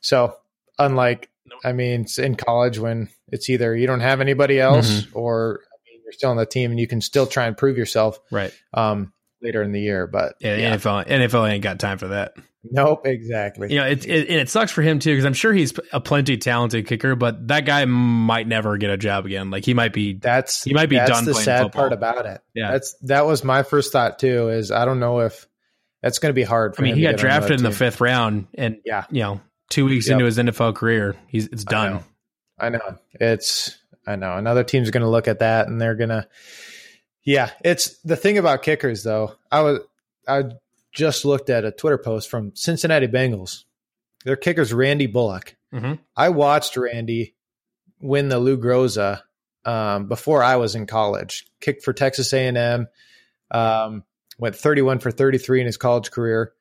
So 0.00 0.36
unlike 0.78 1.30
I 1.64 1.72
mean, 1.72 2.06
in 2.18 2.34
college 2.34 2.78
when 2.78 3.08
it's 3.28 3.48
either 3.48 3.74
you 3.74 3.86
don't 3.86 4.00
have 4.00 4.20
anybody 4.20 4.60
else 4.60 5.02
mm-hmm. 5.02 5.18
or 5.18 5.60
I 5.62 5.76
mean, 5.86 6.00
you're 6.02 6.12
still 6.12 6.30
on 6.30 6.36
the 6.36 6.46
team 6.46 6.70
and 6.70 6.80
you 6.80 6.86
can 6.86 7.00
still 7.00 7.26
try 7.26 7.46
and 7.46 7.56
prove 7.56 7.78
yourself. 7.78 8.18
Right. 8.30 8.52
Um, 8.72 9.12
later 9.44 9.62
in 9.62 9.72
the 9.72 9.80
year, 9.80 10.06
but 10.06 10.34
yeah, 10.40 10.56
yeah. 10.56 10.76
NFL 10.76 11.06
NFL 11.06 11.48
ain't 11.48 11.62
got 11.62 11.78
time 11.78 11.98
for 11.98 12.08
that. 12.08 12.34
Nope, 12.64 13.06
exactly. 13.06 13.70
You 13.70 13.80
know, 13.80 13.86
it, 13.86 14.06
it, 14.06 14.28
and 14.28 14.40
it 14.40 14.48
sucks 14.48 14.72
for 14.72 14.80
him 14.80 14.98
too 14.98 15.12
because 15.12 15.26
I'm 15.26 15.34
sure 15.34 15.52
he's 15.52 15.74
a 15.92 16.00
plenty 16.00 16.38
talented 16.38 16.86
kicker, 16.86 17.14
but 17.14 17.48
that 17.48 17.66
guy 17.66 17.84
might 17.84 18.48
never 18.48 18.78
get 18.78 18.88
a 18.90 18.96
job 18.96 19.26
again. 19.26 19.50
Like 19.50 19.66
he 19.66 19.74
might 19.74 19.92
be 19.92 20.14
that's 20.14 20.62
he 20.62 20.72
might 20.72 20.88
be 20.88 20.96
that's 20.96 21.10
done. 21.10 21.24
The 21.26 21.34
sad 21.34 21.64
football. 21.64 21.82
part 21.82 21.92
about 21.92 22.26
it. 22.26 22.40
Yeah, 22.54 22.72
that's 22.72 22.94
that 23.02 23.26
was 23.26 23.44
my 23.44 23.62
first 23.62 23.92
thought 23.92 24.18
too. 24.18 24.48
Is 24.48 24.70
I 24.70 24.86
don't 24.86 24.98
know 24.98 25.20
if 25.20 25.46
that's 26.02 26.18
going 26.18 26.30
to 26.30 26.34
be 26.34 26.42
hard. 26.42 26.74
For 26.74 26.82
him. 26.82 26.86
I 26.86 26.88
mean, 26.92 26.96
he 26.96 27.02
got 27.02 27.16
drafted 27.16 27.58
in 27.58 27.62
the 27.62 27.70
fifth 27.70 28.00
round, 28.00 28.46
and 28.54 28.78
yeah, 28.84 29.04
you 29.10 29.22
know, 29.22 29.40
two 29.68 29.84
weeks 29.84 30.08
yep. 30.08 30.14
into 30.14 30.24
his 30.24 30.38
NFL 30.38 30.74
career, 30.74 31.16
he's 31.28 31.46
it's 31.48 31.64
done. 31.64 32.02
I 32.58 32.68
know. 32.70 32.78
I 32.78 32.88
know. 32.90 32.98
It's 33.12 33.76
I 34.06 34.16
know 34.16 34.36
another 34.36 34.64
team's 34.64 34.90
going 34.90 35.02
to 35.02 35.08
look 35.08 35.28
at 35.28 35.40
that 35.40 35.68
and 35.68 35.80
they're 35.80 35.96
going 35.96 36.10
to. 36.10 36.26
Yeah, 37.24 37.50
it's 37.64 37.98
the 37.98 38.16
thing 38.16 38.38
about 38.38 38.62
kickers 38.62 39.02
though. 39.02 39.34
I 39.50 39.62
was 39.62 39.80
I 40.28 40.44
just 40.92 41.24
looked 41.24 41.50
at 41.50 41.64
a 41.64 41.72
Twitter 41.72 41.98
post 41.98 42.30
from 42.30 42.54
Cincinnati 42.54 43.08
Bengals. 43.08 43.64
Their 44.24 44.36
kicker's 44.36 44.72
Randy 44.72 45.06
Bullock. 45.06 45.56
Mm-hmm. 45.72 45.94
I 46.16 46.28
watched 46.30 46.76
Randy 46.76 47.34
win 48.00 48.28
the 48.28 48.38
Lou 48.38 48.56
Groza 48.56 49.22
um, 49.64 50.06
before 50.08 50.42
I 50.42 50.56
was 50.56 50.74
in 50.74 50.86
college. 50.86 51.46
Kicked 51.60 51.82
for 51.82 51.92
Texas 51.92 52.32
A&M. 52.32 52.86
Um, 53.50 54.04
went 54.38 54.56
31 54.56 55.00
for 55.00 55.10
33 55.10 55.60
in 55.60 55.66
his 55.66 55.76
college 55.76 56.10
career. 56.10 56.52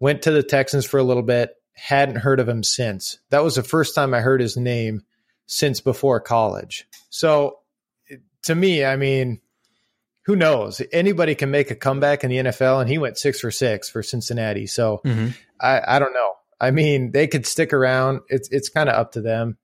Went 0.00 0.22
to 0.22 0.30
the 0.30 0.42
Texans 0.42 0.84
for 0.84 0.98
a 0.98 1.02
little 1.02 1.22
bit. 1.22 1.54
Hadn't 1.74 2.16
heard 2.16 2.40
of 2.40 2.48
him 2.48 2.62
since. 2.62 3.18
That 3.30 3.44
was 3.44 3.56
the 3.56 3.62
first 3.62 3.94
time 3.94 4.14
I 4.14 4.20
heard 4.20 4.40
his 4.40 4.56
name 4.56 5.02
since 5.46 5.80
before 5.80 6.20
college. 6.20 6.86
So 7.10 7.58
to 8.44 8.54
me, 8.54 8.84
I 8.84 8.96
mean, 8.96 9.40
who 10.26 10.34
knows? 10.34 10.82
Anybody 10.92 11.36
can 11.36 11.52
make 11.52 11.70
a 11.70 11.76
comeback 11.76 12.24
in 12.24 12.30
the 12.30 12.36
NFL, 12.36 12.80
and 12.80 12.90
he 12.90 12.98
went 12.98 13.16
six 13.16 13.40
for 13.40 13.52
six 13.52 13.88
for 13.88 14.02
Cincinnati. 14.02 14.66
So 14.66 15.00
mm-hmm. 15.04 15.28
I, 15.60 15.80
I 15.86 15.98
don't 16.00 16.12
know. 16.12 16.32
I 16.60 16.72
mean, 16.72 17.12
they 17.12 17.28
could 17.28 17.46
stick 17.46 17.72
around. 17.72 18.20
It's 18.28 18.48
it's 18.50 18.68
kind 18.68 18.88
of 18.88 18.96
up 18.96 19.12
to 19.12 19.20
them 19.20 19.56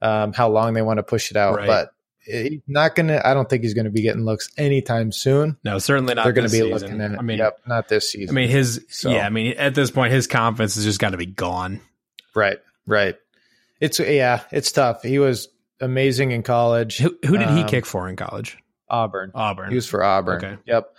um, 0.00 0.32
how 0.32 0.48
long 0.48 0.72
they 0.72 0.82
want 0.82 0.98
to 0.98 1.02
push 1.02 1.30
it 1.30 1.36
out. 1.36 1.56
Right. 1.56 1.66
But 1.66 1.90
he's 2.24 2.62
not 2.66 2.94
gonna. 2.94 3.20
I 3.22 3.34
don't 3.34 3.48
think 3.48 3.62
he's 3.62 3.74
gonna 3.74 3.90
be 3.90 4.00
getting 4.00 4.24
looks 4.24 4.48
anytime 4.56 5.12
soon. 5.12 5.58
No, 5.64 5.78
certainly 5.78 6.14
not. 6.14 6.24
They're 6.24 6.32
going 6.32 6.48
to 6.48 6.52
be 6.52 6.60
season. 6.60 6.72
looking 6.72 7.00
at. 7.02 7.18
I 7.18 7.22
mean, 7.22 7.38
yep, 7.38 7.60
not 7.66 7.88
this 7.88 8.10
season. 8.10 8.34
I 8.34 8.40
mean, 8.40 8.48
his 8.48 8.86
So- 8.88 9.10
yeah. 9.10 9.26
I 9.26 9.28
mean, 9.28 9.54
at 9.58 9.74
this 9.74 9.90
point, 9.90 10.12
his 10.14 10.26
confidence 10.26 10.76
has 10.76 10.84
just 10.84 10.98
got 10.98 11.10
to 11.10 11.18
be 11.18 11.26
gone. 11.26 11.80
right, 12.34 12.58
right. 12.86 13.16
It's 13.80 14.00
yeah, 14.00 14.44
it's 14.50 14.72
tough. 14.72 15.02
He 15.02 15.18
was 15.18 15.48
amazing 15.78 16.30
in 16.30 16.42
college. 16.42 16.96
Who, 16.96 17.14
who 17.26 17.36
did 17.36 17.50
he 17.50 17.60
Um, 17.60 17.68
kick 17.68 17.84
for 17.84 18.08
in 18.08 18.16
college? 18.16 18.56
Auburn. 18.88 19.30
Auburn. 19.34 19.70
He 19.70 19.74
was 19.76 19.86
for 19.88 20.02
Auburn. 20.02 20.36
Okay. 20.44 20.56
Yep. 20.66 20.94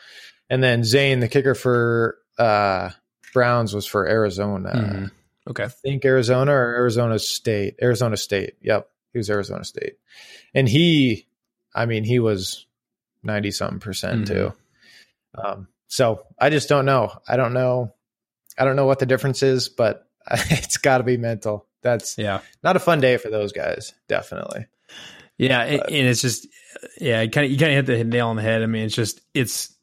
And 0.50 0.63
then 0.63 0.84
Zane, 0.84 1.19
the 1.19 1.28
kicker 1.28 1.56
for 1.56 2.17
uh, 2.38 2.89
Browns, 3.34 3.73
was 3.73 3.86
for 3.86 4.08
Arizona. 4.08 4.71
Mhm. 4.73 5.12
Okay. 5.50 5.63
I 5.63 5.67
think 5.67 6.04
Arizona 6.06 6.52
or 6.52 6.76
Arizona 6.76 7.19
State. 7.19 7.76
Arizona 7.82 8.17
State. 8.17 8.56
Yep. 8.62 8.89
He 9.13 9.19
was 9.19 9.30
Arizona 9.30 9.63
State. 9.63 9.93
And 10.54 10.67
he, 10.67 11.28
I 11.73 11.86
mean, 11.86 12.04
he 12.04 12.19
was 12.19 12.65
90 13.23 13.52
something 13.52 13.80
percent 13.80 14.23
Mhm. 14.23 14.28
too. 14.28 14.54
Um, 15.36 15.67
so 15.88 16.26
I 16.39 16.50
just 16.50 16.67
don't 16.69 16.86
know. 16.86 17.12
I 17.28 17.38
don't 17.38 17.54
know. 17.54 17.93
I 18.58 18.65
don't 18.65 18.76
know 18.76 18.86
what 18.86 19.00
the 19.00 19.06
difference 19.06 19.43
is, 19.43 19.69
but 19.69 20.08
it's 20.32 20.78
got 20.78 20.97
to 21.00 21.04
be 21.04 21.17
mental. 21.17 21.67
That's 21.82 22.17
Yeah. 22.17 22.41
not 22.63 22.76
a 22.76 22.80
fun 22.80 23.00
day 23.02 23.17
for 23.17 23.30
those 23.30 23.52
guys. 23.54 23.93
Definitely. 24.08 24.65
Yeah, 25.38 25.62
and- 25.62 25.80
But- 25.82 25.89
and 25.91 26.08
it's 26.08 26.21
just 26.21 26.47
yeah, 27.00 27.21
you 27.21 27.30
kind 27.30 27.45
of 27.45 27.52
you 27.52 27.58
kind 27.58 27.71
of 27.78 27.88
hit 27.88 27.97
the 27.97 28.04
nail 28.04 28.28
on 28.28 28.36
the 28.36 28.41
head. 28.41 28.62
I 28.63 28.65
mean, 28.67 28.86
it's 28.86 28.95
just 28.95 29.21
it's 29.34 29.73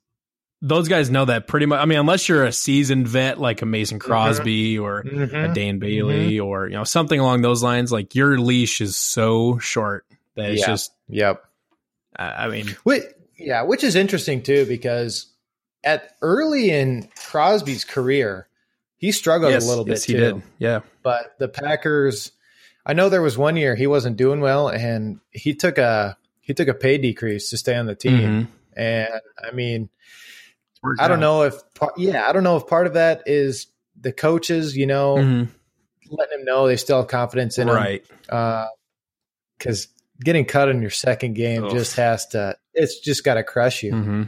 those 0.63 0.89
guys 0.89 1.11
know 1.11 1.25
that 1.27 1.47
pretty 1.47 1.67
much. 1.67 1.81
I 1.81 1.85
mean, 1.85 1.99
unless 1.99 2.29
you're 2.29 2.45
a 2.45 2.53
seasoned 2.53 3.07
vet 3.09 3.39
like 3.39 3.63
a 3.63 3.67
Mason 3.67 3.99
Crosby 3.99 4.79
or 4.79 5.01
a 5.01 5.05
Mhm. 5.05 5.55
Dan 5.55 5.79
Bailey 5.79 6.39
or 6.41 6.67
you 6.69 6.75
know 6.75 6.85
something 6.85 7.19
along 7.21 7.43
those 7.43 7.63
lines, 7.63 7.93
like 7.93 8.15
your 8.15 8.39
leash 8.39 8.81
is 8.81 8.97
so 8.97 9.59
short 9.59 10.07
that 10.37 10.51
it's 10.53 10.61
Yeah. 10.63 10.67
just. 10.67 10.93
Yep. 11.09 11.45
I 12.17 12.47
I 12.47 12.49
mean, 12.49 12.69
Which, 12.85 13.03
yeah, 13.39 13.63
which 13.63 13.85
is 13.85 13.95
interesting 13.97 14.43
too 14.43 14.65
because 14.67 15.27
at 15.83 16.17
early 16.23 16.71
in 16.71 17.09
Crosby's 17.29 17.85
career, 17.85 18.49
he 18.97 19.13
struggled 19.13 19.53
yes, 19.53 19.65
a 19.65 19.69
little 19.69 19.87
yes, 19.87 20.07
bit 20.07 20.13
he 20.15 20.19
too. 20.19 20.33
did. 20.35 20.43
Yeah, 20.59 20.81
But 21.03 21.35
the 21.39 21.49
Packers, 21.49 22.33
I 22.87 22.93
know 22.93 23.09
there 23.09 23.23
was 23.23 23.39
one 23.39 23.57
year 23.57 23.75
he 23.75 23.87
wasn't 23.87 24.17
doing 24.17 24.41
well, 24.41 24.69
and 24.69 25.21
he 25.31 25.55
took 25.55 25.79
a 25.79 26.17
he 26.41 26.53
took 26.55 26.69
a 26.69 26.75
pay 26.75 26.99
decrease 26.99 27.51
to 27.51 27.57
stay 27.57 27.75
on 27.77 27.87
the 27.87 27.95
team. 27.95 28.47
Mhm. 28.47 28.49
And 28.77 29.21
I 29.43 29.51
mean, 29.53 29.89
I 30.99 31.09
don't 31.09 31.19
out. 31.19 31.21
know 31.21 31.43
if 31.45 31.55
yeah, 31.97 32.29
I 32.29 32.33
don't 32.33 32.43
know 32.45 32.57
if 32.57 32.67
part 32.67 32.87
of 32.87 32.95
that 32.95 33.23
is 33.27 33.69
the 33.99 34.13
coaches, 34.13 34.77
you 34.77 34.87
know, 34.87 35.17
Mhm. 35.17 35.49
letting 36.11 36.41
him 36.41 36.45
know 36.45 36.67
they 36.67 36.77
still 36.77 36.99
have 36.99 37.09
confidence 37.09 37.57
in 37.59 37.69
him, 37.69 37.75
right? 37.75 38.05
Because 39.59 39.89
getting 40.23 40.45
cut 40.45 40.69
in 40.69 40.81
your 40.83 40.91
second 40.91 41.35
game 41.35 41.65
Ugh. 41.65 41.71
just 41.71 41.97
has 41.97 42.27
to. 42.29 42.57
It's 42.75 43.01
just 43.01 43.25
got 43.25 43.35
to 43.35 43.43
crush 43.43 43.83
you. 43.83 43.93
hmm 43.93 44.23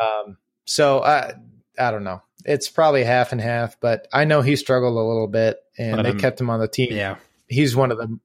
Um, 0.00 0.38
so 0.64 1.02
I 1.02 1.34
I 1.78 1.90
don't 1.90 2.04
know. 2.04 2.22
It's 2.44 2.68
probably 2.70 3.02
half 3.04 3.32
and 3.32 3.40
half, 3.40 3.78
but 3.80 4.06
I 4.12 4.24
know 4.24 4.40
he 4.40 4.56
struggled 4.56 4.96
a 4.96 5.00
little 5.02 5.26
bit, 5.26 5.58
and 5.76 5.96
But, 5.96 6.02
they 6.04 6.10
um, 6.10 6.18
kept 6.18 6.40
him 6.40 6.48
on 6.48 6.60
the 6.60 6.68
team. 6.68 6.92
Yeah, 6.92 7.16
He's 7.48 7.74
one 7.76 7.90
of 7.92 7.98
the 7.98 8.18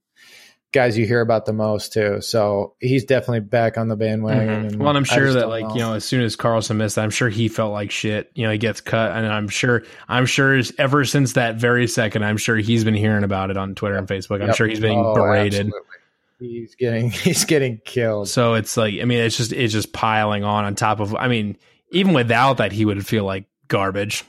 guys 0.71 0.97
you 0.97 1.05
hear 1.05 1.19
about 1.19 1.45
the 1.45 1.51
most 1.53 1.91
too. 1.91 2.21
So 2.21 2.75
he's 2.79 3.03
definitely 3.03 3.41
back 3.41 3.77
on 3.77 3.89
the 3.89 3.97
bandwagon. 3.97 4.47
Mhm. 4.47 4.67
And 4.67 4.79
Well, 4.79 4.89
and 4.89 4.97
I'm 4.97 5.03
sure 5.03 5.33
that 5.33 5.49
like 5.49 5.65
know. 5.65 5.73
you 5.73 5.79
know, 5.81 5.93
as 5.95 6.05
soon 6.05 6.21
as 6.21 6.35
Carlson 6.37 6.77
missed, 6.77 6.97
I'm 6.97 7.09
sure 7.09 7.27
he 7.27 7.49
felt 7.49 7.73
like 7.73 7.91
shit. 7.91 8.31
You 8.35 8.45
know, 8.45 8.51
he 8.53 8.57
gets 8.57 8.79
cut, 8.79 9.11
and 9.11 9.27
I'm 9.27 9.49
sure, 9.49 9.83
I'm 10.07 10.25
sure, 10.25 10.61
ever 10.77 11.03
since 11.03 11.33
that 11.33 11.55
very 11.57 11.87
second, 11.87 12.23
I'm 12.23 12.37
sure 12.37 12.55
he's 12.55 12.83
been 12.85 12.93
hearing 12.93 13.23
about 13.25 13.49
it 13.51 13.57
on 13.57 13.75
Twitter 13.75 13.97
and 13.97 14.07
Facebook. 14.07 14.41
I'm 14.41 14.47
Yep. 14.47 14.55
sure 14.55 14.67
he's 14.67 14.79
being 14.79 14.97
Oh, 14.99 15.13
berated. 15.13 15.67
absolutely. 15.67 15.87
He's 16.39 16.75
getting 16.75 17.09
he's 17.11 17.43
getting 17.45 17.79
killed. 17.83 18.29
So 18.29 18.53
it's 18.53 18.77
like, 18.77 18.95
I 19.01 19.03
mean, 19.05 19.19
it's 19.19 19.35
just 19.37 19.51
it's 19.51 19.73
just 19.73 19.91
piling 19.91 20.43
on 20.45 20.63
on 20.63 20.75
top 20.75 20.99
of. 21.01 21.13
I 21.15 21.27
mean, 21.27 21.57
even 21.91 22.13
without 22.13 22.57
that, 22.57 22.71
he 22.71 22.85
would 22.85 23.05
feel 23.05 23.25
like 23.25 23.43
garbage. 23.67 24.23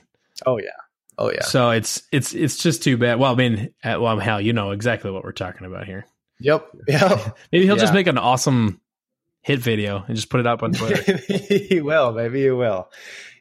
Oh 0.44 0.58
yeah. 0.58 0.70
Oh 1.18 1.30
yeah. 1.30 1.42
So 1.42 1.70
it's 1.70 2.02
it's 2.12 2.34
it's 2.34 2.56
just 2.56 2.82
too 2.82 2.96
bad. 2.96 3.18
Well, 3.18 3.32
I 3.32 3.34
mean, 3.36 3.74
uh, 3.84 3.98
well, 4.00 4.18
hell, 4.18 4.40
you 4.40 4.52
know 4.52 4.70
exactly 4.70 5.10
what 5.10 5.24
we're 5.24 5.32
talking 5.32 5.66
about 5.66 5.86
here. 5.86 6.06
Yep. 6.40 6.68
Yep. 6.88 7.38
Maybe 7.52 7.66
he'll 7.66 7.76
just 7.76 7.94
make 7.94 8.06
an 8.06 8.18
awesome 8.18 8.80
hit 9.42 9.58
video 9.60 10.02
and 10.06 10.16
just 10.16 10.30
put 10.30 10.40
it 10.40 10.46
up 10.46 10.62
on 10.62 10.72
Twitter. 10.72 11.16
he 11.68 11.80
will. 11.80 12.12
Maybe 12.12 12.42
he 12.42 12.50
will. 12.50 12.90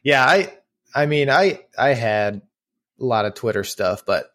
Yeah. 0.02 0.24
I. 0.24 0.52
I 0.94 1.06
mean, 1.06 1.30
I. 1.30 1.60
I 1.78 1.94
had 1.94 2.42
a 3.00 3.04
lot 3.04 3.24
of 3.24 3.34
Twitter 3.34 3.64
stuff, 3.64 4.04
but 4.06 4.26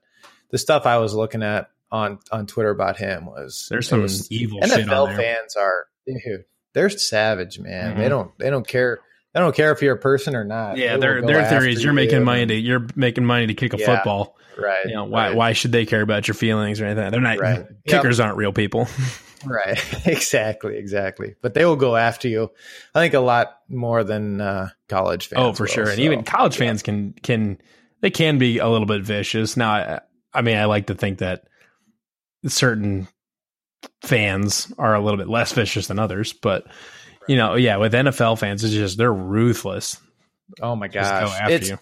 the 0.49 0.57
stuff 0.57 0.85
I 0.85 0.97
was 0.97 1.13
looking 1.13 1.43
at 1.43 1.69
on 1.91 2.19
on 2.31 2.47
Twitter 2.47 2.69
about 2.71 2.97
him 2.97 3.25
was 3.25 3.67
There's 3.69 3.87
some 3.87 4.01
was- 4.01 4.29
evil 4.31 4.59
NFL 4.59 5.15
fans 5.15 5.55
are 5.55 5.85
dude, 6.05 6.45
they're 6.73 6.89
savage, 6.89 7.59
man. 7.59 7.93
Mhm. 7.93 7.97
They 7.97 8.09
don't 8.09 8.37
they 8.39 8.49
don't 8.49 8.67
care 8.67 8.99
they 9.37 9.43
don't 9.43 9.55
care 9.55 9.71
if 9.71 9.83
you're 9.83 9.93
a 9.93 9.99
person 9.99 10.35
or 10.35 10.43
not. 10.43 10.77
Yeah, 10.77 10.97
their 10.97 11.21
their 11.21 11.47
theory 11.47 11.71
is 11.71 11.83
you're 11.83 11.93
making 11.93 12.23
money 12.23 12.47
to 12.47 12.55
you're 12.55 12.87
making 12.95 13.23
money 13.23 13.45
to 13.45 13.53
kick 13.53 13.75
a 13.75 13.77
Yeah. 13.77 13.85
football. 13.85 14.35
right. 14.57 14.83
You 14.87 14.95
know 14.95 15.03
why 15.03 15.27
right, 15.27 15.35
why 15.35 15.53
should 15.53 15.71
they 15.71 15.85
care 15.85 16.01
about 16.01 16.27
your 16.27 16.33
feelings 16.33 16.81
or 16.81 16.85
anything? 16.85 17.11
They're 17.11 17.21
not 17.21 17.37
Right. 17.37 17.67
kickers 17.87 18.19
aren't 18.19 18.35
real 18.35 18.51
people. 18.51 18.87
right 19.45 19.79
exactly 20.07 20.75
exactly. 20.77 21.35
But 21.43 21.53
they 21.53 21.65
will 21.65 21.75
go 21.75 21.95
after 21.95 22.27
you. 22.27 22.49
I 22.95 22.99
think 23.01 23.13
a 23.13 23.19
lot 23.19 23.59
more 23.69 24.03
than 24.03 24.41
uh, 24.41 24.69
college 24.89 25.27
fans. 25.27 25.39
oh, 25.39 25.53
for 25.53 25.63
will, 25.65 25.67
sure. 25.67 25.87
And 25.87 25.99
even 25.99 26.23
college 26.23 26.55
yeah. 26.55 26.65
fans 26.65 26.81
can 26.81 27.13
can 27.21 27.61
they 28.01 28.09
can 28.09 28.39
be 28.39 28.57
a 28.57 28.67
little 28.67 28.87
bit 28.87 29.03
vicious. 29.03 29.55
Now, 29.55 29.69
I, 29.69 29.99
I 30.33 30.41
mean, 30.41 30.57
I 30.57 30.65
like 30.65 30.87
to 30.87 30.95
think 30.95 31.19
that 31.19 31.43
certain 32.47 33.07
fans 34.01 34.73
are 34.79 34.95
a 34.95 34.99
little 34.99 35.17
bit 35.17 35.29
less 35.29 35.51
vicious 35.53 35.85
than 35.87 35.99
others, 35.99 36.33
but 36.33 36.65
you 37.27 37.35
know, 37.35 37.55
yeah, 37.55 37.77
with 37.77 37.93
NFL 37.93 38.39
fans, 38.39 38.63
it's 38.63 38.73
just 38.73 38.97
they're 38.97 39.13
ruthless. 39.13 39.99
Oh 40.61 40.75
my 40.75 40.87
gosh, 40.87 41.29
go 41.29 41.35
after 41.35 41.53
it's 41.53 41.69
you. 41.69 41.79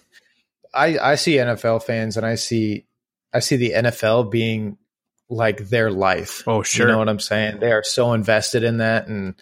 I 0.74 0.98
I 0.98 1.14
see 1.14 1.36
NFL 1.36 1.82
fans 1.84 2.16
and 2.16 2.26
I 2.26 2.34
see 2.34 2.86
I 3.32 3.40
see 3.40 3.56
the 3.56 3.72
NFL 3.72 4.30
being 4.30 4.78
like 5.28 5.68
their 5.68 5.90
life. 5.90 6.44
Oh, 6.46 6.62
sure. 6.62 6.86
You 6.86 6.92
know 6.92 6.98
what 6.98 7.08
I'm 7.08 7.20
saying? 7.20 7.60
They 7.60 7.72
are 7.72 7.82
so 7.82 8.12
invested 8.12 8.64
in 8.64 8.78
that, 8.78 9.08
and 9.08 9.34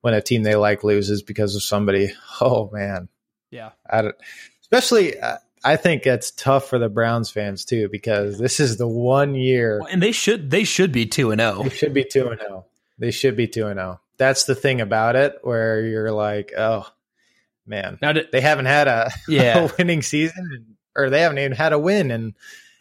when 0.00 0.14
a 0.14 0.20
team 0.20 0.42
they 0.42 0.54
like 0.54 0.84
loses 0.84 1.22
because 1.22 1.56
of 1.56 1.62
somebody, 1.62 2.12
oh 2.40 2.70
man, 2.72 3.08
yeah. 3.50 3.70
I 3.88 4.02
don't, 4.02 4.16
especially 4.62 5.18
uh, 5.18 5.38
I 5.64 5.76
think 5.76 6.02
that's 6.02 6.30
tough 6.30 6.68
for 6.68 6.78
the 6.78 6.88
Browns 6.88 7.30
fans 7.30 7.64
too 7.64 7.88
because 7.90 8.38
this 8.38 8.60
is 8.60 8.76
the 8.76 8.88
one 8.88 9.34
year 9.34 9.80
And 9.90 10.02
they 10.02 10.12
should 10.12 10.50
they 10.50 10.64
should 10.64 10.92
be 10.92 11.06
two 11.06 11.30
and 11.30 11.40
oh. 11.40 11.54
zero. 11.54 11.62
they 11.64 11.74
should 11.74 11.94
be 11.94 12.04
two 12.04 12.28
and 12.28 12.40
zero. 12.40 12.66
They 12.98 13.10
should 13.10 13.36
be 13.36 13.46
two 13.48 13.66
and 13.66 13.78
zero. 13.78 14.00
That's 14.16 14.44
the 14.44 14.54
thing 14.54 14.80
about 14.80 15.16
it, 15.16 15.38
where 15.42 15.80
you're 15.84 16.12
like, 16.12 16.52
oh 16.56 16.86
man, 17.66 17.98
Now, 18.02 18.12
did, 18.12 18.30
they 18.32 18.40
haven't 18.40 18.66
had 18.66 18.88
a, 18.88 19.10
Yeah. 19.28 19.64
a 19.64 19.70
winning 19.78 20.02
season, 20.02 20.76
or 20.96 21.10
they 21.10 21.20
haven't 21.22 21.38
even 21.38 21.52
had 21.52 21.72
a 21.72 21.78
win 21.78 22.10
in 22.10 22.34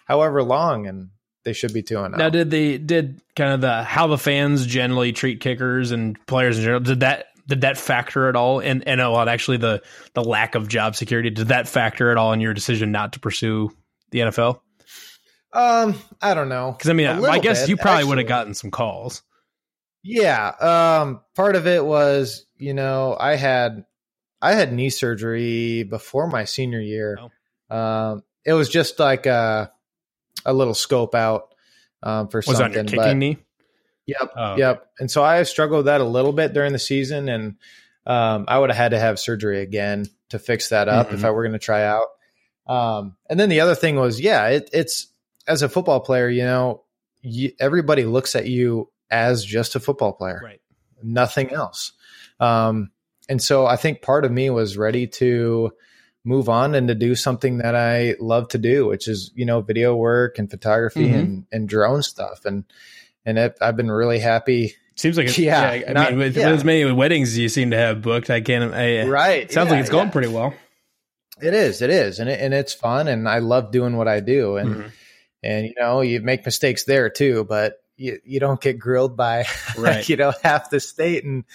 however 0.05 0.43
long, 0.43 0.87
and 0.87 1.09
they 1.43 1.53
should 1.53 1.73
be 1.73 1.81
two 1.83 1.99
and 1.99 2.15
oh. 2.15 2.17
Now, 2.17 2.29
did 2.29 2.51
the 2.51 2.77
did 2.77 3.21
kind 3.35 3.53
of 3.53 3.61
the 3.61 3.83
how 3.83 4.07
the 4.07 4.17
fans 4.17 4.65
generally 4.65 5.11
treat 5.11 5.39
kickers 5.41 5.91
and 5.91 6.17
players 6.25 6.57
in 6.57 6.63
general? 6.63 6.79
Did 6.81 7.01
that 7.01 7.27
did 7.47 7.61
that 7.61 7.77
factor 7.77 8.29
at 8.29 8.35
all? 8.35 8.59
And 8.59 8.87
and 8.87 9.01
a 9.01 9.09
lot 9.09 9.27
actually 9.27 9.57
the 9.57 9.81
the 10.13 10.23
lack 10.23 10.55
of 10.55 10.67
job 10.67 10.95
security 10.95 11.29
did 11.29 11.47
that 11.47 11.67
factor 11.67 12.11
at 12.11 12.17
all 12.17 12.31
in 12.33 12.39
your 12.39 12.53
decision 12.53 12.91
not 12.91 13.13
to 13.13 13.19
pursue 13.19 13.71
the 14.11 14.19
NFL? 14.19 14.59
Um, 15.51 15.95
I 16.21 16.33
don't 16.33 16.49
know. 16.49 16.71
Because 16.71 16.89
I 16.89 16.93
mean, 16.93 17.07
I, 17.07 17.19
little 17.19 17.41
guess 17.41 17.63
bit, 17.63 17.69
you 17.69 17.77
probably 17.77 18.05
would 18.05 18.17
have 18.17 18.27
gotten 18.27 18.53
some 18.53 18.71
calls. 18.71 19.21
Yeah. 20.03 20.47
Um, 20.49 21.21
part 21.35 21.55
of 21.55 21.65
it 21.67 21.83
was, 21.83 22.45
you 22.57 22.73
know, 22.73 23.15
I 23.19 23.35
had 23.35 23.85
I 24.41 24.53
had 24.53 24.73
knee 24.73 24.89
surgery 24.89 25.83
before 25.83 26.27
my 26.27 26.43
senior 26.45 26.81
year. 26.81 27.17
Um, 27.69 28.23
it 28.45 28.53
was 28.53 28.69
just 28.69 28.99
like 28.99 29.25
a 29.25 29.71
a 30.45 30.53
little 30.53 30.73
scope 30.73 31.15
out 31.15 31.53
um, 32.03 32.27
for 32.27 32.39
Was 32.45 32.49
on 32.49 32.55
something. 32.73 32.75
your 32.75 32.83
kicking 32.85 32.97
but- 32.97 33.13
knee? 33.17 33.37
Yep. 34.05 34.31
Oh, 34.35 34.57
Yep. 34.57 34.85
And 34.99 35.09
so 35.09 35.23
I 35.23 35.41
struggled 35.43 35.77
with 35.77 35.85
that 35.85 36.01
a 36.01 36.05
little 36.05 36.33
bit 36.33 36.51
during 36.51 36.73
the 36.73 36.79
season, 36.79 37.29
and 37.29 37.55
um, 38.05 38.43
I 38.49 38.59
would 38.59 38.69
have 38.69 38.75
had 38.77 38.91
to 38.91 38.99
have 38.99 39.17
surgery 39.17 39.61
again 39.61 40.07
to 40.29 40.39
fix 40.39 40.69
that 40.69 40.89
up 40.89 41.13
if 41.13 41.21
Mhm. 41.21 41.23
I 41.23 41.31
were 41.31 41.43
going 41.43 41.53
to 41.53 41.59
try 41.59 41.85
out. 41.85 42.07
Um, 42.67 43.15
and 43.29 43.39
then 43.39 43.47
the 43.47 43.61
other 43.61 43.75
thing 43.75 43.95
was, 43.95 44.19
yeah, 44.19 44.47
it, 44.49 44.69
it's 44.73 45.07
as 45.47 45.61
a 45.61 45.69
football 45.69 46.01
player, 46.01 46.27
you 46.27 46.43
know, 46.43 46.83
you, 47.21 47.53
everybody 47.61 48.03
looks 48.03 48.35
at 48.35 48.45
you 48.45 48.89
as 49.13 49.45
just 49.45 49.75
a 49.75 49.79
football 49.79 50.11
player, 50.13 50.41
Right. 50.43 50.59
nothing 51.03 51.53
else. 51.53 51.93
Um, 52.39 52.91
and 53.29 53.41
so 53.41 53.65
I 53.65 53.75
think 53.77 54.01
part 54.01 54.25
of 54.25 54.31
me 54.31 54.49
was 54.49 54.75
ready 54.77 55.07
to 55.07 55.71
move 56.25 56.49
on 56.49 56.73
and 56.75 56.87
to 56.87 56.95
do 56.95 57.15
something 57.15 57.59
that 57.59 57.75
I 57.75 58.15
love 58.19 58.47
to 58.49 58.57
do, 58.57 58.87
which 58.87 59.07
is 59.07 59.31
you 59.35 59.45
know 59.45 59.61
video 59.61 59.95
work 59.95 60.39
and 60.39 60.49
photography 60.49 61.09
Mhm. 61.09 61.19
and 61.19 61.45
and 61.51 61.69
drone 61.69 62.01
stuff. 62.03 62.43
And 62.45 62.65
and 63.25 63.37
it, 63.37 63.57
I've 63.61 63.77
been 63.77 63.91
really 63.91 64.19
happy. 64.19 64.73
Seems 64.95 65.17
like 65.17 65.27
it's, 65.29 65.37
Yeah, 65.37 65.73
yeah. 65.73 65.89
I 65.89 65.93
not- 65.93 66.09
mean, 66.11 66.19
with, 66.19 66.35
yeah. 66.37 66.47
with 66.49 66.59
as 66.59 66.63
many 66.65 66.89
weddings 66.91 67.29
as 67.29 67.37
you 67.37 67.49
seem 67.49 67.71
to 67.71 67.77
have 67.77 68.01
booked, 68.01 68.29
I 68.29 68.41
can't. 68.41 68.73
I, 68.73 69.05
Right? 69.07 69.51
Sounds 69.51 69.67
Yeah, 69.67 69.71
like 69.73 69.81
it's 69.81 69.89
going 69.89 70.07
yeah. 70.07 70.11
pretty 70.11 70.27
well. 70.29 70.53
It 71.41 71.53
is. 71.53 71.81
It 71.81 71.89
is, 71.89 72.19
and 72.19 72.29
it, 72.29 72.39
and 72.39 72.53
it's 72.53 72.73
fun, 72.73 73.07
and 73.07 73.27
I 73.27 73.39
love 73.39 73.71
doing 73.71 73.97
what 73.97 74.07
I 74.07 74.19
do. 74.19 74.57
And 74.57 74.75
Mhm. 74.75 74.91
and 75.43 75.65
you 75.65 75.73
know 75.79 76.01
you 76.01 76.21
make 76.21 76.45
mistakes 76.45 76.83
there 76.85 77.09
too, 77.09 77.43
but 77.43 77.82
you, 78.03 78.19
you 78.25 78.39
don't 78.39 78.59
get 78.59 78.77
grilled 78.77 79.15
by 79.15 79.45
right. 79.77 80.07
you 80.07 80.17
know 80.17 80.33
half 80.43 80.69
the 80.69 80.79
state 80.79 81.23
and 81.23 81.45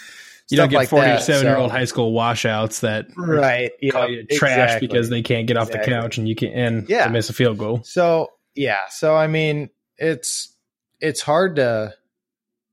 you 0.51 0.57
don't 0.57 0.70
get 0.70 0.76
like 0.76 0.88
47 0.88 1.44
year 1.44 1.57
old 1.57 1.70
high 1.70 1.84
school 1.84 2.12
washouts 2.12 2.80
that 2.80 3.07
right 3.16 3.72
you 3.80 3.92
call 3.92 4.09
you 4.09 4.24
trash 4.24 4.53
exactly. 4.53 4.88
because 4.88 5.11
they 5.11 5.20
can't 5.20 5.46
get 5.46 5.59
off 5.59 5.68
exactly. 5.68 5.92
the 5.92 6.01
couch 6.01 6.18
and 6.18 6.28
you 6.28 6.34
can 6.34 6.49
and 6.53 6.88
yeah. 6.88 7.07
miss 7.09 7.28
a 7.28 7.34
field 7.34 7.59
goal. 7.59 7.82
So 7.84 8.32
yeah, 8.55 8.88
so 8.88 9.14
I 9.14 9.26
mean 9.26 9.68
it's 9.99 10.55
it's 11.01 11.20
hard 11.20 11.57
to 11.57 11.94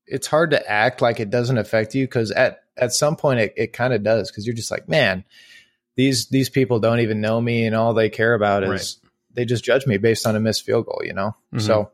it's 0.07 0.27
hard 0.27 0.51
to 0.51 0.71
act 0.71 1.01
like 1.01 1.19
it 1.19 1.29
doesn't 1.29 1.57
affect 1.57 1.95
you 1.95 2.05
because 2.05 2.31
at 2.31 2.63
at 2.77 2.93
some 2.93 3.17
point 3.17 3.41
it, 3.41 3.53
it 3.57 3.73
kind 3.73 3.93
of 3.93 4.03
does 4.03 4.31
because 4.31 4.47
you're 4.47 4.55
just 4.55 4.71
like 4.71 4.87
man 4.87 5.25
these 5.97 6.27
these 6.27 6.49
people 6.49 6.79
don't 6.79 6.99
even 6.99 7.19
know 7.19 7.41
me 7.41 7.65
and 7.65 7.75
all 7.75 7.93
they 7.93 8.09
care 8.09 8.33
about 8.33 8.63
is 8.63 8.69
right. 8.69 9.11
they 9.33 9.45
just 9.45 9.63
judge 9.63 9.85
me 9.87 9.97
based 9.97 10.27
on 10.27 10.35
a 10.35 10.39
missed 10.39 10.63
field 10.63 10.85
goal 10.85 11.01
you 11.03 11.13
know 11.13 11.35
mm-hmm. 11.53 11.59
so 11.59 11.91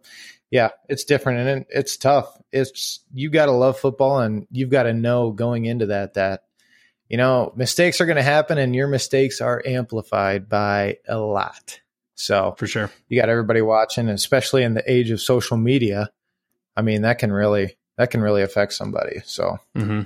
yeah 0.51 0.69
it's 0.87 1.03
different 1.03 1.39
and 1.39 1.49
it, 1.61 1.67
it's 1.71 1.97
tough 1.97 2.37
it's 2.51 2.99
you 3.13 3.29
got 3.29 3.47
to 3.47 3.51
love 3.51 3.79
football 3.79 4.19
and 4.19 4.45
you've 4.51 4.69
got 4.69 4.83
to 4.83 4.93
know 4.93 5.31
going 5.31 5.65
into 5.65 5.87
that 5.87 6.13
that 6.13 6.43
you 7.09 7.17
know 7.17 7.51
mistakes 7.55 7.99
are 7.99 8.05
going 8.05 8.17
to 8.17 8.23
happen 8.23 8.57
and 8.57 8.75
your 8.75 8.87
mistakes 8.87 9.41
are 9.41 9.63
amplified 9.65 10.47
by 10.47 10.97
a 11.07 11.17
lot 11.17 11.79
so 12.13 12.53
for 12.57 12.67
sure 12.67 12.91
you 13.09 13.19
got 13.19 13.29
everybody 13.29 13.61
watching 13.61 14.07
especially 14.09 14.63
in 14.63 14.75
the 14.75 14.91
age 14.91 15.09
of 15.09 15.19
social 15.19 15.57
media 15.57 16.11
i 16.77 16.83
mean 16.83 17.01
that 17.01 17.17
can 17.17 17.31
really 17.31 17.75
that 18.01 18.09
can 18.09 18.21
really 18.21 18.41
affect 18.41 18.73
somebody. 18.73 19.21
So, 19.25 19.59
mm-hmm. 19.77 20.01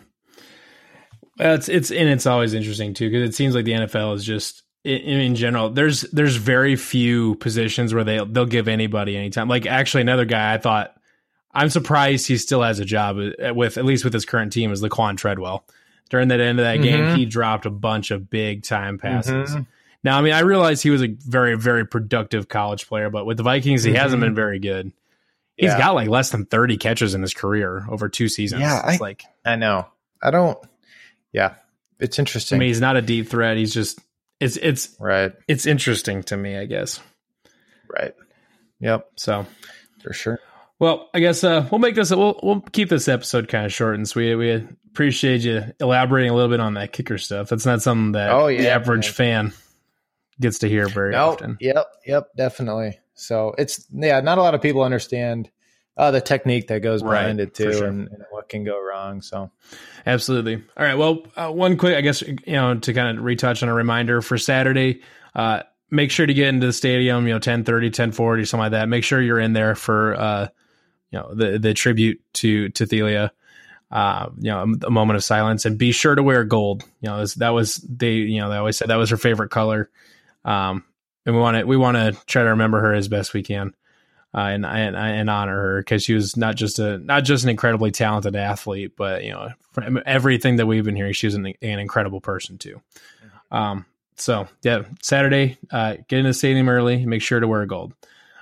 well, 1.39 1.55
it's 1.55 1.69
it's 1.69 1.91
and 1.91 2.09
it's 2.09 2.25
always 2.25 2.53
interesting 2.53 2.93
too 2.93 3.09
because 3.09 3.29
it 3.29 3.33
seems 3.33 3.55
like 3.55 3.63
the 3.63 3.71
NFL 3.71 4.15
is 4.15 4.25
just 4.25 4.63
in, 4.85 5.19
in, 5.19 5.35
general. 5.35 5.69
There's 5.69 6.01
there's 6.01 6.35
very 6.35 6.75
few 6.75 7.35
positions 7.35 7.93
where 7.93 8.03
they 8.03 8.23
they'll 8.23 8.45
give 8.45 8.67
anybody 8.67 9.17
anytime. 9.17 9.47
Like 9.47 9.65
actually, 9.65 10.01
another 10.01 10.25
guy 10.25 10.53
I 10.53 10.57
thought 10.57 10.95
I'm 11.51 11.69
surprised 11.69 12.27
he 12.27 12.37
still 12.37 12.61
has 12.61 12.79
a 12.79 12.85
job 12.85 13.17
with 13.17 13.77
at 13.77 13.85
least 13.85 14.03
with 14.03 14.13
his 14.13 14.25
current 14.25 14.53
team 14.53 14.71
is 14.71 14.81
Laquan 14.81 15.17
Treadwell. 15.17 15.65
During 16.09 16.27
that 16.27 16.39
end 16.39 16.59
of 16.59 16.65
that 16.65 16.79
mm-hmm. 16.79 16.83
game, 16.83 17.15
he 17.17 17.25
dropped 17.25 17.65
a 17.65 17.71
bunch 17.71 18.11
of 18.11 18.29
big 18.29 18.63
time 18.63 18.99
passes. 18.99 19.49
Mm-hmm. 19.49 19.61
Now, 20.03 20.19
I 20.19 20.21
mean, 20.21 20.33
I 20.33 20.41
realize 20.41 20.83
he 20.83 20.91
was 20.91 21.01
a 21.01 21.07
very, 21.07 21.57
very 21.57 21.87
productive 21.87 22.47
college 22.47 22.87
player, 22.87 23.09
but 23.09 23.25
with 23.25 23.37
the 23.37 23.43
Vikings, 23.43 23.83
he 23.83 23.91
mm-hmm. 23.91 23.99
hasn't 23.99 24.21
been 24.21 24.35
very 24.35 24.59
good. 24.59 24.91
He's 25.57 25.71
yeah. 25.71 25.79
got 25.79 25.95
like 25.95 26.09
less 26.09 26.29
than 26.29 26.45
30 26.45 26.77
catches 26.77 27.15
in 27.15 27.23
his 27.23 27.33
career 27.33 27.87
over 27.89 28.07
two 28.07 28.29
seasons. 28.29 28.61
Yeah, 28.61 28.79
I, 28.83 28.97
like 28.97 29.23
I 29.43 29.55
know. 29.55 29.87
I 30.21 30.29
don't 30.29 30.59
yeah. 31.35 31.55
It's 31.99 32.17
interesting. 32.17 32.55
I 32.55 32.59
mean, 32.59 32.69
he's 32.69 32.79
not 32.79 32.95
a 32.95 33.01
deep 33.01 33.27
threat. 33.27 33.57
He's 33.57 33.73
just 33.73 33.99
it's 34.39 34.57
it's 34.57 34.95
right. 34.99 35.33
It's 35.47 35.65
interesting 35.65 36.23
to 36.23 36.37
me, 36.37 36.57
I 36.57 36.65
guess. 36.65 36.99
Right. 37.89 38.13
Yep. 38.79 39.09
So 39.17 39.45
for 40.01 40.13
sure. 40.13 40.39
Well, 40.77 41.09
I 41.13 41.19
guess 41.19 41.43
uh, 41.43 41.67
we'll 41.71 41.79
make 41.79 41.95
this. 41.95 42.11
We'll 42.11 42.39
we'll 42.43 42.61
keep 42.61 42.89
this 42.89 43.07
episode 43.07 43.47
kind 43.47 43.65
of 43.65 43.73
short 43.73 43.95
and 43.95 44.07
sweet. 44.07 44.35
We 44.35 44.67
appreciate 44.91 45.41
you 45.41 45.63
elaborating 45.79 46.31
a 46.31 46.33
little 46.33 46.49
bit 46.49 46.59
on 46.59 46.73
that 46.73 46.91
kicker 46.91 47.17
stuff. 47.17 47.49
That's 47.49 47.65
not 47.65 47.81
something 47.81 48.11
that 48.13 48.31
oh, 48.31 48.47
yeah, 48.47 48.61
the 48.61 48.69
average 48.69 49.07
man. 49.07 49.51
fan 49.51 49.53
gets 50.39 50.59
to 50.59 50.69
hear 50.69 50.87
very 50.87 51.13
nope. 51.13 51.33
often. 51.33 51.57
Yep. 51.61 51.87
Yep. 52.05 52.27
Definitely. 52.35 52.99
So 53.13 53.55
it's 53.57 53.87
yeah, 53.91 54.19
not 54.19 54.37
a 54.37 54.41
lot 54.41 54.53
of 54.53 54.61
people 54.61 54.83
understand 54.83 55.49
uh, 55.97 56.11
the 56.11 56.21
technique 56.21 56.67
that 56.67 56.81
goes 56.81 57.01
behind 57.01 57.39
right, 57.39 57.47
it 57.47 57.53
too, 57.53 57.73
sure. 57.73 57.87
and, 57.87 58.09
and, 58.09 58.25
what 58.31 58.49
can 58.49 58.63
go 58.63 58.81
wrong. 58.81 59.21
So, 59.21 59.51
absolutely. 60.05 60.55
All 60.77 60.85
right. 60.85 60.95
Well, 60.95 61.25
uh, 61.35 61.49
one 61.51 61.77
quick, 61.77 61.95
I 61.95 62.01
guess, 62.01 62.21
you 62.21 62.37
know, 62.47 62.77
to 62.77 62.93
kind 62.93 63.17
of 63.17 63.23
retouch 63.23 63.63
on 63.63 63.69
a 63.69 63.73
reminder 63.73 64.21
for 64.21 64.37
Saturday. 64.37 65.01
Uh, 65.33 65.63
make 65.89 66.11
sure 66.11 66.25
to 66.25 66.33
get 66.33 66.47
into 66.47 66.67
the 66.67 66.73
stadium. 66.73 67.25
You 67.25 67.33
know, 67.33 67.35
1030, 67.35 67.87
1040, 67.87 68.45
something 68.45 68.61
like 68.61 68.71
that. 68.71 68.89
Make 68.89 69.03
sure 69.03 69.21
you're 69.21 69.39
in 69.39 69.53
there 69.53 69.75
for, 69.75 70.15
uh, 70.15 70.47
you 71.11 71.19
know, 71.19 71.33
the 71.33 71.59
the 71.59 71.73
tribute 71.73 72.21
to 72.33 72.69
to 72.69 72.85
Celia. 72.85 73.31
Uh, 73.91 74.29
you 74.37 74.51
know, 74.51 74.61
a, 74.61 74.87
a, 74.87 74.91
moment 74.91 75.15
of 75.15 75.23
silence, 75.23 75.63
and 75.63 75.77
be 75.77 75.91
sure 75.91 76.15
to 76.15 76.23
wear 76.23 76.43
gold. 76.43 76.83
You 77.01 77.09
know, 77.09 77.25
that 77.25 77.49
was 77.49 77.77
they. 77.77 78.13
You 78.13 78.41
know, 78.41 78.49
they 78.49 78.57
always 78.57 78.77
said 78.77 78.89
that 78.89 78.95
was 78.95 79.11
her 79.11 79.17
favorite 79.17 79.51
color. 79.51 79.89
Um, 80.43 80.83
and 81.25 81.35
we 81.35 81.41
want 81.41 81.57
to 81.57 81.63
we 81.65 81.77
want 81.77 81.97
to 81.97 82.25
try 82.25 82.43
to 82.43 82.49
remember 82.49 82.79
her 82.81 82.93
as 82.93 83.07
best 83.07 83.33
we 83.33 83.43
can, 83.43 83.75
uh, 84.35 84.39
and, 84.39 84.65
and 84.65 84.95
and 84.97 85.29
honor 85.29 85.55
her 85.55 85.79
because 85.79 86.03
she 86.03 86.13
was 86.13 86.35
not 86.35 86.55
just 86.55 86.77
a 86.77 86.97
not 86.97 87.23
just 87.23 87.45
an 87.45 87.49
incredibly 87.49 87.91
talented 87.91 88.35
athlete, 88.35 88.93
but 88.97 89.23
you 89.23 89.31
know 89.31 89.49
from 89.71 90.01
everything 90.05 90.57
that 90.57 90.65
we've 90.65 90.83
been 90.83 90.95
hearing, 90.95 91.13
she 91.13 91.27
was 91.27 91.35
an, 91.35 91.45
an 91.61 91.79
incredible 91.79 92.19
person 92.19 92.57
too. 92.57 92.81
Um, 93.51 93.85
so 94.17 94.47
yeah, 94.61 94.83
Saturday, 95.01 95.57
uh, 95.71 95.95
get 96.09 96.19
in 96.19 96.25
the 96.25 96.33
stadium 96.33 96.67
early. 96.67 97.05
Make 97.05 97.21
sure 97.21 97.39
to 97.39 97.47
wear 97.47 97.65
gold. 97.65 97.93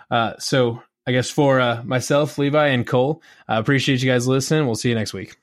Uh, 0.10 0.34
so 0.40 0.82
I 1.06 1.12
guess 1.12 1.30
for 1.30 1.60
uh, 1.60 1.84
myself, 1.84 2.38
Levi, 2.38 2.68
and 2.68 2.88
Cole, 2.88 3.22
I 3.48 3.58
appreciate 3.58 4.02
you 4.02 4.10
guys 4.10 4.28
listening. 4.28 4.66
We'll 4.66 4.76
see 4.76 4.90
you 4.90 4.96
next 4.96 5.14
week. 5.14 5.38